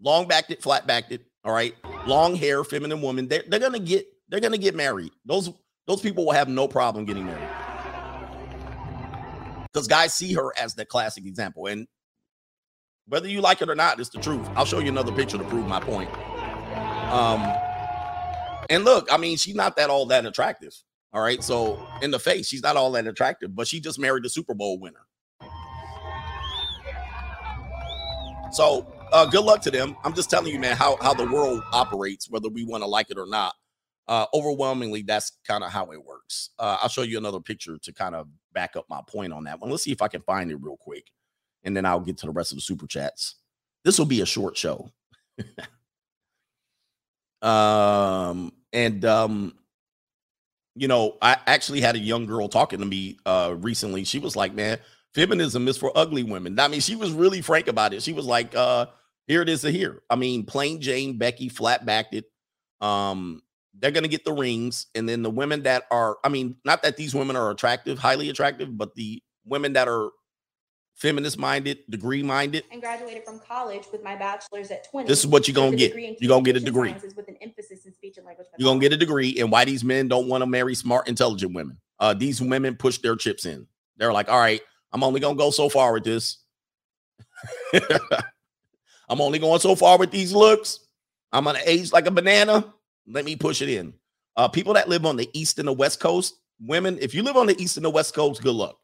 [0.00, 1.22] Long backed it, flat backed it.
[1.44, 1.74] All right.
[2.06, 3.28] Long hair, feminine woman.
[3.28, 5.12] They're, they're gonna get they're gonna get married.
[5.24, 5.50] Those
[5.86, 7.48] those people will have no problem getting married.
[9.72, 11.66] Because guys see her as the classic example.
[11.66, 11.86] And
[13.06, 14.48] whether you like it or not, it's the truth.
[14.54, 16.10] I'll show you another picture to prove my point.
[17.10, 17.40] Um,
[18.70, 20.72] And look, I mean, she's not that all that attractive.
[21.12, 21.42] All right.
[21.42, 24.54] So in the face, she's not all that attractive, but she just married the Super
[24.54, 25.04] Bowl winner.
[28.52, 29.96] So uh, good luck to them.
[30.04, 33.10] I'm just telling you, man, how how the world operates, whether we want to like
[33.10, 33.54] it or not.
[34.08, 36.50] Uh, overwhelmingly, that's kind of how it works.
[36.58, 39.60] Uh, I'll show you another picture to kind of back up my point on that
[39.60, 39.70] one.
[39.70, 41.06] Let's see if I can find it real quick,
[41.62, 43.36] and then I'll get to the rest of the super chats.
[43.84, 44.90] This will be a short show.
[47.42, 49.54] um, and um,
[50.74, 54.04] you know, I actually had a young girl talking to me uh recently.
[54.04, 54.78] She was like, "Man,
[55.14, 58.02] feminism is for ugly women." I mean, she was really frank about it.
[58.02, 58.86] She was like, "Uh,
[59.26, 62.26] here it is here." I mean, plain Jane Becky flat backed it.
[62.80, 63.42] Um,
[63.80, 64.86] they're to get the rings.
[64.94, 68.28] And then the women that are, I mean, not that these women are attractive, highly
[68.28, 70.10] attractive, but the women that are
[71.00, 72.64] feminist minded, degree minded.
[72.70, 75.08] And graduated from college with my bachelor's at 20.
[75.08, 75.94] This is what you're going to get.
[76.20, 76.92] You're going to get a degree.
[76.92, 78.46] With an emphasis in speech and language.
[78.58, 79.40] You're going to get a degree.
[79.40, 81.78] And why these men don't want to marry smart, intelligent women.
[81.98, 83.66] Uh, these women push their chips in.
[83.96, 84.60] They're like, all right,
[84.92, 86.38] I'm only going to go so far with this.
[89.08, 90.80] I'm only going so far with these looks.
[91.32, 92.72] I'm going to age like a banana.
[93.06, 93.94] Let me push it in.
[94.36, 97.36] Uh, people that live on the east and the west coast, women, if you live
[97.36, 98.79] on the east and the west coast, good luck.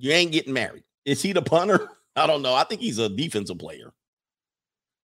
[0.00, 0.84] You ain't getting married.
[1.04, 1.88] Is he the punter?
[2.16, 2.54] I don't know.
[2.54, 3.92] I think he's a defensive player.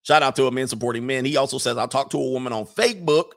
[0.02, 1.24] Shout out to a man supporting men.
[1.24, 3.32] He also says, I talked to a woman on Facebook,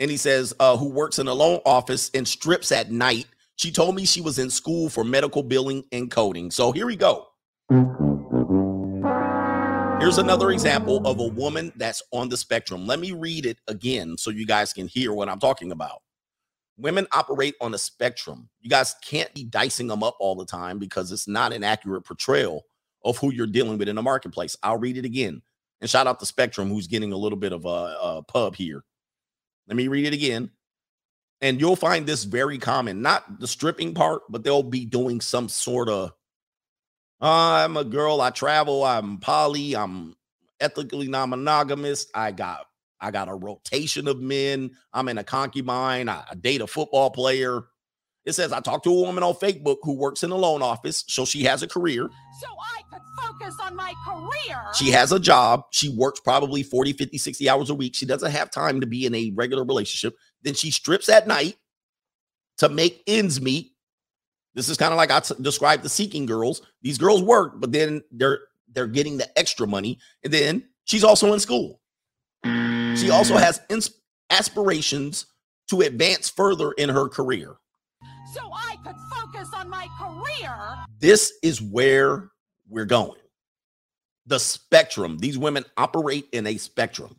[0.00, 3.26] and he says, uh, who works in a loan office and strips at night.
[3.56, 6.50] She told me she was in school for medical billing and coding.
[6.50, 7.28] So here we go.
[10.00, 12.86] Here's another example of a woman that's on the spectrum.
[12.86, 16.01] Let me read it again so you guys can hear what I'm talking about.
[16.82, 18.48] Women operate on a spectrum.
[18.60, 22.04] You guys can't be dicing them up all the time because it's not an accurate
[22.04, 22.64] portrayal
[23.04, 24.56] of who you're dealing with in the marketplace.
[24.62, 25.42] I'll read it again.
[25.80, 28.84] And shout out to Spectrum, who's getting a little bit of a, a pub here.
[29.68, 30.50] Let me read it again.
[31.40, 35.48] And you'll find this very common, not the stripping part, but they'll be doing some
[35.48, 36.12] sort of
[37.20, 38.20] I'm a girl.
[38.20, 38.84] I travel.
[38.84, 39.76] I'm poly.
[39.76, 40.16] I'm
[40.60, 42.08] ethically non-monogamous.
[42.14, 42.66] I got
[43.02, 44.70] I got a rotation of men.
[44.92, 46.08] I'm in a concubine.
[46.08, 47.62] I, I date a football player.
[48.24, 51.04] It says I talked to a woman on Facebook who works in the loan office,
[51.08, 52.08] so she has a career.
[52.40, 54.62] So I could focus on my career.
[54.74, 55.64] She has a job.
[55.72, 57.94] She works probably 40, 50, 60 hours a week.
[57.96, 60.16] She doesn't have time to be in a regular relationship.
[60.42, 61.56] Then she strips at night
[62.58, 63.72] to make ends meet
[64.54, 66.62] this is kind of like I t- described the seeking girls.
[66.82, 68.40] These girls work, but then they're
[68.72, 71.80] they're getting the extra money, and then she's also in school.
[73.02, 73.90] She also has ins-
[74.30, 75.26] aspirations
[75.68, 77.56] to advance further in her career.
[78.32, 80.56] So I could focus on my career.
[81.00, 82.30] This is where
[82.68, 83.20] we're going.
[84.26, 85.18] The spectrum.
[85.18, 87.16] These women operate in a spectrum.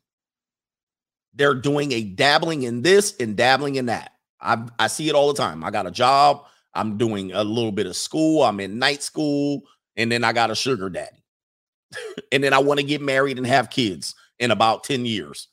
[1.34, 4.14] They're doing a dabbling in this and dabbling in that.
[4.40, 5.66] I, I see it all the time.
[5.66, 6.46] I got a job.
[6.74, 8.44] I'm doing a little bit of school.
[8.44, 9.64] I'm in night school,
[9.98, 11.24] and then I got a sugar daddy.
[12.32, 15.50] and then I want to get married and have kids in about 10 years.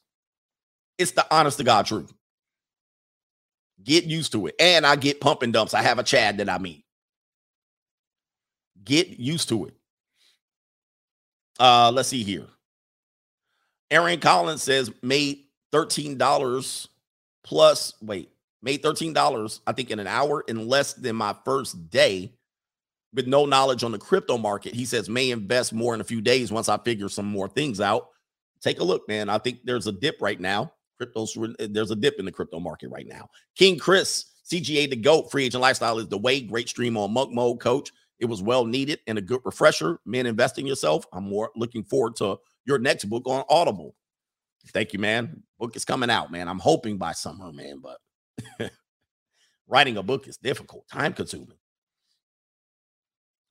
[1.01, 2.13] It's the honest to God truth.
[3.83, 4.55] Get used to it.
[4.61, 5.73] And I get pump and dumps.
[5.73, 6.85] I have a Chad that I meet.
[8.85, 9.75] Get used to it.
[11.59, 12.47] Uh, let's see here.
[13.91, 16.89] Aaron Collins says made $13
[17.45, 17.95] plus.
[18.03, 18.31] Wait,
[18.63, 22.33] made $13, I think, in an hour in less than my first day
[23.15, 24.75] with no knowledge on the crypto market.
[24.75, 27.81] He says may invest more in a few days once I figure some more things
[27.81, 28.11] out.
[28.61, 29.31] Take a look, man.
[29.31, 30.73] I think there's a dip right now.
[31.01, 33.29] Crypto's eh, there's a dip in the crypto market right now.
[33.57, 36.41] King Chris, CGA the GOAT, free agent lifestyle is the way.
[36.41, 37.91] Great stream on Monk Mode, coach.
[38.19, 39.99] It was well needed and a good refresher.
[40.05, 41.07] Men investing yourself.
[41.13, 42.37] I'm more looking forward to
[42.67, 43.95] your next book on Audible.
[44.69, 45.43] Thank you, man.
[45.59, 46.47] Book is coming out, man.
[46.47, 47.99] I'm hoping by summer, man, but
[49.71, 51.57] Writing a book is difficult, time consuming.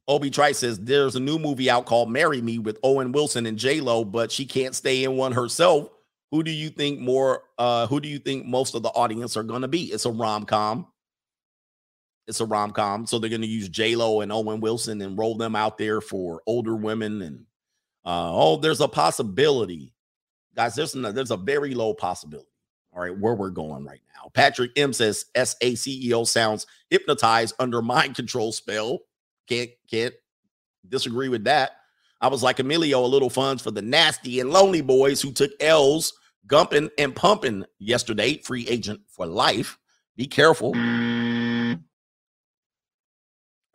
[0.09, 3.57] Obi Trice says there's a new movie out called Marry Me with Owen Wilson and
[3.57, 5.87] J Lo, but she can't stay in one herself.
[6.31, 7.43] Who do you think more?
[7.57, 9.85] Uh, who do you think most of the audience are to be?
[9.85, 10.87] It's a rom com.
[12.27, 15.35] It's a rom com, so they're to use J Lo and Owen Wilson and roll
[15.35, 17.21] them out there for older women.
[17.23, 17.45] And
[18.05, 19.93] uh, oh, there's a possibility,
[20.55, 20.75] guys.
[20.75, 22.49] There's a, there's a very low possibility
[22.93, 24.29] all right, where we're going right now.
[24.33, 28.99] Patrick M says SACEO sounds hypnotized under mind control spell.
[29.47, 30.13] Can't can't
[30.87, 31.71] disagree with that.
[32.21, 35.51] I was like Emilio, a little funds for the nasty and lonely boys who took
[35.61, 36.13] L's,
[36.47, 38.37] gumping and pumping yesterday.
[38.37, 39.77] Free agent for life.
[40.15, 40.75] Be careful.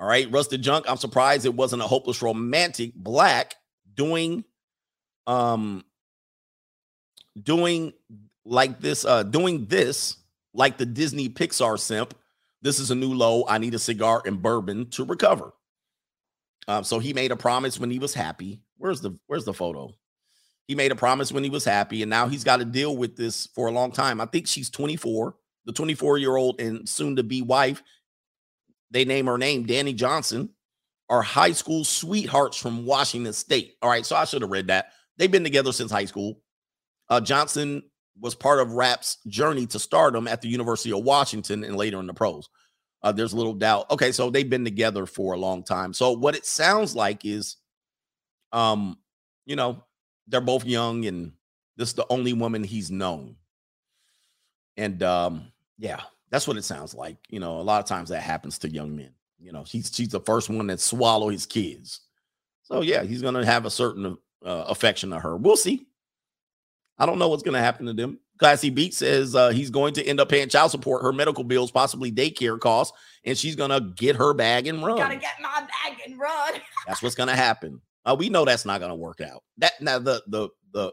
[0.01, 0.85] All right, Rusted Junk.
[0.89, 3.55] I'm surprised it wasn't a hopeless romantic black
[3.95, 4.45] doing
[5.27, 5.85] um
[7.41, 7.93] doing
[8.45, 10.17] like this, uh, doing this
[10.53, 12.15] like the Disney Pixar simp.
[12.63, 13.45] This is a new low.
[13.49, 15.53] I need a cigar and bourbon to recover.
[16.67, 18.63] Um, so he made a promise when he was happy.
[18.79, 19.93] Where's the where's the photo?
[20.67, 23.17] He made a promise when he was happy, and now he's got to deal with
[23.17, 24.21] this for a long time.
[24.21, 25.35] I think she's 24,
[25.67, 27.83] the 24 year old and soon to be wife.
[28.91, 30.51] They name her name Danny Johnson,
[31.11, 33.75] are high school sweethearts from Washington State.
[33.83, 34.93] All right, so I should have read that.
[35.19, 36.41] They've been together since high school.
[37.11, 37.83] Uh, Johnson
[38.21, 42.07] was part of Rap's journey to stardom at the University of Washington and later in
[42.07, 42.49] the pros.
[43.03, 43.91] Uh, there's little doubt.
[43.91, 45.93] Okay, so they've been together for a long time.
[45.93, 47.57] So what it sounds like is,
[48.53, 48.97] um,
[49.45, 49.85] you know,
[50.27, 51.33] they're both young, and
[51.77, 53.37] this is the only woman he's known.
[54.77, 57.17] And um, yeah, that's what it sounds like.
[57.29, 59.11] You know, a lot of times that happens to young men.
[59.39, 62.01] You know, she's she's the first one that swallow his kids.
[62.63, 65.37] So yeah, he's gonna have a certain uh, affection to her.
[65.37, 65.87] We'll see.
[66.99, 68.19] I don't know what's gonna happen to them.
[68.39, 71.71] Classy Beat says uh, he's going to end up paying child support, her medical bills,
[71.71, 74.97] possibly daycare costs, and she's gonna get her bag and run.
[74.97, 76.55] Gotta get my bag and run.
[76.87, 77.81] That's what's gonna happen.
[78.05, 79.43] Uh, we know that's not gonna work out.
[79.59, 80.93] That now the the the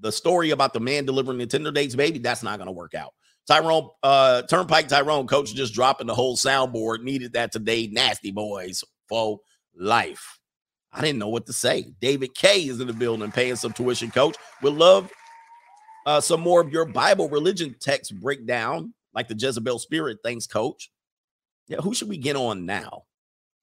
[0.00, 3.14] the story about the man delivering the Tinder dates, baby, that's not gonna work out.
[3.46, 7.02] Tyrone, uh, Turnpike Tyrone, coach just dropping the whole soundboard.
[7.02, 7.88] Needed that today.
[7.88, 9.40] Nasty boys for
[9.74, 10.38] life.
[10.92, 11.86] I didn't know what to say.
[12.00, 14.36] David K is in the building paying some tuition, coach.
[14.60, 15.10] We'll love
[16.06, 20.18] uh, some more of your Bible religion text breakdown, like the Jezebel spirit.
[20.22, 20.90] Thanks, coach.
[21.66, 23.04] Yeah, who should we get on now?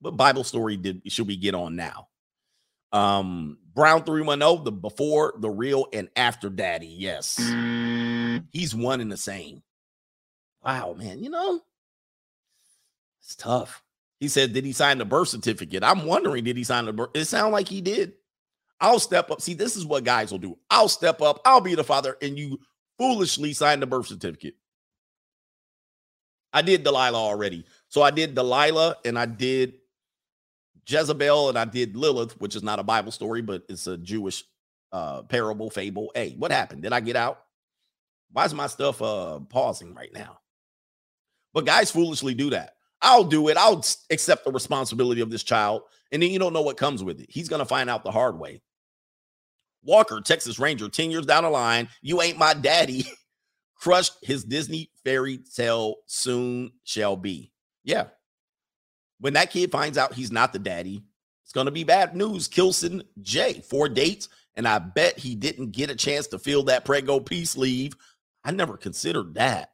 [0.02, 2.09] What Bible story did should we get on now?
[2.92, 6.88] Um, Brown 310, the before, the real, and after daddy.
[6.88, 7.38] Yes.
[8.52, 9.62] He's one and the same.
[10.64, 11.62] Wow, man, you know,
[13.22, 13.84] it's tough.
[14.20, 15.84] He said, Did he sign the birth certificate?
[15.84, 17.12] I'm wondering, did he sign the birth?
[17.14, 18.14] It sounded like he did.
[18.82, 19.42] I'll step up.
[19.42, 20.58] See, this is what guys will do.
[20.70, 22.60] I'll step up, I'll be the father, and you
[22.98, 24.56] foolishly sign the birth certificate.
[26.52, 27.66] I did Delilah already.
[27.88, 29.76] So I did Delilah and I did
[30.90, 34.44] Jezebel and I did Lilith, which is not a Bible story, but it's a Jewish
[34.92, 36.12] uh parable, fable.
[36.16, 36.82] Hey, what happened?
[36.82, 37.42] Did I get out?
[38.32, 40.40] Why is my stuff uh pausing right now?
[41.54, 42.76] But guys foolishly do that.
[43.02, 43.58] I'll do it.
[43.58, 45.84] I'll accept the responsibility of this child.
[46.12, 47.28] And then you don't know what comes with it.
[47.30, 48.62] He's going to find out the hard way.
[49.84, 53.06] Walker, Texas Ranger, 10 years down the line, you ain't my daddy.
[53.76, 57.54] Crushed his Disney fairy tale soon shall be.
[57.86, 58.08] Yeah.
[59.20, 61.04] When that kid finds out he's not the daddy,
[61.44, 62.48] it's going to be bad news.
[62.48, 64.30] Kilson J, four dates.
[64.56, 67.94] And I bet he didn't get a chance to fill that Prego peace leave.
[68.44, 69.72] I never considered that.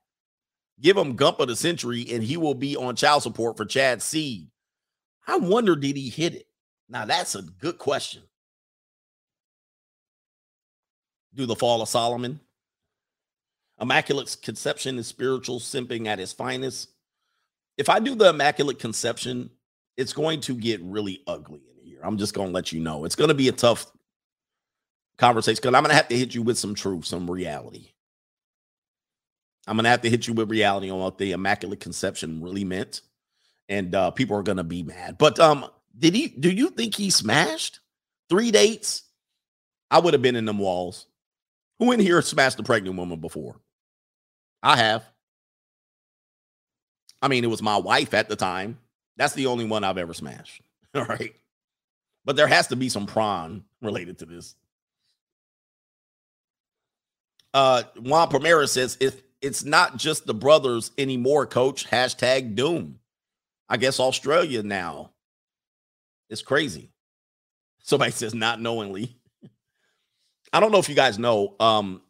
[0.79, 4.01] Give him Gump of the Century, and he will be on child support for Chad
[4.01, 4.49] Seed.
[5.27, 6.47] I wonder, did he hit it?
[6.87, 8.23] Now, that's a good question.
[11.33, 12.39] Do the fall of Solomon?
[13.79, 16.89] Immaculate Conception is spiritual simping at its finest.
[17.77, 19.49] If I do the Immaculate Conception,
[19.97, 21.99] it's going to get really ugly in here.
[22.03, 23.05] I'm just going to let you know.
[23.05, 23.85] It's going to be a tough
[25.17, 27.89] conversation because I'm going to have to hit you with some truth, some reality.
[29.67, 33.01] I'm gonna have to hit you with reality on what the Immaculate Conception really meant,
[33.67, 35.17] and uh, people are gonna be mad.
[35.17, 35.65] But um,
[35.97, 36.27] did he?
[36.27, 37.79] Do you think he smashed
[38.29, 39.03] three dates?
[39.89, 41.07] I would have been in them walls.
[41.79, 43.59] Who in here smashed a pregnant woman before?
[44.61, 45.03] I have.
[47.25, 48.77] I mean, it was my wife at the time.
[49.17, 50.61] That's the only one I've ever smashed.
[50.95, 51.33] All right.
[52.23, 54.53] But there has to be some prawn related to this.
[57.51, 61.89] Uh Juan Primera says if it's not just the brothers anymore, coach.
[61.89, 62.99] Hashtag doom.
[63.67, 65.09] I guess Australia now.
[66.29, 66.91] It's crazy.
[67.81, 69.15] Somebody says not knowingly.
[70.53, 71.55] I don't know if you guys know.
[71.59, 72.03] Um,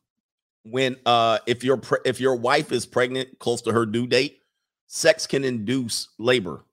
[0.66, 4.42] when uh if your pre- if your wife is pregnant close to her due date,
[4.88, 6.64] sex can induce labor.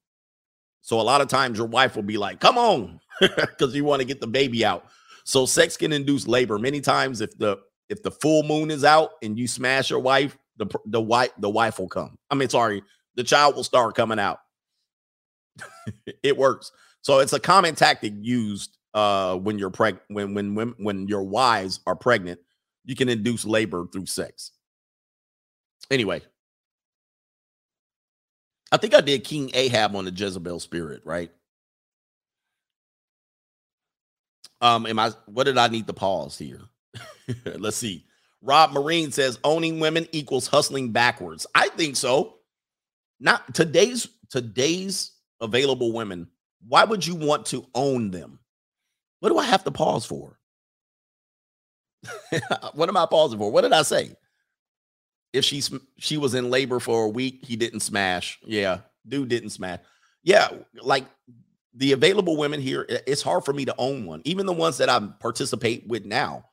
[0.80, 4.00] So a lot of times your wife will be like, "Come on," because you want
[4.00, 4.86] to get the baby out.
[5.24, 6.58] So sex can induce labor.
[6.58, 7.58] Many times, if the
[7.88, 11.50] if the full moon is out and you smash your wife, the the wife the
[11.50, 12.18] wife will come.
[12.30, 12.82] I mean, sorry,
[13.14, 14.38] the child will start coming out.
[16.22, 16.72] it works.
[17.02, 21.22] So it's a common tactic used uh when you're pregnant when when when when your
[21.22, 22.40] wives are pregnant,
[22.84, 24.52] you can induce labor through sex.
[25.90, 26.22] Anyway,
[28.72, 31.30] I think I did King Ahab on the Jezebel spirit, right?
[34.60, 36.60] Um, am I what did I need to pause here?
[37.44, 38.06] Let's see.
[38.42, 41.46] Rob Marine says owning women equals hustling backwards.
[41.54, 42.36] I think so.
[43.20, 46.28] Not today's today's available women.
[46.66, 48.40] Why would you want to own them?
[49.20, 50.38] What do I have to pause for?
[52.74, 53.50] what am I pausing for?
[53.52, 54.16] What did I say?
[55.32, 58.38] If she's she was in labor for a week, he didn't smash.
[58.44, 59.80] Yeah, dude didn't smash.
[60.22, 60.48] Yeah,
[60.80, 61.04] like
[61.74, 64.22] the available women here, it's hard for me to own one.
[64.24, 66.44] Even the ones that I participate with now,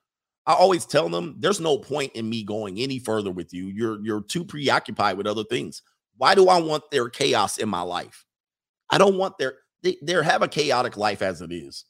[0.45, 3.67] I always tell them there's no point in me going any further with you.
[3.67, 5.81] You're you're too preoccupied with other things.
[6.17, 8.25] Why do I want their chaos in my life?
[8.89, 11.85] I don't want their they, they have a chaotic life as it is.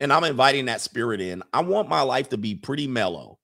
[0.00, 1.42] And I'm inviting that spirit in.
[1.52, 3.38] I want my life to be pretty mellow.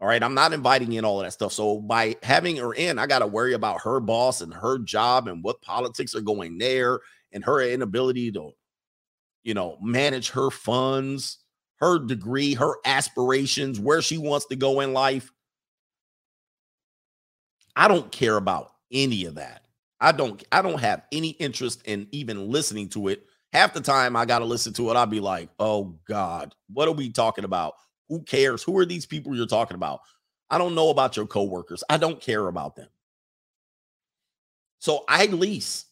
[0.00, 0.22] All right.
[0.22, 1.52] I'm not inviting in all of that stuff.
[1.52, 5.26] So by having her in, I got to worry about her boss and her job
[5.26, 7.00] and what politics are going there
[7.32, 8.50] and her inability to,
[9.44, 11.38] you know, manage her funds,
[11.76, 15.32] her degree, her aspirations, where she wants to go in life.
[17.74, 19.62] I don't care about any of that.
[20.00, 23.24] I don't I don't have any interest in even listening to it.
[23.52, 26.88] Half the time I got to listen to it, I'll be like, "Oh god, what
[26.88, 27.74] are we talking about?
[28.08, 28.62] Who cares?
[28.62, 30.00] Who are these people you're talking about?
[30.50, 31.82] I don't know about your coworkers.
[31.90, 32.88] I don't care about them."
[34.78, 35.86] So I lease.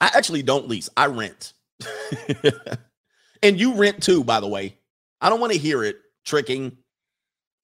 [0.00, 0.88] I actually don't lease.
[0.96, 1.54] I rent.
[3.42, 4.76] and you rent too, by the way.
[5.20, 6.76] I don't want to hear it tricking.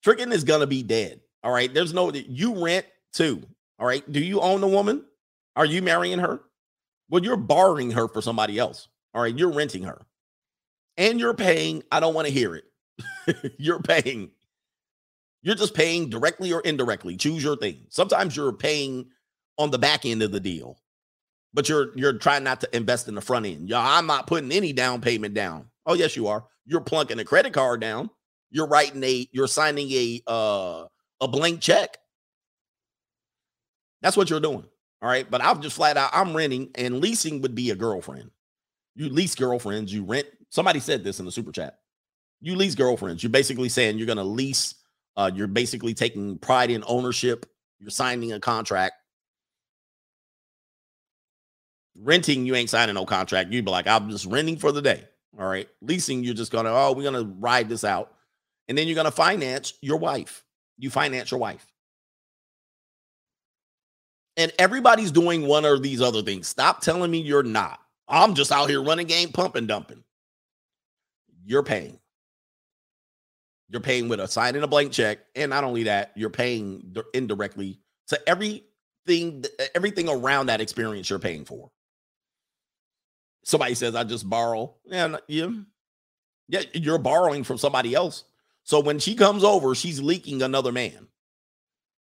[0.03, 1.21] Tricking is going to be dead.
[1.43, 1.73] All right.
[1.73, 3.43] There's no, you rent too.
[3.79, 4.11] All right.
[4.11, 5.05] Do you own the woman?
[5.57, 6.41] Are you marrying her?
[7.09, 8.89] Well, you're borrowing her for somebody else.
[9.15, 9.37] All right.
[9.37, 10.07] You're renting her
[11.01, 11.83] and you're paying.
[11.91, 12.65] I don't want to hear it.
[13.59, 14.31] you're paying.
[15.43, 17.17] You're just paying directly or indirectly.
[17.17, 17.87] Choose your thing.
[17.89, 19.07] Sometimes you're paying
[19.59, 20.79] on the back end of the deal,
[21.55, 23.69] but you're you're trying not to invest in the front end.
[23.69, 25.67] Yeah, I'm not putting any down payment down.
[25.87, 26.45] Oh, yes, you are.
[26.67, 28.11] You're plunking a credit card down.
[28.51, 30.85] You're writing a, you're signing a uh
[31.23, 31.97] a blank check.
[34.03, 34.65] That's what you're doing.
[35.03, 35.31] All right.
[35.31, 38.31] But I'm just flat out, I'm renting, and leasing would be a girlfriend.
[38.95, 40.27] You lease girlfriends, you rent.
[40.51, 41.79] Somebody said this in the super chat.
[42.41, 43.23] You lease girlfriends.
[43.23, 44.75] You're basically saying you're going to lease,
[45.17, 47.47] uh, you're basically taking pride in ownership.
[47.79, 48.95] You're signing a contract.
[51.97, 53.53] Renting, you ain't signing no contract.
[53.53, 55.05] You'd be like, I'm just renting for the day.
[55.39, 55.69] All right.
[55.83, 58.13] Leasing, you're just going to, oh, we're going to ride this out.
[58.69, 60.45] And then you're going to finance your wife.
[60.79, 61.67] You finance your wife.
[64.37, 66.49] And everybody's doing one or these other things.
[66.49, 67.81] Stop telling me you're not.
[68.09, 70.03] I'm just out here running game, pumping, dumping.
[71.45, 71.99] You're paying.
[73.69, 75.19] You're paying with a sign and a blank check.
[75.37, 79.45] And not only that, you're paying indirectly to everything,
[79.75, 81.71] everything around that experience you're paying for.
[83.45, 84.75] Somebody says, I just borrow.
[84.85, 85.51] Yeah, yeah.
[86.49, 88.25] Yeah, you're borrowing from somebody else.
[88.65, 91.07] So when she comes over, she's leaking another man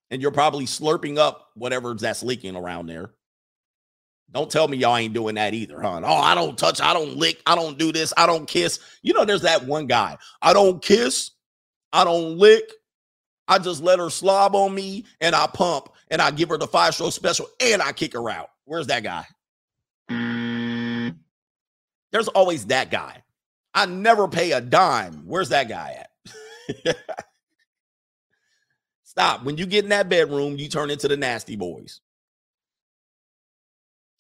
[0.10, 3.12] and you're probably slurping up whatever that's leaking around there.
[4.34, 6.02] Don't tell me y'all ain't doing that either, huh?
[6.04, 8.80] Oh, I don't touch, I don't lick, I don't do this, I don't kiss.
[9.02, 10.18] You know, there's that one guy.
[10.42, 11.32] I don't kiss,
[11.92, 12.64] I don't lick.
[13.48, 16.68] I just let her slob on me and I pump and I give her the
[16.68, 18.48] five stroke special and I kick her out.
[18.64, 19.26] Where's that guy?
[22.12, 23.24] There's always that guy.
[23.74, 25.24] I never pay a dime.
[25.26, 26.06] Where's that guy
[26.86, 26.98] at?
[29.04, 29.44] Stop.
[29.44, 32.00] When you get in that bedroom, you turn into the nasty boys.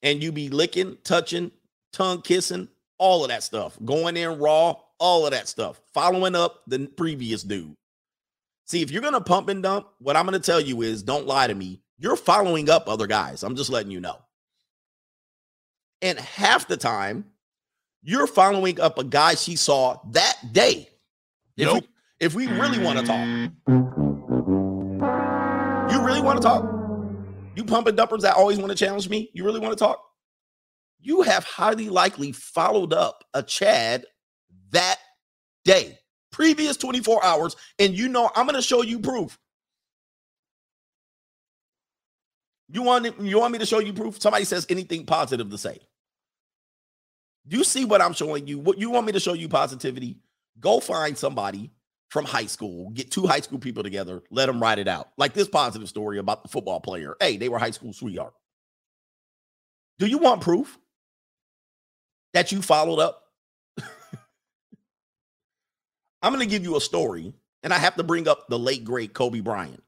[0.03, 1.51] And you be licking, touching,
[1.93, 2.67] tongue kissing,
[2.97, 3.77] all of that stuff.
[3.85, 5.81] Going in raw, all of that stuff.
[5.93, 7.75] Following up the previous dude.
[8.65, 11.03] See, if you're going to pump and dump, what I'm going to tell you is
[11.03, 11.81] don't lie to me.
[11.97, 13.43] You're following up other guys.
[13.43, 14.17] I'm just letting you know.
[16.01, 17.25] And half the time,
[18.01, 20.89] you're following up a guy she saw that day.
[21.57, 21.83] If, nope.
[21.83, 23.27] we, if we really want to talk.
[25.91, 26.80] You really want to talk?
[27.55, 29.29] You pumping dumpers that always want to challenge me?
[29.33, 30.01] You really want to talk?
[30.99, 34.05] You have highly likely followed up a Chad
[34.71, 34.97] that
[35.65, 35.97] day,
[36.31, 39.37] previous 24 hours, and you know I'm going to show you proof.
[42.69, 44.21] You want you want me to show you proof?
[44.21, 45.79] Somebody says anything positive to say.
[47.47, 48.59] You see what I'm showing you?
[48.59, 50.19] What you want me to show you positivity?
[50.59, 51.71] Go find somebody
[52.11, 55.11] from high school, get two high school people together, let them write it out.
[55.17, 57.15] Like this positive story about the football player.
[57.21, 58.33] Hey, they were high school sweetheart.
[59.97, 60.77] Do you want proof
[62.33, 63.23] that you followed up?
[66.21, 67.33] I'm going to give you a story,
[67.63, 69.81] and I have to bring up the late, great Kobe Bryant.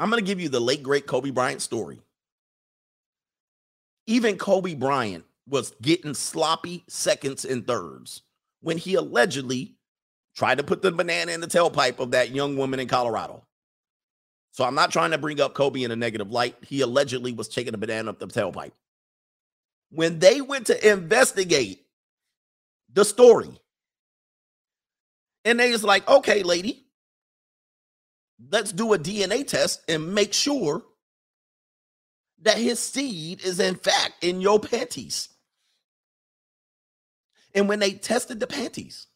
[0.00, 2.00] I'm going to give you the late, great Kobe Bryant story.
[4.08, 8.22] Even Kobe Bryant was getting sloppy seconds and thirds
[8.66, 9.76] when he allegedly
[10.34, 13.44] tried to put the banana in the tailpipe of that young woman in Colorado.
[14.50, 16.56] So I'm not trying to bring up Kobe in a negative light.
[16.62, 18.72] He allegedly was taking a banana up the tailpipe.
[19.90, 21.86] When they went to investigate,
[22.92, 23.56] the story.
[25.44, 26.88] And they was like, okay, lady,
[28.50, 30.82] let's do a DNA test and make sure
[32.42, 35.28] that his seed is in fact in your panties.
[37.56, 39.06] And when they tested the panties,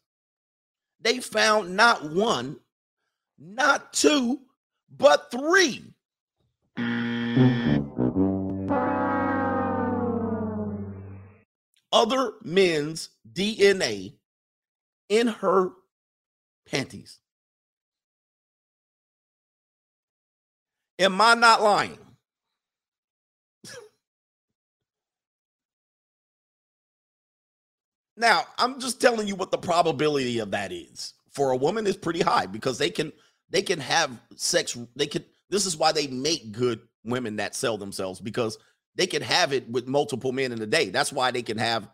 [0.99, 2.57] they found not one,
[3.37, 4.41] not two,
[4.89, 5.93] but three.
[11.93, 14.13] Other men's DNA
[15.07, 15.69] in her
[16.65, 17.19] panties.
[20.97, 21.99] Am I not lying?
[28.17, 31.13] Now, I'm just telling you what the probability of that is.
[31.31, 33.11] For a woman is pretty high because they can
[33.49, 37.77] they can have sex they can this is why they make good women that sell
[37.77, 38.57] themselves because
[38.95, 40.89] they can have it with multiple men in a day.
[40.89, 41.89] That's why they can have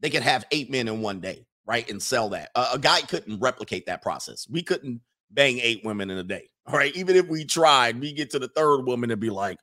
[0.00, 1.88] they can have eight men in one day, right?
[1.88, 2.50] And sell that.
[2.54, 4.46] A guy couldn't replicate that process.
[4.50, 5.00] We couldn't
[5.30, 6.50] bang eight women in a day.
[6.66, 6.94] All right.
[6.96, 9.58] Even if we tried, we get to the third woman and be like,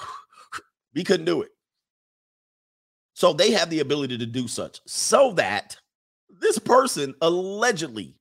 [0.94, 1.50] we couldn't do it.
[3.16, 5.74] So they have the ability to do such so that
[6.28, 8.14] this person allegedly,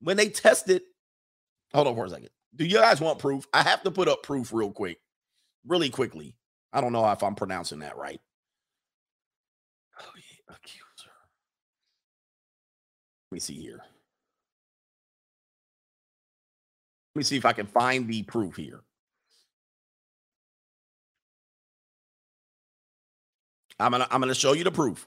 [0.00, 0.82] when they tested,
[1.72, 2.30] hold on for a second.
[2.56, 3.46] Do you guys want proof?
[3.54, 4.98] I have to put up proof real quick,
[5.64, 6.34] really quickly.
[6.72, 8.20] I don't know if I'm pronouncing that right.
[10.00, 11.12] Oh, yeah, accuser.
[13.30, 13.80] Let me see here.
[17.14, 18.82] Let me see if I can find the proof here.
[23.78, 25.06] I'm gonna I'm gonna show you the proof.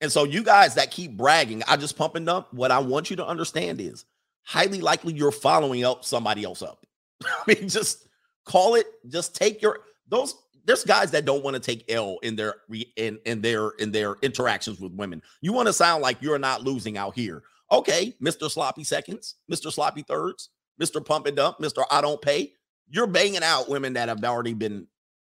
[0.00, 2.48] And so you guys that keep bragging, I just pump and dump.
[2.52, 4.04] What I want you to understand is
[4.42, 6.84] highly likely you're following up somebody else up.
[7.24, 8.08] I mean, just
[8.44, 9.78] call it, just take your
[10.08, 10.34] those
[10.64, 12.56] there's guys that don't want to take L in their
[12.96, 15.22] in in their in their interactions with women.
[15.40, 17.42] You want to sound like you're not losing out here.
[17.70, 18.50] Okay, Mr.
[18.50, 19.72] Sloppy Seconds, Mr.
[19.72, 20.50] Sloppy Thirds,
[20.80, 21.04] Mr.
[21.04, 21.84] Pump and Dump, Mr.
[21.90, 22.52] I don't pay.
[22.88, 24.86] You're banging out women that have already been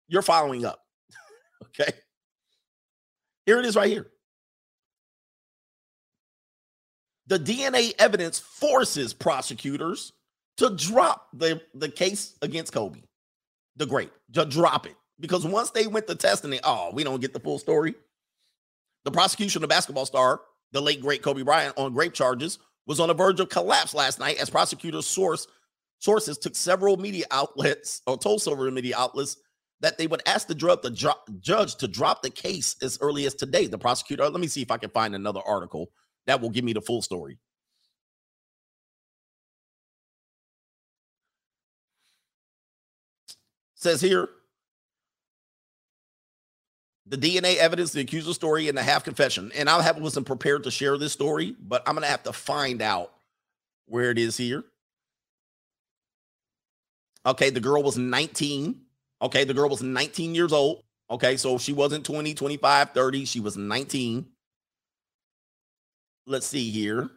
[0.08, 0.81] you're following up.
[1.62, 1.92] Okay.
[3.46, 4.06] Here it is right here.
[7.26, 10.12] The DNA evidence forces prosecutors
[10.58, 13.00] to drop the, the case against Kobe,
[13.76, 14.96] the great, to drop it.
[15.18, 17.94] Because once they went to testing it, oh, we don't get the full story.
[19.04, 20.40] The prosecution of basketball star,
[20.72, 24.18] the late great Kobe Bryant, on grape charges was on the verge of collapse last
[24.18, 25.46] night as prosecutors source
[26.00, 29.36] sources took several media outlets or told several media outlets
[29.82, 33.34] that they would ask the drug the judge to drop the case as early as
[33.34, 33.66] today.
[33.66, 35.90] The prosecutor, let me see if I can find another article
[36.26, 37.38] that will give me the full story.
[43.74, 44.28] Says here
[47.04, 49.50] the DNA evidence, the accuser story, and the half confession.
[49.56, 52.80] And I have wasn't prepared to share this story, but I'm gonna have to find
[52.80, 53.12] out
[53.86, 54.62] where it is here.
[57.26, 58.80] Okay, the girl was 19.
[59.22, 60.82] Okay, the girl was 19 years old.
[61.10, 63.24] Okay, so she wasn't 20, 25, 30.
[63.24, 64.26] She was 19.
[66.26, 67.08] Let's see here.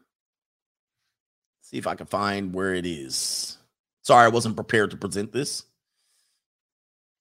[1.62, 3.58] See if I can find where it is.
[4.04, 5.64] Sorry, I wasn't prepared to present this.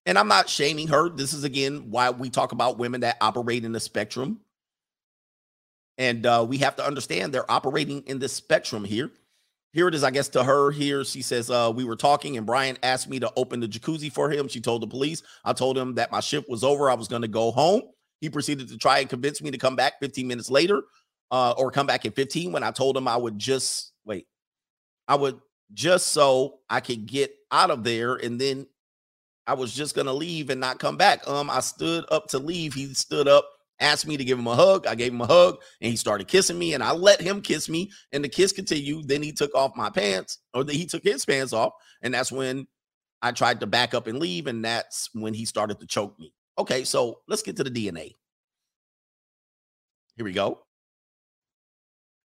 [0.04, 1.08] And I'm not shaming her.
[1.08, 4.40] This is again why we talk about women that operate in the spectrum.
[5.96, 9.10] And uh, we have to understand they're operating in the spectrum here.
[9.74, 11.04] Here it is, I guess, to her here.
[11.04, 14.30] She says, uh, We were talking, and Bryant asked me to open the jacuzzi for
[14.30, 14.46] him.
[14.46, 15.24] She told the police.
[15.44, 16.88] I told him that my shift was over.
[16.88, 17.82] I was going to go home.
[18.20, 20.84] He proceeded to try and convince me to come back 15 minutes later
[21.32, 24.28] uh, or come back at 15 when I told him I would just wait.
[25.08, 25.40] I would
[25.72, 28.14] just so I could get out of there.
[28.14, 28.68] And then
[29.44, 31.26] I was just going to leave and not come back.
[31.26, 32.74] Um, I stood up to leave.
[32.74, 33.44] He stood up
[33.80, 34.86] asked me to give him a hug.
[34.86, 37.68] I gave him a hug and he started kissing me and I let him kiss
[37.68, 39.08] me and the kiss continued.
[39.08, 41.72] Then he took off my pants or he took his pants off.
[42.02, 42.66] And that's when
[43.22, 44.46] I tried to back up and leave.
[44.46, 46.32] And that's when he started to choke me.
[46.58, 48.14] Okay, so let's get to the DNA.
[50.16, 50.60] Here we go.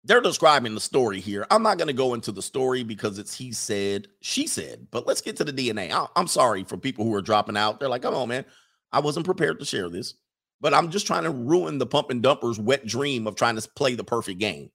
[0.02, 1.46] They're describing the story here.
[1.50, 5.06] I'm not going to go into the story because it's he said, she said, but
[5.06, 5.90] let's get to the DNA.
[5.90, 7.80] I, I'm sorry for people who are dropping out.
[7.80, 8.44] They're like, come on, man.
[8.92, 10.14] I wasn't prepared to share this
[10.60, 13.68] but I'm just trying to ruin the pump and dumpers wet dream of trying to
[13.70, 14.70] play the perfect game.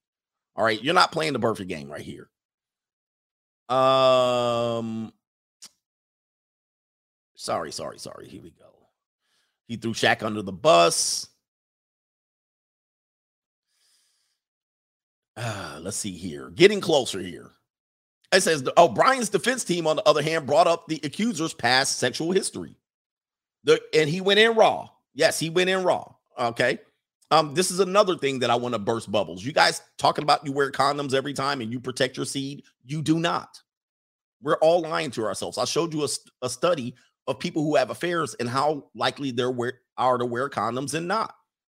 [0.55, 2.29] All right, you're not playing the perfect game right here.
[3.75, 5.13] Um
[7.35, 8.27] sorry, sorry, sorry.
[8.27, 8.65] Here we go.
[9.67, 11.29] He threw Shaq under the bus.
[15.37, 16.49] Uh, let's see here.
[16.49, 17.51] Getting closer here.
[18.31, 18.93] It says, oh,
[19.29, 22.75] defense team, on the other hand, brought up the accuser's past sexual history.
[23.63, 24.89] The, and he went in raw.
[25.13, 26.13] Yes, he went in raw.
[26.39, 26.79] Okay.
[27.31, 29.43] Um, this is another thing that I want to burst bubbles.
[29.43, 32.63] You guys talking about you wear condoms every time and you protect your seed.
[32.83, 33.61] You do not.
[34.41, 35.57] We're all lying to ourselves.
[35.57, 36.07] I showed you a,
[36.41, 36.93] a study
[37.27, 41.07] of people who have affairs and how likely they're wear, are to wear condoms and
[41.07, 41.33] not.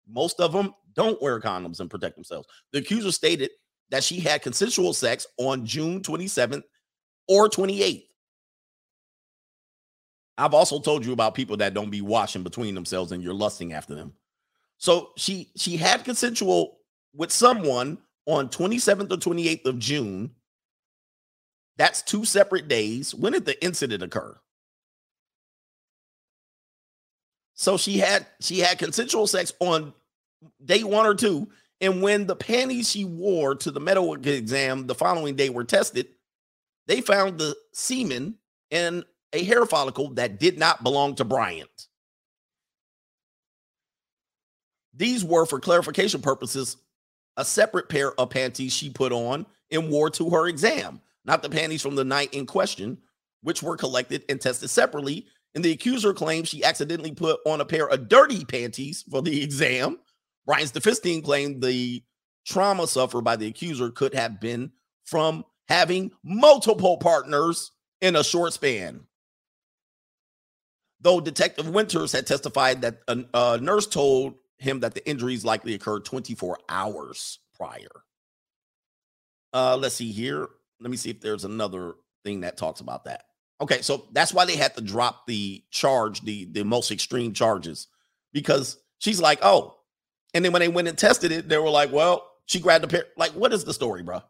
[0.09, 2.49] Most of them don't wear condoms and protect themselves.
[2.73, 3.51] The accuser stated
[3.91, 6.63] that she had consensual sex on June 27th
[7.29, 8.07] or 28th.
[10.43, 13.73] I've also told you about people that don't be washing between themselves and you're lusting
[13.73, 14.13] after them.
[14.77, 16.79] So she she had consensual
[17.15, 20.33] with someone on 27th or 28th of June.
[21.77, 23.15] That's two separate days.
[23.15, 24.37] When did the incident occur?
[27.55, 29.95] So she had she had consensual sex on
[30.65, 31.47] day one or two,
[31.81, 36.09] and when the panties she wore to the medical exam the following day were tested,
[36.89, 38.39] they found the semen
[38.73, 41.89] in a hair follicle that did not belong to Bryant.
[44.95, 46.77] These were, for clarification purposes,
[47.37, 51.49] a separate pair of panties she put on and wore to her exam, not the
[51.49, 52.99] panties from the night in question,
[53.43, 55.27] which were collected and tested separately.
[55.55, 59.43] And the accuser claims she accidentally put on a pair of dirty panties for the
[59.45, 59.99] exam.
[60.47, 62.03] Bryant's defense team claimed the
[62.47, 64.73] trauma suffered by the accuser could have been
[65.05, 69.01] from having multiple partners in a short span.
[71.03, 75.75] Though Detective Winters had testified that a, a nurse told him that the injuries likely
[75.75, 78.05] occurred 24 hours prior.
[79.53, 80.49] Uh, let's see here.
[80.81, 83.25] Let me see if there's another thing that talks about that.
[83.61, 87.87] Okay, so that's why they had to drop the charge, the the most extreme charges,
[88.33, 89.77] because she's like, oh,
[90.35, 92.89] and then when they went and tested it, they were like, well, she grabbed a
[92.89, 93.05] pair.
[93.17, 94.23] Like, what is the story, bro?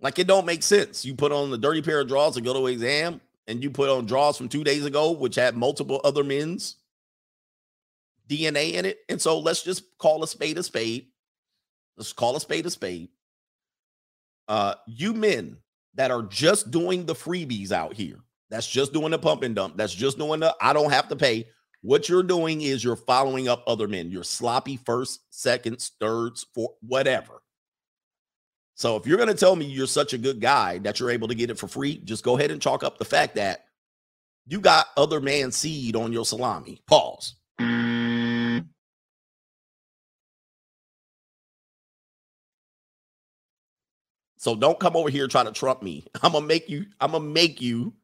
[0.00, 1.04] Like, it don't make sense.
[1.04, 3.90] You put on the dirty pair of drawers to go to exam, and you put
[3.90, 6.76] on draws from two days ago, which had multiple other men's
[8.28, 8.98] DNA in it.
[9.08, 11.08] And so let's just call a spade a spade.
[11.96, 13.08] Let's call a spade a spade.
[14.48, 15.58] Uh, you men
[15.94, 18.18] that are just doing the freebies out here,
[18.50, 21.16] that's just doing the pump and dump, that's just doing the I don't have to
[21.16, 21.46] pay.
[21.82, 24.10] What you're doing is you're following up other men.
[24.10, 27.42] You're sloppy first, seconds, thirds, for whatever.
[28.74, 31.28] So if you're going to tell me you're such a good guy that you're able
[31.28, 33.66] to get it for free, just go ahead and chalk up the fact that
[34.46, 36.80] you got other man seed on your salami.
[36.86, 37.34] Pause.
[44.38, 46.04] So don't come over here trying to trump me.
[46.22, 47.94] I'm gonna make you, I'm gonna make you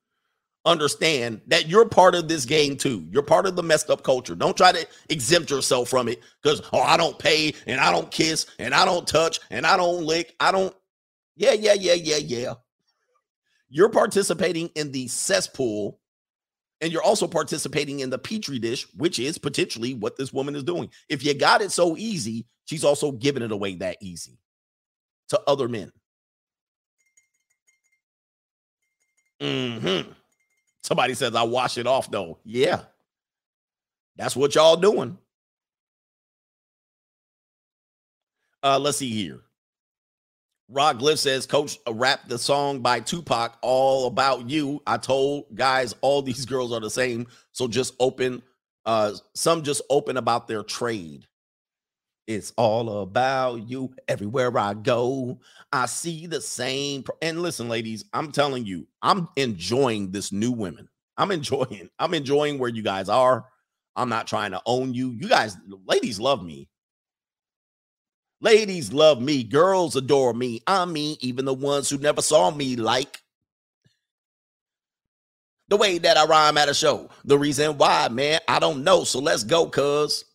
[0.64, 3.06] understand that you're part of this game too.
[3.10, 4.34] You're part of the messed up culture.
[4.34, 8.10] Don't try to exempt yourself from it because oh, I don't pay and I don't
[8.10, 10.34] kiss and I don't touch and I don't lick.
[10.40, 10.74] I don't.
[11.36, 12.54] Yeah, yeah, yeah, yeah, yeah.
[13.68, 15.98] You're participating in the cesspool
[16.80, 20.64] and you're also participating in the petri dish, which is potentially what this woman is
[20.64, 20.90] doing.
[21.08, 24.38] If you got it so easy, she's also giving it away that easy
[25.28, 25.92] to other men.
[29.40, 30.00] Hmm.
[30.82, 32.38] Somebody says I wash it off though.
[32.44, 32.82] Yeah,
[34.16, 35.18] that's what y'all doing.
[38.62, 39.40] Uh, let's see here.
[40.68, 44.80] Rock Glyph says, Coach, uh, rap the song by Tupac, All About You.
[44.86, 47.26] I told guys all these girls are the same.
[47.52, 48.42] So just open,
[48.86, 51.26] uh, some just open about their trade.
[52.30, 53.92] It's all about you.
[54.06, 55.40] Everywhere I go,
[55.72, 57.02] I see the same.
[57.02, 60.88] Pro- and listen, ladies, I'm telling you, I'm enjoying this new women.
[61.16, 61.90] I'm enjoying.
[61.98, 63.46] I'm enjoying where you guys are.
[63.96, 65.10] I'm not trying to own you.
[65.10, 66.68] You guys, ladies, love me.
[68.40, 69.42] Ladies love me.
[69.42, 70.62] Girls adore me.
[70.68, 73.20] I mean, even the ones who never saw me like
[75.66, 77.10] the way that I rhyme at a show.
[77.24, 79.02] The reason why, man, I don't know.
[79.02, 80.26] So let's go, cuz.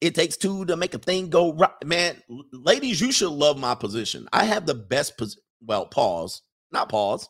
[0.00, 1.70] It takes two to make a thing go right.
[1.84, 2.16] Man,
[2.52, 4.28] ladies, you should love my position.
[4.32, 5.42] I have the best position.
[5.64, 6.42] Well, pause,
[6.72, 7.28] not pause,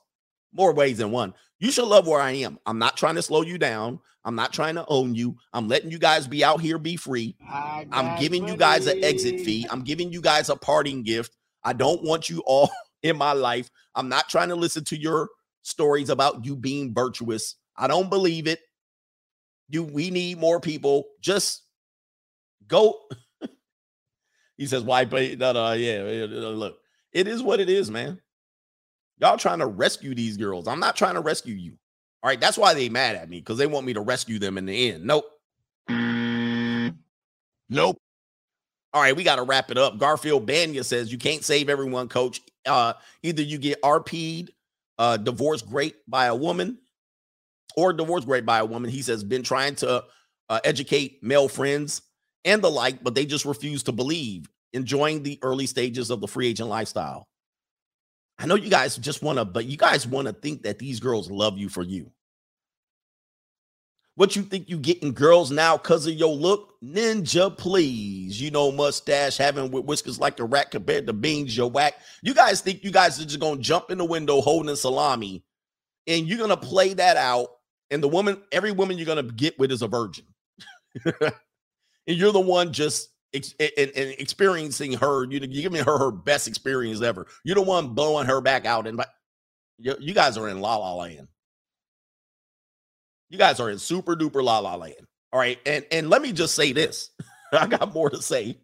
[0.52, 1.34] more ways than one.
[1.58, 2.58] You should love where I am.
[2.66, 4.00] I'm not trying to slow you down.
[4.24, 5.36] I'm not trying to own you.
[5.52, 7.36] I'm letting you guys be out here, be free.
[7.92, 9.66] I'm giving you guys an exit fee.
[9.70, 11.36] I'm giving you guys a parting gift.
[11.64, 12.70] I don't want you all
[13.02, 13.70] in my life.
[13.94, 15.28] I'm not trying to listen to your
[15.62, 17.56] stories about you being virtuous.
[17.76, 18.60] I don't believe it.
[19.68, 21.04] You we need more people.
[21.20, 21.61] Just
[22.68, 23.00] Go.
[24.56, 25.36] he says, why play?
[25.36, 26.26] No, no, yeah.
[26.28, 26.78] Look,
[27.12, 28.20] it is what it is, man.
[29.18, 30.66] Y'all trying to rescue these girls.
[30.66, 31.72] I'm not trying to rescue you.
[32.22, 32.40] All right.
[32.40, 34.90] That's why they mad at me because they want me to rescue them in the
[34.90, 35.04] end.
[35.04, 35.26] Nope.
[37.68, 37.98] Nope.
[38.94, 39.96] All right, we got to wrap it up.
[39.96, 42.42] Garfield Banya says you can't save everyone, coach.
[42.66, 44.52] Uh, either you get RP'd,
[44.98, 46.76] uh, divorced great by a woman,
[47.74, 48.90] or divorced great by a woman.
[48.90, 50.04] He says, been trying to
[50.50, 52.02] uh, educate male friends
[52.44, 56.28] and the like, but they just refuse to believe, enjoying the early stages of the
[56.28, 57.28] free agent lifestyle.
[58.38, 61.00] I know you guys just want to, but you guys want to think that these
[61.00, 62.10] girls love you for you.
[64.14, 66.74] What you think you getting girls now because of your look?
[66.82, 68.40] Ninja, please.
[68.40, 71.94] You know, mustache having with whiskers like a rat compared to beans, your whack.
[72.22, 75.44] You guys think you guys are just gonna jump in the window holding salami
[76.06, 77.48] and you're gonna play that out.
[77.90, 80.26] And the woman, every woman you're gonna get with is a virgin.
[82.06, 85.24] and you're the one just ex- and, and experiencing her.
[85.24, 87.26] You, you're giving her her best experience ever.
[87.44, 88.86] You're the one blowing her back out.
[88.86, 89.02] And
[89.78, 91.28] you, you guys are in la la land.
[93.30, 95.06] You guys are in super duper la la land.
[95.32, 95.58] All right.
[95.64, 97.10] And and let me just say this.
[97.52, 98.58] I got more to say.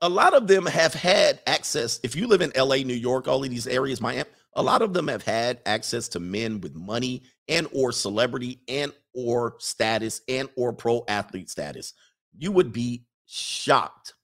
[0.00, 1.98] A lot of them have had access.
[2.02, 4.92] If you live in LA, New York, all of these areas, Miami, a lot of
[4.92, 10.48] them have had access to men with money and or celebrity and or status and
[10.56, 11.94] or pro athlete status.
[12.36, 14.14] You would be shocked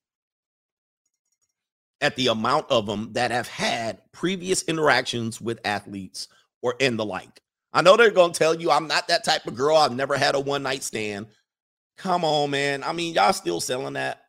[2.00, 6.28] at the amount of them that have had previous interactions with athletes
[6.62, 7.40] or in the like.
[7.72, 9.76] I know they're going to tell you I'm not that type of girl.
[9.76, 11.26] I've never had a one night stand.
[11.96, 12.82] Come on, man.
[12.82, 14.22] I mean, y'all still selling that.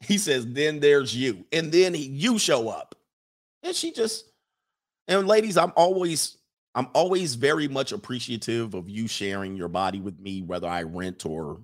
[0.00, 1.44] He says, then there's you.
[1.50, 2.94] And then he, you show up.
[3.62, 4.24] And she just,
[5.08, 6.37] and ladies, I'm always,
[6.78, 11.26] I'm always very much appreciative of you sharing your body with me, whether I rent
[11.26, 11.60] or,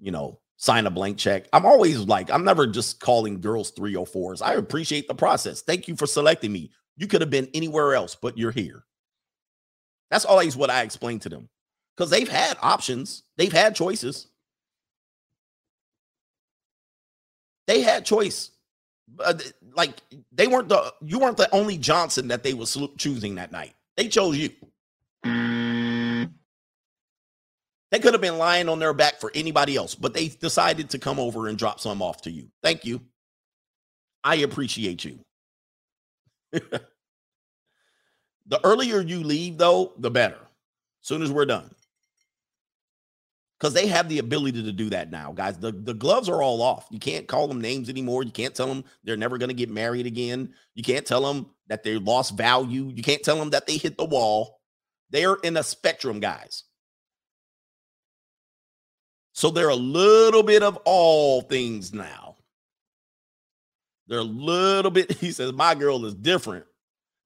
[0.00, 1.46] you know, sign a blank check.
[1.52, 4.40] I'm always like, I'm never just calling girls 304s.
[4.40, 5.60] I appreciate the process.
[5.60, 6.70] Thank you for selecting me.
[6.96, 8.86] You could have been anywhere else, but you're here.
[10.10, 11.50] That's always what I explain to them
[11.94, 14.28] because they've had options, they've had choices.
[17.66, 18.50] They had choice.
[19.22, 19.34] Uh,
[19.74, 20.00] like
[20.32, 22.66] they weren't the you weren't the only Johnson that they were
[22.96, 23.75] choosing that night.
[23.96, 24.50] They chose you.
[25.24, 26.30] Mm.
[27.90, 30.98] They could have been lying on their back for anybody else, but they decided to
[30.98, 32.48] come over and drop some off to you.
[32.62, 33.00] Thank you.
[34.24, 35.20] I appreciate you.
[36.52, 36.80] the
[38.64, 40.38] earlier you leave, though, the better.
[41.00, 41.70] Soon as we're done.
[43.58, 45.58] Because they have the ability to do that now, guys.
[45.58, 46.86] The, the gloves are all off.
[46.90, 48.22] You can't call them names anymore.
[48.22, 50.52] You can't tell them they're never going to get married again.
[50.74, 52.92] You can't tell them that they lost value.
[52.94, 54.60] You can't tell them that they hit the wall.
[55.10, 56.64] They're in a spectrum, guys.
[59.32, 62.36] So they're a little bit of all things now.
[64.06, 66.66] They're a little bit, he says, my girl is different.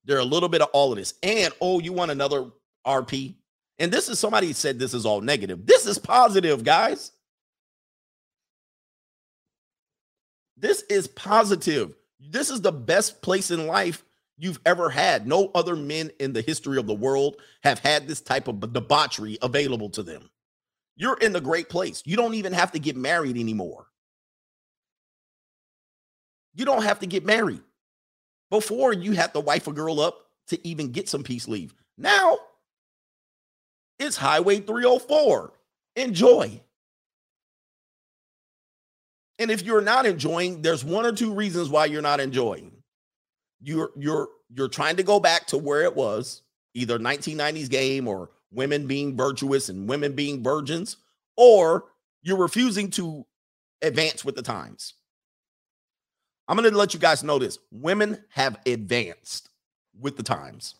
[0.05, 1.15] They're a little bit of all of this.
[1.23, 2.51] And oh, you want another
[2.87, 3.35] RP?
[3.81, 5.65] And this is somebody said this is all negative.
[5.65, 7.13] This is positive, guys.
[10.59, 11.95] This is positive.
[12.21, 14.05] This is the best place in life
[14.37, 15.27] you've ever had.
[15.27, 19.39] No other men in the history of the world have had this type of debauchery
[19.41, 20.29] available to them.
[20.97, 22.03] You're in the great place.
[22.05, 23.87] You don't even have to get married anymore.
[26.55, 27.63] You don't have to get married.
[28.51, 31.73] Before you had to wife a girl up to even get some peace leave.
[31.97, 32.37] Now
[34.01, 35.53] it's Highway 304.
[35.97, 36.61] Enjoy.
[39.39, 42.73] And if you're not enjoying, there's one or two reasons why you're not enjoying.
[43.63, 46.43] You're you're you're trying to go back to where it was,
[46.75, 50.97] either 1990s game or women being virtuous and women being virgins,
[51.37, 51.85] or
[52.23, 53.25] you're refusing to
[53.83, 54.95] advance with the times.
[56.49, 59.51] I'm going to let you guys know this women have advanced
[59.99, 60.75] with the times.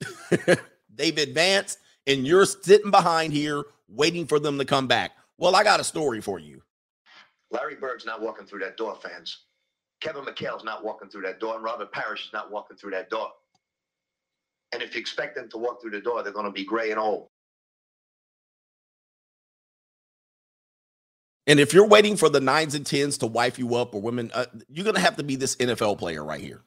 [0.94, 5.12] They've advanced, and you're sitting behind here waiting for them to come back.
[5.38, 6.62] Well, I got a story for you.
[7.50, 9.44] Larry Bird's not walking through that door, fans.
[10.00, 13.10] Kevin McHale's not walking through that door, and Robert Parish is not walking through that
[13.10, 13.30] door.
[14.72, 16.90] And if you expect them to walk through the door, they're going to be gray
[16.90, 17.28] and old.
[21.46, 24.32] And if you're waiting for the nines and tens to wife you up or women,
[24.34, 26.62] uh, you're going to have to be this NFL player right here.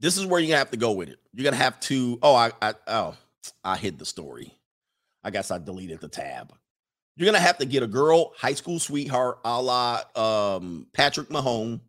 [0.00, 1.18] This is where you're to have to go with it.
[1.32, 3.16] You're to have to, oh, I, I, oh,
[3.64, 4.52] I hid the story.
[5.24, 6.52] I guess I deleted the tab.
[7.16, 11.80] You're to have to get a girl, high school sweetheart, a la um, Patrick Mahone.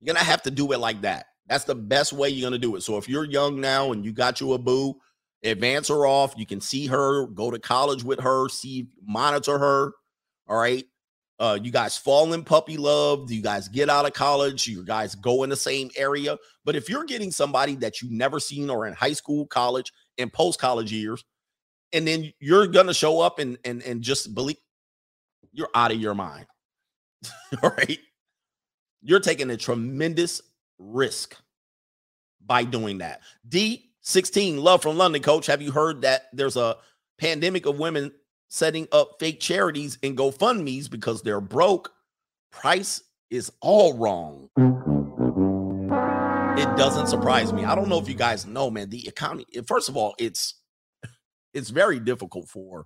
[0.00, 1.26] You're to have to do it like that.
[1.46, 2.82] That's the best way you're to do it.
[2.82, 4.96] So if you're young now and you got you a boo,
[5.44, 6.34] advance her off.
[6.36, 9.92] You can see her, go to college with her, see, monitor her.
[10.48, 10.84] All right.
[11.42, 13.28] Uh, you guys fall in puppy love.
[13.28, 14.68] You guys get out of college.
[14.68, 16.38] You guys go in the same area.
[16.64, 20.32] But if you're getting somebody that you've never seen or in high school, college, and
[20.32, 21.24] post college years,
[21.92, 24.56] and then you're gonna show up and and and just believe
[25.52, 26.46] you're out of your mind.
[27.60, 27.98] All right.
[29.02, 30.42] You're taking a tremendous
[30.78, 31.34] risk
[32.46, 33.20] by doing that.
[33.48, 35.46] D, 16, love from London, coach.
[35.46, 36.76] Have you heard that there's a
[37.18, 38.12] pandemic of women
[38.52, 41.90] setting up fake charities and GoFundMe's because they're broke?
[42.50, 44.50] Price is all wrong.
[46.58, 47.64] It doesn't surprise me.
[47.64, 48.90] I don't know if you guys know, man.
[48.90, 50.60] The economy, first of all, it's
[51.54, 52.84] it's very difficult for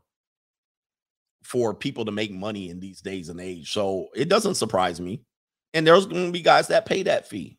[1.43, 3.73] for people to make money in these days and age.
[3.73, 5.23] So it doesn't surprise me.
[5.75, 7.59] And there's going to be guys that pay that fee.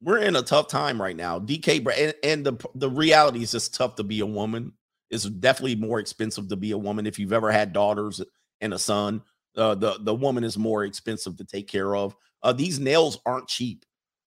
[0.00, 1.40] We're in a tough time right now.
[1.40, 4.74] DK and, and the the reality is just tough to be a woman.
[5.10, 7.06] It's definitely more expensive to be a woman.
[7.06, 8.22] If you've ever had daughters
[8.60, 9.22] and a son,
[9.56, 12.14] uh, the the woman is more expensive to take care of.
[12.42, 13.84] Uh, these nails aren't cheap.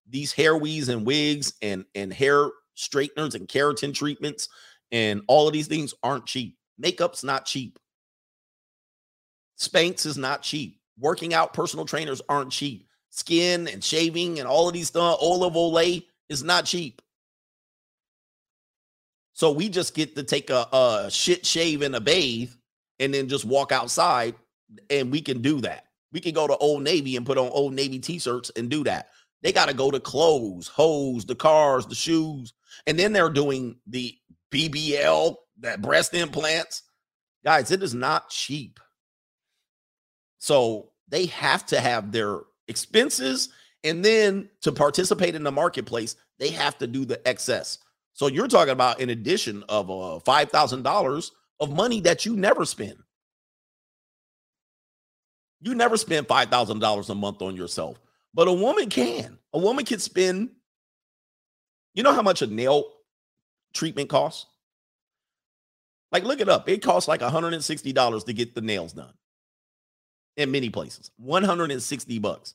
[0.09, 4.49] These hair weaves and wigs and and hair straighteners and keratin treatments
[4.91, 6.57] and all of these things aren't cheap.
[6.81, 7.79] Makeup's not cheap.
[9.59, 10.79] Spanx is not cheap.
[10.99, 12.87] Working out personal trainers aren't cheap.
[13.09, 17.01] Skin and shaving and all of these stuff, Oil of Olay is not cheap.
[19.33, 22.51] So we just get to take a, a shit shave and a bathe
[22.99, 24.35] and then just walk outside
[24.89, 25.85] and we can do that.
[26.11, 29.09] We can go to Old Navy and put on Old Navy t-shirts and do that.
[29.41, 32.53] They got to go to clothes, hose, the cars, the shoes,
[32.87, 34.15] and then they're doing the
[34.51, 36.83] BBL, that breast implants.
[37.43, 38.79] Guys, it is not cheap.
[40.37, 43.49] So they have to have their expenses
[43.83, 47.79] and then to participate in the marketplace, they have to do the excess.
[48.13, 52.97] So you're talking about an addition of uh, $5,000 of money that you never spend.
[55.61, 57.99] You never spend $5,000 a month on yourself,
[58.33, 59.39] but a woman can.
[59.53, 60.49] A woman can spend,
[61.93, 62.85] you know how much a nail
[63.73, 64.45] treatment costs?
[66.11, 66.69] Like, look it up.
[66.69, 69.13] It costs like $160 to get the nails done
[70.37, 71.09] in many places.
[71.17, 72.53] 160 bucks.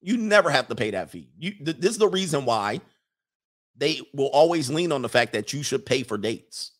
[0.00, 1.28] You never have to pay that fee.
[1.38, 2.80] You th- this is the reason why
[3.78, 6.72] they will always lean on the fact that you should pay for dates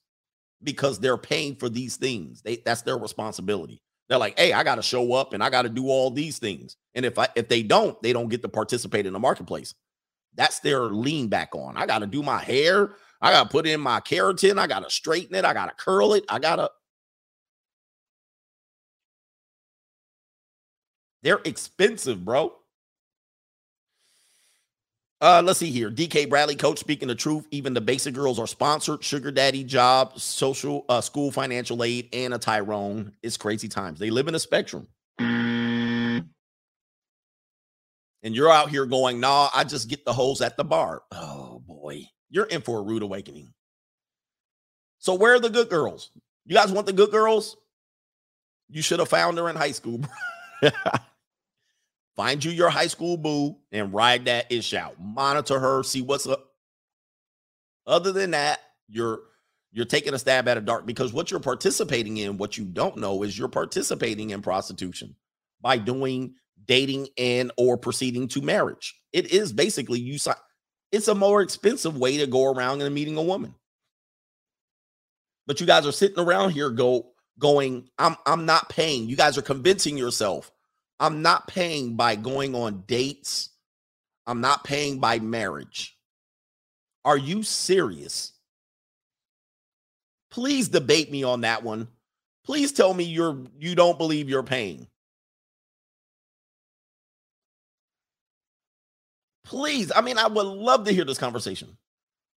[0.62, 2.42] because they're paying for these things.
[2.42, 3.80] They that's their responsibility.
[4.08, 6.38] They're like, "Hey, I got to show up and I got to do all these
[6.38, 9.74] things." And if I if they don't, they don't get to participate in the marketplace.
[10.34, 11.76] That's their lean back on.
[11.76, 12.90] I got to do my hair.
[13.20, 14.58] I got to put in my keratin.
[14.58, 15.44] I got to straighten it.
[15.44, 16.24] I got to curl it.
[16.28, 16.70] I got to.
[21.22, 22.52] They're expensive, bro.
[25.20, 25.90] Uh, let's see here.
[25.90, 27.46] DK Bradley, coach, speaking the truth.
[27.50, 29.02] Even the basic girls are sponsored.
[29.02, 33.12] Sugar daddy job, social, uh, school financial aid, and a Tyrone.
[33.22, 33.98] It's crazy times.
[33.98, 34.86] They live in a spectrum.
[35.18, 36.24] And
[38.22, 41.02] you're out here going, nah, I just get the holes at the bar.
[41.12, 43.52] Oh boy you're in for a rude awakening.
[44.98, 46.10] So where are the good girls?
[46.44, 47.56] You guys want the good girls?
[48.68, 50.00] You should have found her in high school.
[52.18, 54.96] Find you your high school boo and ride that ish out.
[55.00, 56.48] Monitor her, see what's up.
[57.86, 58.58] Other than that,
[58.88, 59.20] you're
[59.70, 62.96] you're taking a stab at a dark because what you're participating in, what you don't
[62.96, 65.14] know is you're participating in prostitution
[65.60, 66.34] by doing
[66.66, 68.96] dating and or proceeding to marriage.
[69.12, 70.18] It is basically you
[70.90, 73.54] it's a more expensive way to go around and meeting a woman.
[75.46, 79.08] But you guys are sitting around here go going, I'm I'm not paying.
[79.08, 80.50] You guys are convincing yourself
[81.00, 83.50] I'm not paying by going on dates.
[84.26, 85.96] I'm not paying by marriage.
[87.04, 88.32] Are you serious?
[90.30, 91.88] Please debate me on that one.
[92.44, 94.88] Please tell me you're you don't believe you're paying.
[99.44, 101.78] Please, I mean, I would love to hear this conversation.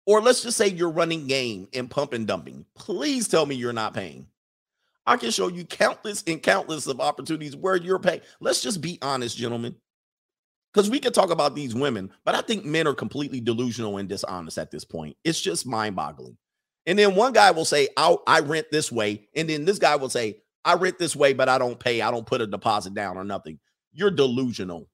[0.06, 2.66] Or let's just say you're running game and pump and dumping.
[2.76, 4.28] Please tell me you're not paying.
[5.06, 8.22] I can show you countless and countless of opportunities where you're paying.
[8.40, 9.76] Let's just be honest, gentlemen.
[10.74, 14.08] Because we could talk about these women, but I think men are completely delusional and
[14.08, 15.18] dishonest at this point.
[15.26, 16.38] It's just mind boggling.
[16.86, 19.28] And then one guy will say, I rent this way.
[19.36, 22.02] And then this guy will say, I rent this way, but I don't pay.
[22.02, 23.60] I don't put a deposit down or nothing.
[23.92, 24.88] You're delusional.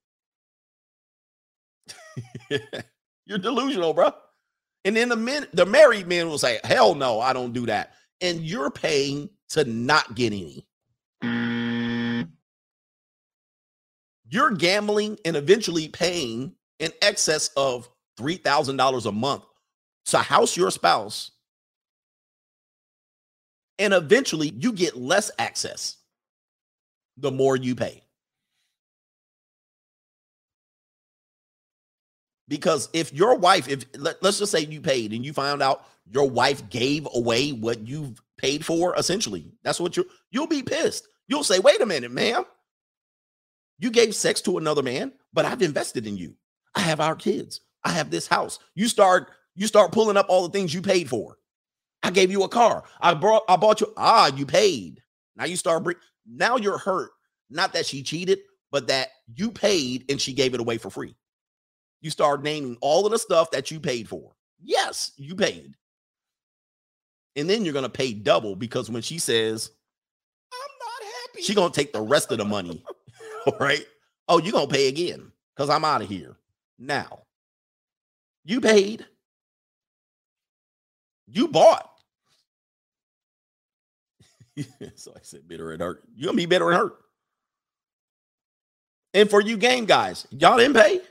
[3.25, 4.11] You're delusional, bro.
[4.85, 7.93] And then the men, the married men will say, Hell no, I don't do that.
[8.21, 10.67] And you're paying to not get any.
[11.23, 12.29] Mm.
[14.29, 19.43] You're gambling and eventually paying in excess of $3,000 a month
[20.07, 21.31] to house your spouse.
[23.79, 25.97] And eventually you get less access
[27.17, 28.03] the more you pay.
[32.47, 35.85] Because if your wife, if let, us just say you paid and you found out
[36.09, 41.07] your wife gave away what you've paid for, essentially, that's what you you'll be pissed.
[41.27, 42.45] You'll say, wait a minute, ma'am.
[43.79, 46.35] You gave sex to another man, but I've invested in you.
[46.75, 47.61] I have our kids.
[47.83, 48.59] I have this house.
[48.75, 51.37] You start You start pulling up all the things you paid for.
[52.03, 52.83] I gave you a car.
[53.01, 55.01] I brought I bought you ah, you paid.
[55.35, 55.85] Now you start
[56.25, 57.11] now you're hurt.
[57.49, 58.39] Not that she cheated,
[58.71, 61.15] but that you paid and she gave it away for free.
[62.01, 64.33] You start naming all of the stuff that you paid for.
[64.61, 65.75] Yes, you paid.
[67.37, 69.69] And then you're to pay double because when she says,
[70.51, 72.83] I'm not happy, she to take the rest of the money.
[73.45, 73.85] all right.
[74.27, 76.35] Oh, you're to pay again because I'm out of here.
[76.79, 77.19] Now,
[78.43, 79.05] you paid.
[81.27, 81.87] You bought.
[84.95, 86.01] so I said bitter and hurt.
[86.15, 86.97] You're going to be bitter and hurt.
[89.13, 91.01] And for you game guys, y'all didn't pay.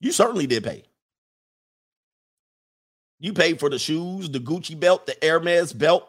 [0.00, 0.84] You certainly did pay.
[3.18, 6.08] You paid for the shoes, the Gucci belt, the Hermes belt,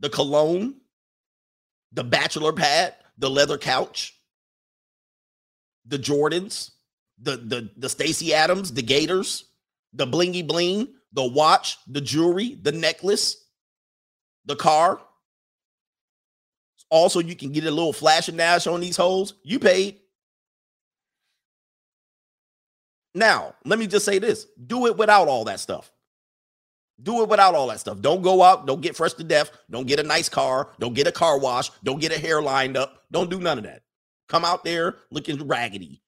[0.00, 0.74] the cologne,
[1.92, 4.14] the bachelor pad, the leather couch,
[5.86, 6.70] the Jordans,
[7.20, 9.44] the the the Stacy Adams, the Gators,
[9.92, 13.42] the blingy bling, the watch, the jewelry, the necklace,
[14.44, 15.00] the car.
[16.90, 19.34] Also, you can get a little flash and dash on these holes.
[19.42, 19.98] You paid.
[23.14, 25.90] Now, let me just say this do it without all that stuff.
[27.02, 28.00] Do it without all that stuff.
[28.00, 28.66] Don't go out.
[28.66, 29.52] Don't get fresh to death.
[29.70, 30.70] Don't get a nice car.
[30.80, 31.70] Don't get a car wash.
[31.84, 33.04] Don't get a hair lined up.
[33.12, 33.82] Don't do none of that.
[34.28, 36.02] Come out there looking raggedy.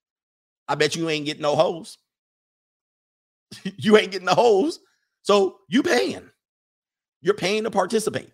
[0.69, 1.99] I bet you ain't getting no hoes.
[3.77, 4.81] you ain't getting the hoes.
[5.23, 6.29] So you paying.
[7.23, 8.31] You're paying to participate.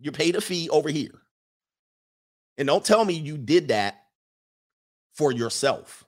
[0.00, 1.22] You paid a fee over here.
[2.58, 4.02] And don't tell me you did that
[5.14, 6.04] for yourself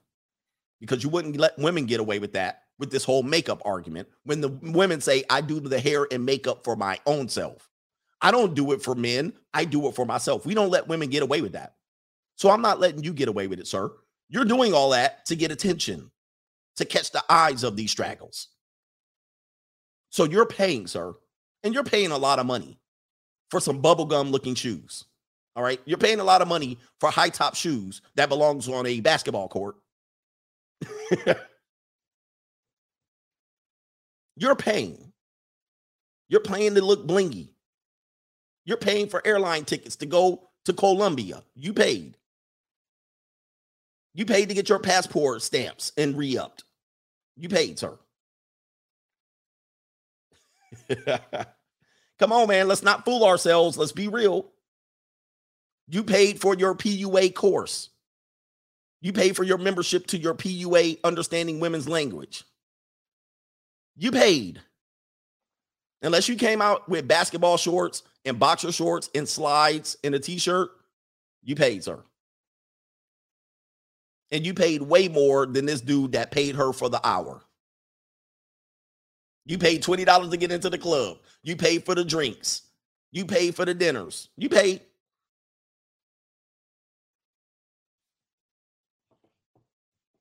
[0.79, 4.41] because you wouldn't let women get away with that with this whole makeup argument when
[4.41, 7.69] the women say, I do the hair and makeup for my own self.
[8.21, 9.33] I don't do it for men.
[9.53, 10.45] I do it for myself.
[10.45, 11.75] We don't let women get away with that.
[12.35, 13.91] So I'm not letting you get away with it, sir.
[14.29, 16.11] You're doing all that to get attention,
[16.77, 18.49] to catch the eyes of these straggles.
[20.09, 21.13] So you're paying, sir,
[21.63, 22.79] and you're paying a lot of money
[23.49, 25.05] for some bubblegum looking shoes.
[25.55, 25.79] All right.
[25.85, 29.47] You're paying a lot of money for high top shoes that belongs on a basketball
[29.47, 29.75] court.
[34.37, 35.11] You're paying.
[36.29, 37.49] You're paying to look blingy.
[38.65, 41.43] You're paying for airline tickets to go to Colombia.
[41.55, 42.17] You paid.
[44.13, 46.63] You paid to get your passport stamps and re upped.
[47.35, 47.97] You paid, sir.
[52.19, 52.67] Come on, man.
[52.67, 53.77] Let's not fool ourselves.
[53.77, 54.51] Let's be real.
[55.87, 57.89] You paid for your PUA course.
[59.01, 62.43] You paid for your membership to your PUA Understanding Women's Language.
[63.97, 64.61] You paid.
[66.03, 70.69] Unless you came out with basketball shorts and boxer shorts and slides and a t-shirt,
[71.43, 72.03] you paid, sir.
[74.31, 77.41] And you paid way more than this dude that paid her for the hour.
[79.45, 81.17] You paid $20 to get into the club.
[81.41, 82.63] You paid for the drinks.
[83.11, 84.29] You paid for the dinners.
[84.37, 84.81] You paid.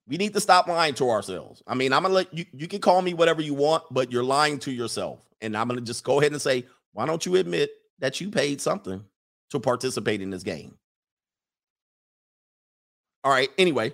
[0.08, 1.62] We need to stop lying to ourselves.
[1.66, 4.24] I mean, I'm gonna let you you can call me whatever you want, but you're
[4.24, 5.20] lying to yourself.
[5.40, 8.60] And I'm gonna just go ahead and say, why don't you admit that you paid
[8.60, 9.04] something
[9.50, 10.76] to participate in this game?
[13.24, 13.92] All right, anyway.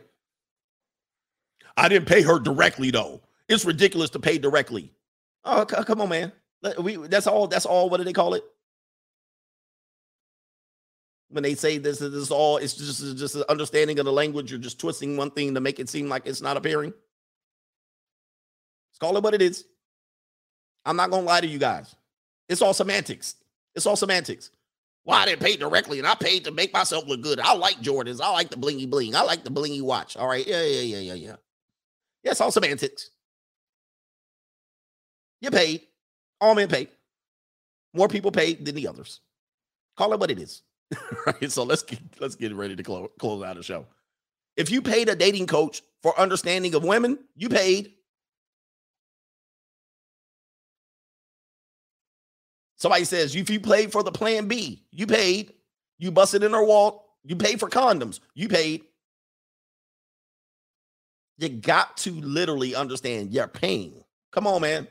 [1.76, 3.22] I didn't pay her directly though.
[3.48, 4.92] It's ridiculous to pay directly.
[5.44, 6.32] Oh, come on, man.
[6.78, 8.44] We that's all that's all what do they call it?
[11.32, 14.50] When they say this is all it's just just an understanding of the language.
[14.50, 16.92] You're just twisting one thing to make it seem like it's not appearing.
[18.90, 19.64] Let's call it what it is.
[20.84, 21.94] I'm not gonna lie to you guys.
[22.48, 23.36] It's all semantics.
[23.74, 24.50] It's all semantics.
[25.04, 27.40] Well i didn't pay directly and i paid to make myself look good.
[27.40, 28.20] I like jordans.
[28.20, 29.16] I like the blingy bling.
[29.16, 30.16] I like the blingy watch.
[30.16, 30.46] All right?
[30.46, 31.36] Yeah yeah yeah yeah yeah.
[32.22, 33.10] Yeah it's all semantics.
[35.40, 35.82] You paid.
[36.40, 36.88] All men paid.
[37.94, 39.20] More people paid than the others.
[39.96, 40.62] Call it what it is
[41.26, 41.50] right?
[41.50, 43.86] So let's get let's get ready to close close out the show.
[44.56, 47.92] If you paid a dating coach for understanding of women, you paid.
[52.76, 55.52] Somebody says if you played for the plan B, you paid.
[55.98, 58.82] You busted in her wall, you paid for condoms, you paid.
[61.38, 64.02] You got to literally understand your pain.
[64.32, 64.88] Come on, man.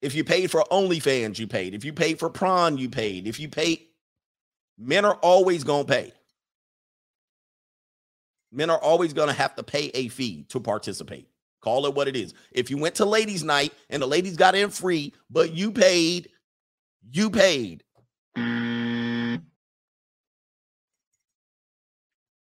[0.00, 1.74] If you paid for OnlyFans, you paid.
[1.74, 3.26] If you paid for prawn, you paid.
[3.26, 3.80] If you paid,
[4.78, 6.12] men are always going to pay.
[8.52, 11.28] Men are always going to have to pay a fee to participate.
[11.60, 12.32] Call it what it is.
[12.52, 16.28] If you went to ladies' night and the ladies got in free, but you paid,
[17.10, 17.82] you paid.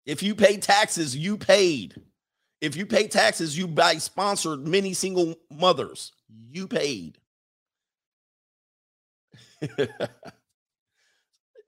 [0.06, 2.00] If you pay taxes, you paid.
[2.60, 6.12] If you pay taxes, you buy sponsored many single mothers.
[6.50, 7.18] You paid.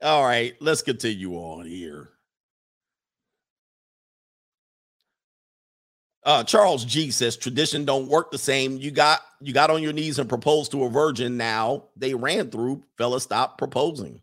[0.03, 2.11] All right, let's continue on here.
[6.25, 8.79] Uh, Charles G says tradition don't work the same.
[8.79, 11.37] You got you got on your knees and proposed to a virgin.
[11.37, 12.83] Now they ran through.
[12.99, 14.21] Fella, stop proposing.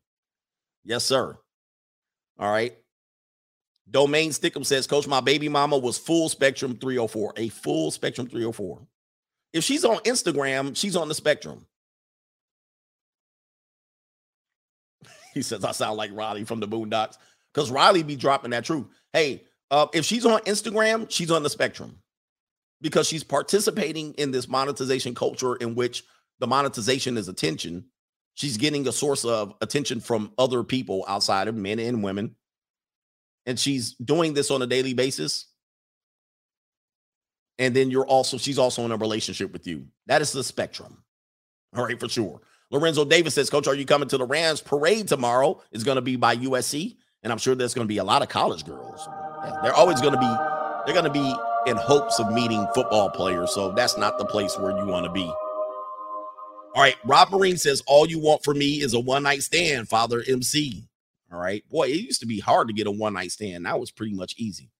[0.83, 1.37] Yes, sir.
[2.37, 2.75] All right.
[3.89, 7.33] Domain Stickum says, Coach, my baby mama was full spectrum 304.
[7.37, 8.81] A full spectrum 304.
[9.53, 11.65] If she's on Instagram, she's on the spectrum.
[15.35, 17.17] he says, I sound like Riley from the Boondocks.
[17.53, 18.85] Because Riley be dropping that truth.
[19.11, 21.99] Hey, uh, if she's on Instagram, she's on the spectrum
[22.81, 26.03] because she's participating in this monetization culture in which
[26.39, 27.85] the monetization is attention.
[28.33, 32.35] She's getting a source of attention from other people outside of men and women.
[33.45, 35.45] And she's doing this on a daily basis.
[37.59, 39.85] And then you're also, she's also in a relationship with you.
[40.07, 41.03] That is the spectrum.
[41.75, 42.41] All right, for sure.
[42.73, 45.61] Lorenzo Davis says, Coach, are you coming to the Rams parade tomorrow?
[45.71, 46.97] It's going to be by USC.
[47.21, 49.07] And I'm sure there's going to be a lot of college girls.
[49.61, 50.35] They're always going to be,
[50.85, 51.35] they're going to be
[51.69, 53.51] in hopes of meeting football players.
[53.51, 55.21] So that's not the place where you want to be.
[56.75, 56.95] All right.
[57.05, 60.83] Rob Marine says, All you want for me is a one night stand, Father MC.
[61.31, 61.63] All right.
[61.69, 63.67] Boy, it used to be hard to get a one night stand.
[63.67, 64.71] That was pretty much easy.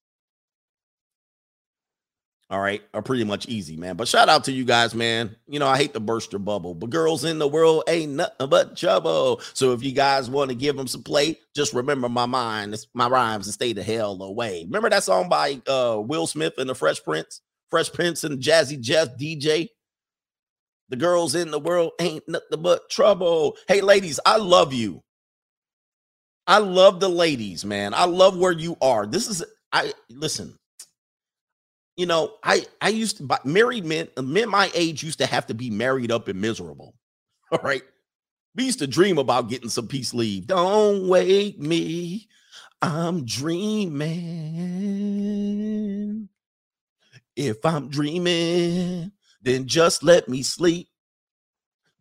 [2.50, 3.96] All right, are pretty much easy, man.
[3.96, 5.36] But shout out to you guys, man.
[5.48, 8.48] You know, I hate to burst your bubble, but girls in the world ain't nothing
[8.50, 9.42] but trouble.
[9.54, 13.08] So if you guys want to give them some play, just remember my mind, my
[13.08, 14.66] rhymes, and stay the hell away.
[14.66, 17.42] Remember that song by uh, Will Smith and the Fresh Prince,
[17.72, 19.70] Fresh Prince and Jazzy Jeff DJ.
[20.90, 23.58] The girls in the world ain't nothing but trouble.
[23.68, 25.02] Hey, ladies, I love you.
[26.46, 27.94] I love the ladies, man.
[27.94, 29.08] I love where you are.
[29.08, 30.56] This is I listen
[31.96, 35.48] you know, I I used to married men, uh, men my age used to have
[35.48, 36.96] to be married up and miserable.
[37.52, 37.84] All right.
[38.56, 40.48] We used to dream about getting some peace leave.
[40.48, 42.28] Don't wake me.
[42.82, 44.10] I'm dreaming.
[47.36, 49.12] If I'm dreaming,
[49.42, 50.90] then just let me sleep.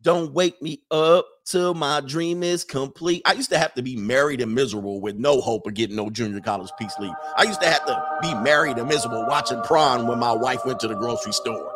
[0.01, 3.21] Don't wake me up till my dream is complete.
[3.25, 6.09] I used to have to be married and miserable with no hope of getting no
[6.09, 7.13] junior college peace leave.
[7.37, 10.79] I used to have to be married and miserable watching prom when my wife went
[10.81, 11.71] to the grocery store,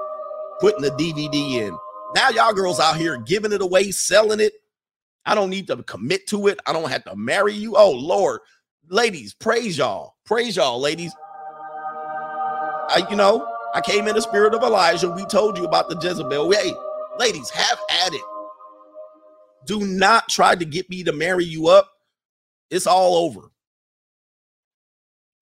[0.60, 1.78] putting the DVD in.
[2.16, 4.54] Now y'all girls out here giving it away, selling it.
[5.26, 6.60] I don't need to commit to it.
[6.66, 7.76] I don't have to marry you.
[7.76, 8.42] Oh Lord,
[8.90, 10.16] ladies, praise y'all.
[10.26, 11.14] Praise y'all, ladies.
[12.90, 15.10] I, you know, I came in the spirit of Elijah.
[15.10, 16.52] We told you about the Jezebel.
[16.52, 16.74] Hey,
[17.20, 18.22] Ladies, have at it.
[19.68, 21.92] Do not try to get me to marry you up.
[22.72, 23.52] It's all over.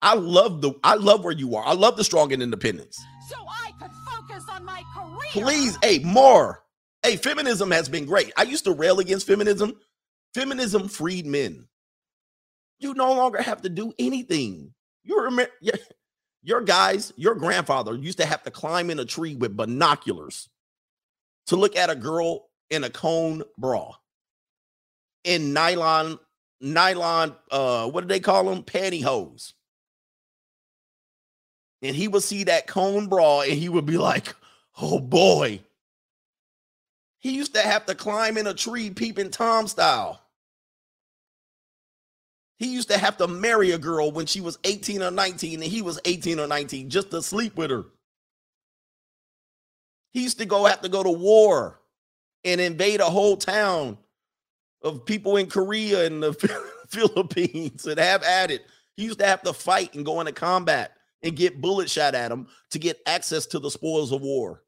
[0.02, 1.64] I love the I love where you are.
[1.64, 2.98] I love the strong and independence.
[3.28, 5.30] So I could focus on my career.
[5.30, 6.64] Please, hey, more.
[7.02, 8.32] Hey, feminism has been great.
[8.36, 9.74] I used to rail against feminism.
[10.34, 11.66] Feminism freed men.
[12.78, 14.74] You no longer have to do anything.
[15.02, 15.52] You remember
[16.42, 20.48] your guys, your grandfather used to have to climb in a tree with binoculars
[21.46, 23.92] to look at a girl in a cone bra
[25.26, 26.18] in nylon
[26.60, 29.52] nylon uh what do they call them pantyhose.
[31.82, 34.34] And he would see that cone bra and he would be like
[34.80, 35.60] oh boy.
[37.18, 40.22] He used to have to climb in a tree peeping tom style.
[42.58, 45.70] He used to have to marry a girl when she was 18 or 19 and
[45.70, 47.84] he was 18 or 19 just to sleep with her.
[50.12, 51.80] He used to go have to go to war
[52.44, 53.98] and invade a whole town
[54.82, 56.32] of people in Korea and the
[56.88, 58.64] Philippines that have at it.
[58.96, 60.92] He used to have to fight and go into combat
[61.22, 64.62] and get bullet shot at him to get access to the spoils of war.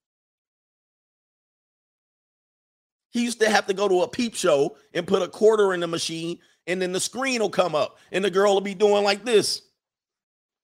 [3.11, 5.81] He used to have to go to a peep show and put a quarter in
[5.81, 9.03] the machine, and then the screen will come up, and the girl will be doing
[9.03, 9.63] like this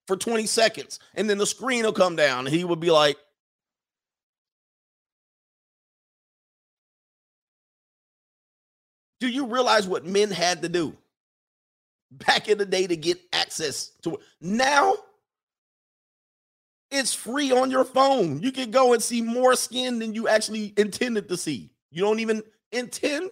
[0.07, 3.17] for 20 seconds, and then the screen will come down, and he would be like,
[9.21, 10.97] Do you realize what men had to do
[12.11, 14.21] back in the day to get access to it?
[14.41, 14.97] Now
[16.91, 18.41] it's free on your phone.
[18.41, 21.71] You can go and see more skin than you actually intended to see.
[21.91, 22.43] You don't even
[22.73, 23.31] intend.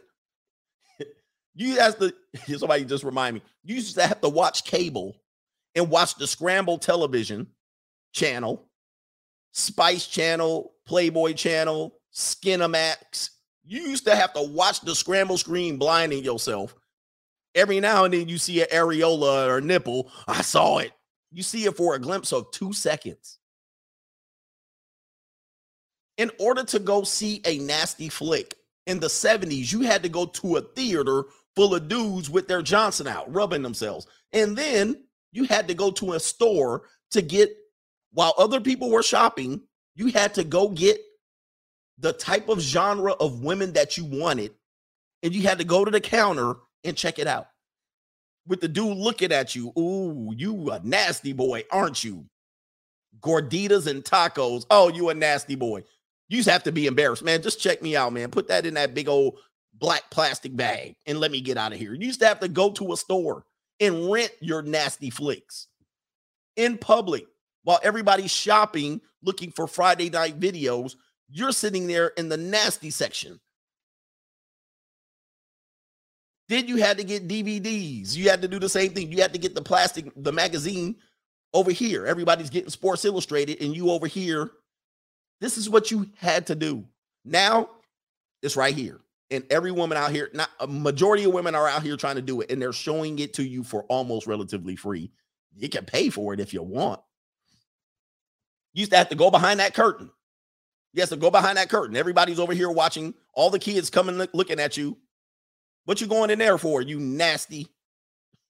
[1.54, 2.14] You have to,
[2.56, 5.14] somebody just remind me, you used to have to watch cable
[5.74, 7.46] and watch the scramble television
[8.14, 8.64] channel,
[9.52, 13.28] Spice Channel, Playboy Channel, Skinemax,
[13.64, 16.74] you used to have to watch the scramble screen blinding yourself.
[17.54, 20.10] Every now and then you see an areola or nipple.
[20.26, 20.92] I saw it.
[21.30, 23.38] You see it for a glimpse of two seconds.
[26.18, 28.54] In order to go see a nasty flick
[28.86, 31.24] in the 70s, you had to go to a theater
[31.56, 34.06] full of dudes with their Johnson out, rubbing themselves.
[34.32, 37.50] And then you had to go to a store to get,
[38.12, 39.62] while other people were shopping,
[39.94, 41.00] you had to go get
[41.98, 44.52] the type of genre of women that you wanted.
[45.22, 46.54] And you had to go to the counter
[46.84, 47.48] and check it out.
[48.46, 52.26] With the dude looking at you, ooh, you a nasty boy, aren't you?
[53.20, 54.66] Gorditas and tacos.
[54.68, 55.84] Oh, you a nasty boy.
[56.28, 57.42] You just have to be embarrassed, man.
[57.42, 58.30] Just check me out, man.
[58.30, 59.38] Put that in that big old
[59.74, 61.94] black plastic bag and let me get out of here.
[61.94, 63.44] You used to have to go to a store
[63.80, 65.68] and rent your nasty flicks
[66.56, 67.26] in public
[67.64, 70.96] while everybody's shopping looking for Friday night videos.
[71.34, 73.40] You're sitting there in the nasty section.
[76.48, 78.14] Then you had to get DVDs.
[78.14, 79.10] You had to do the same thing.
[79.10, 80.96] You had to get the plastic, the magazine
[81.54, 82.06] over here.
[82.06, 84.50] Everybody's getting Sports Illustrated, and you over here.
[85.40, 86.84] This is what you had to do.
[87.24, 87.70] Now
[88.42, 89.00] it's right here.
[89.30, 92.22] And every woman out here, not a majority of women are out here trying to
[92.22, 95.10] do it, and they're showing it to you for almost relatively free.
[95.56, 97.00] You can pay for it if you want.
[98.74, 100.10] You used to have to go behind that curtain.
[100.96, 101.96] Have to go behind that curtain.
[101.96, 104.98] Everybody's over here watching, all the kids coming looking at you.
[105.84, 107.68] What you going in there for, you nasty?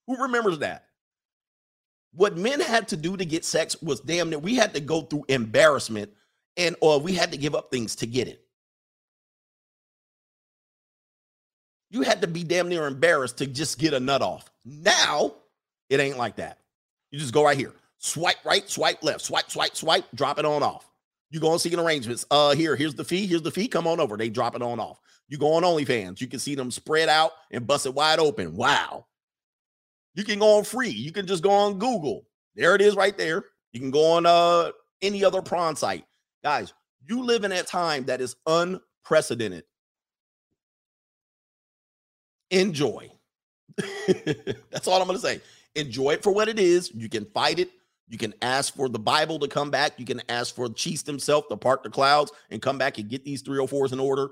[0.06, 0.86] Who remembers that?
[2.14, 5.02] What men had to do to get sex was damn near we had to go
[5.02, 6.10] through embarrassment
[6.56, 8.44] and or we had to give up things to get it.
[11.90, 14.50] You had to be damn near embarrassed to just get a nut off.
[14.64, 15.34] Now
[15.88, 16.58] it ain't like that.
[17.10, 20.62] You just go right here, swipe right, swipe left, swipe, swipe, swipe, drop it on
[20.62, 20.91] off.
[21.32, 22.26] You go and Seeking Arrangements.
[22.30, 23.26] Uh, here, here's the fee.
[23.26, 23.66] Here's the fee.
[23.66, 24.18] Come on over.
[24.18, 25.00] They drop it on off.
[25.28, 26.20] You go on OnlyFans.
[26.20, 28.54] You can see them spread out and bust it wide open.
[28.54, 29.06] Wow.
[30.14, 30.90] You can go on free.
[30.90, 32.26] You can just go on Google.
[32.54, 33.44] There it is right there.
[33.72, 36.04] You can go on uh any other prawn site.
[36.44, 36.74] Guys,
[37.08, 39.64] you live in a time that is unprecedented.
[42.50, 43.10] Enjoy.
[44.70, 45.40] That's all I'm going to say.
[45.74, 46.92] Enjoy it for what it is.
[46.94, 47.70] You can fight it.
[48.12, 49.98] You can ask for the Bible to come back.
[49.98, 53.24] You can ask for Cheese himself to part the clouds and come back and get
[53.24, 54.28] these 304s in order.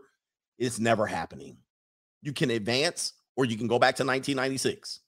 [0.59, 1.57] It's never happening.
[2.21, 5.01] You can advance or you can go back to 1996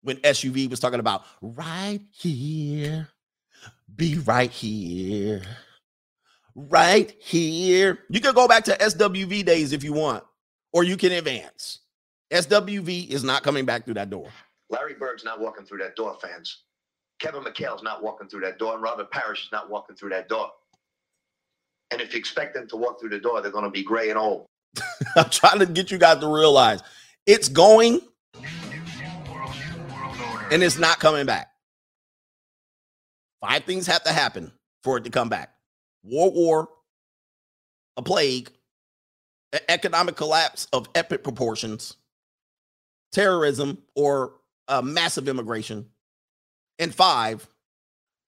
[0.00, 3.08] when SWV was talking about right here,
[3.94, 5.42] be right here,
[6.54, 7.98] right here.
[8.08, 10.24] You can go back to SWV days if you want,
[10.72, 11.80] or you can advance.
[12.32, 14.30] SWV is not coming back through that door.
[14.70, 16.63] Larry Bird's not walking through that door, fans.
[17.24, 20.28] Kevin McHale's not walking through that door, and Robert Parish is not walking through that
[20.28, 20.50] door.
[21.90, 24.10] And if you expect them to walk through the door, they're going to be gray
[24.10, 24.44] and old.
[25.16, 26.82] I'm trying to get you guys to realize
[27.24, 28.02] it's going
[30.50, 31.50] and it's not coming back.
[33.40, 35.54] Five things have to happen for it to come back
[36.02, 36.68] World War,
[37.96, 38.50] a plague,
[39.54, 41.96] an economic collapse of epic proportions,
[43.12, 44.34] terrorism, or
[44.68, 45.86] a massive immigration.
[46.78, 47.46] And five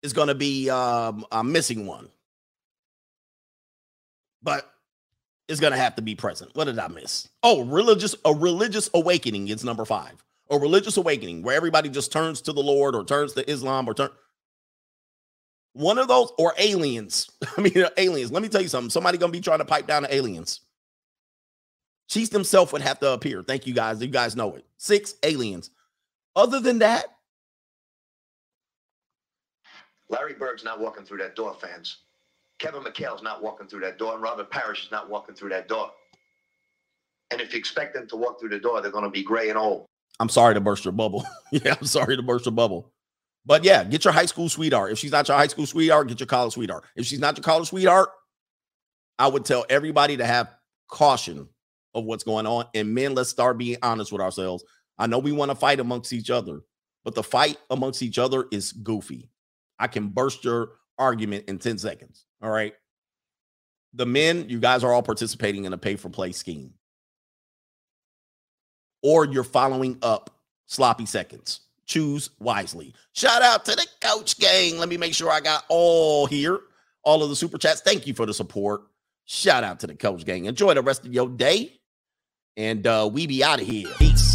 [0.02, 2.08] is going to be um, a missing one
[4.47, 4.73] but
[5.49, 6.55] it's gonna have to be present.
[6.55, 7.28] What did I miss?
[7.42, 10.25] Oh, religious a religious awakening is number five.
[10.50, 13.94] A religious awakening where everybody just turns to the Lord or turns to Islam or
[13.94, 14.10] turn
[15.73, 17.28] one of those or aliens.
[17.58, 18.33] I mean, aliens.
[18.33, 18.89] Let me tell you something.
[18.89, 20.60] Somebody gonna be trying to pipe down the aliens.
[22.08, 23.42] Chiefs himself would have to appear.
[23.42, 24.00] Thank you guys.
[24.00, 24.65] You guys know it.
[24.76, 25.70] Six aliens.
[26.36, 27.07] Other than that,
[30.08, 31.98] Larry Bird's not walking through that door, fans.
[32.58, 35.68] Kevin McHale's not walking through that door, and Robert Parish is not walking through that
[35.68, 35.90] door.
[37.30, 39.50] And if you expect them to walk through the door, they're going to be gray
[39.50, 39.86] and old.
[40.20, 41.26] I'm sorry to burst your bubble.
[41.52, 42.92] yeah, I'm sorry to burst your bubble.
[43.44, 44.92] But yeah, get your high school sweetheart.
[44.92, 46.84] If she's not your high school sweetheart, get your college sweetheart.
[46.96, 48.08] If she's not your college sweetheart,
[49.18, 50.50] I would tell everybody to have
[50.88, 51.48] caution
[51.94, 52.66] of what's going on.
[52.74, 54.64] And men, let's start being honest with ourselves.
[54.98, 56.60] I know we want to fight amongst each other,
[57.04, 59.30] but the fight amongst each other is goofy.
[59.78, 62.24] I can burst your argument in 10 seconds.
[62.42, 62.74] All right.
[63.94, 66.74] The men, you guys are all participating in a pay for play scheme.
[69.02, 70.30] Or you're following up
[70.66, 71.60] sloppy seconds.
[71.86, 72.94] Choose wisely.
[73.12, 74.78] Shout out to the coach gang.
[74.78, 76.58] Let me make sure I got all here,
[77.05, 77.80] all of the super chats.
[77.80, 78.82] Thank you for the support.
[79.24, 80.46] Shout out to the coach gang.
[80.46, 81.72] Enjoy the rest of your day.
[82.56, 83.88] And uh, we be out of here.
[83.98, 84.26] Peace.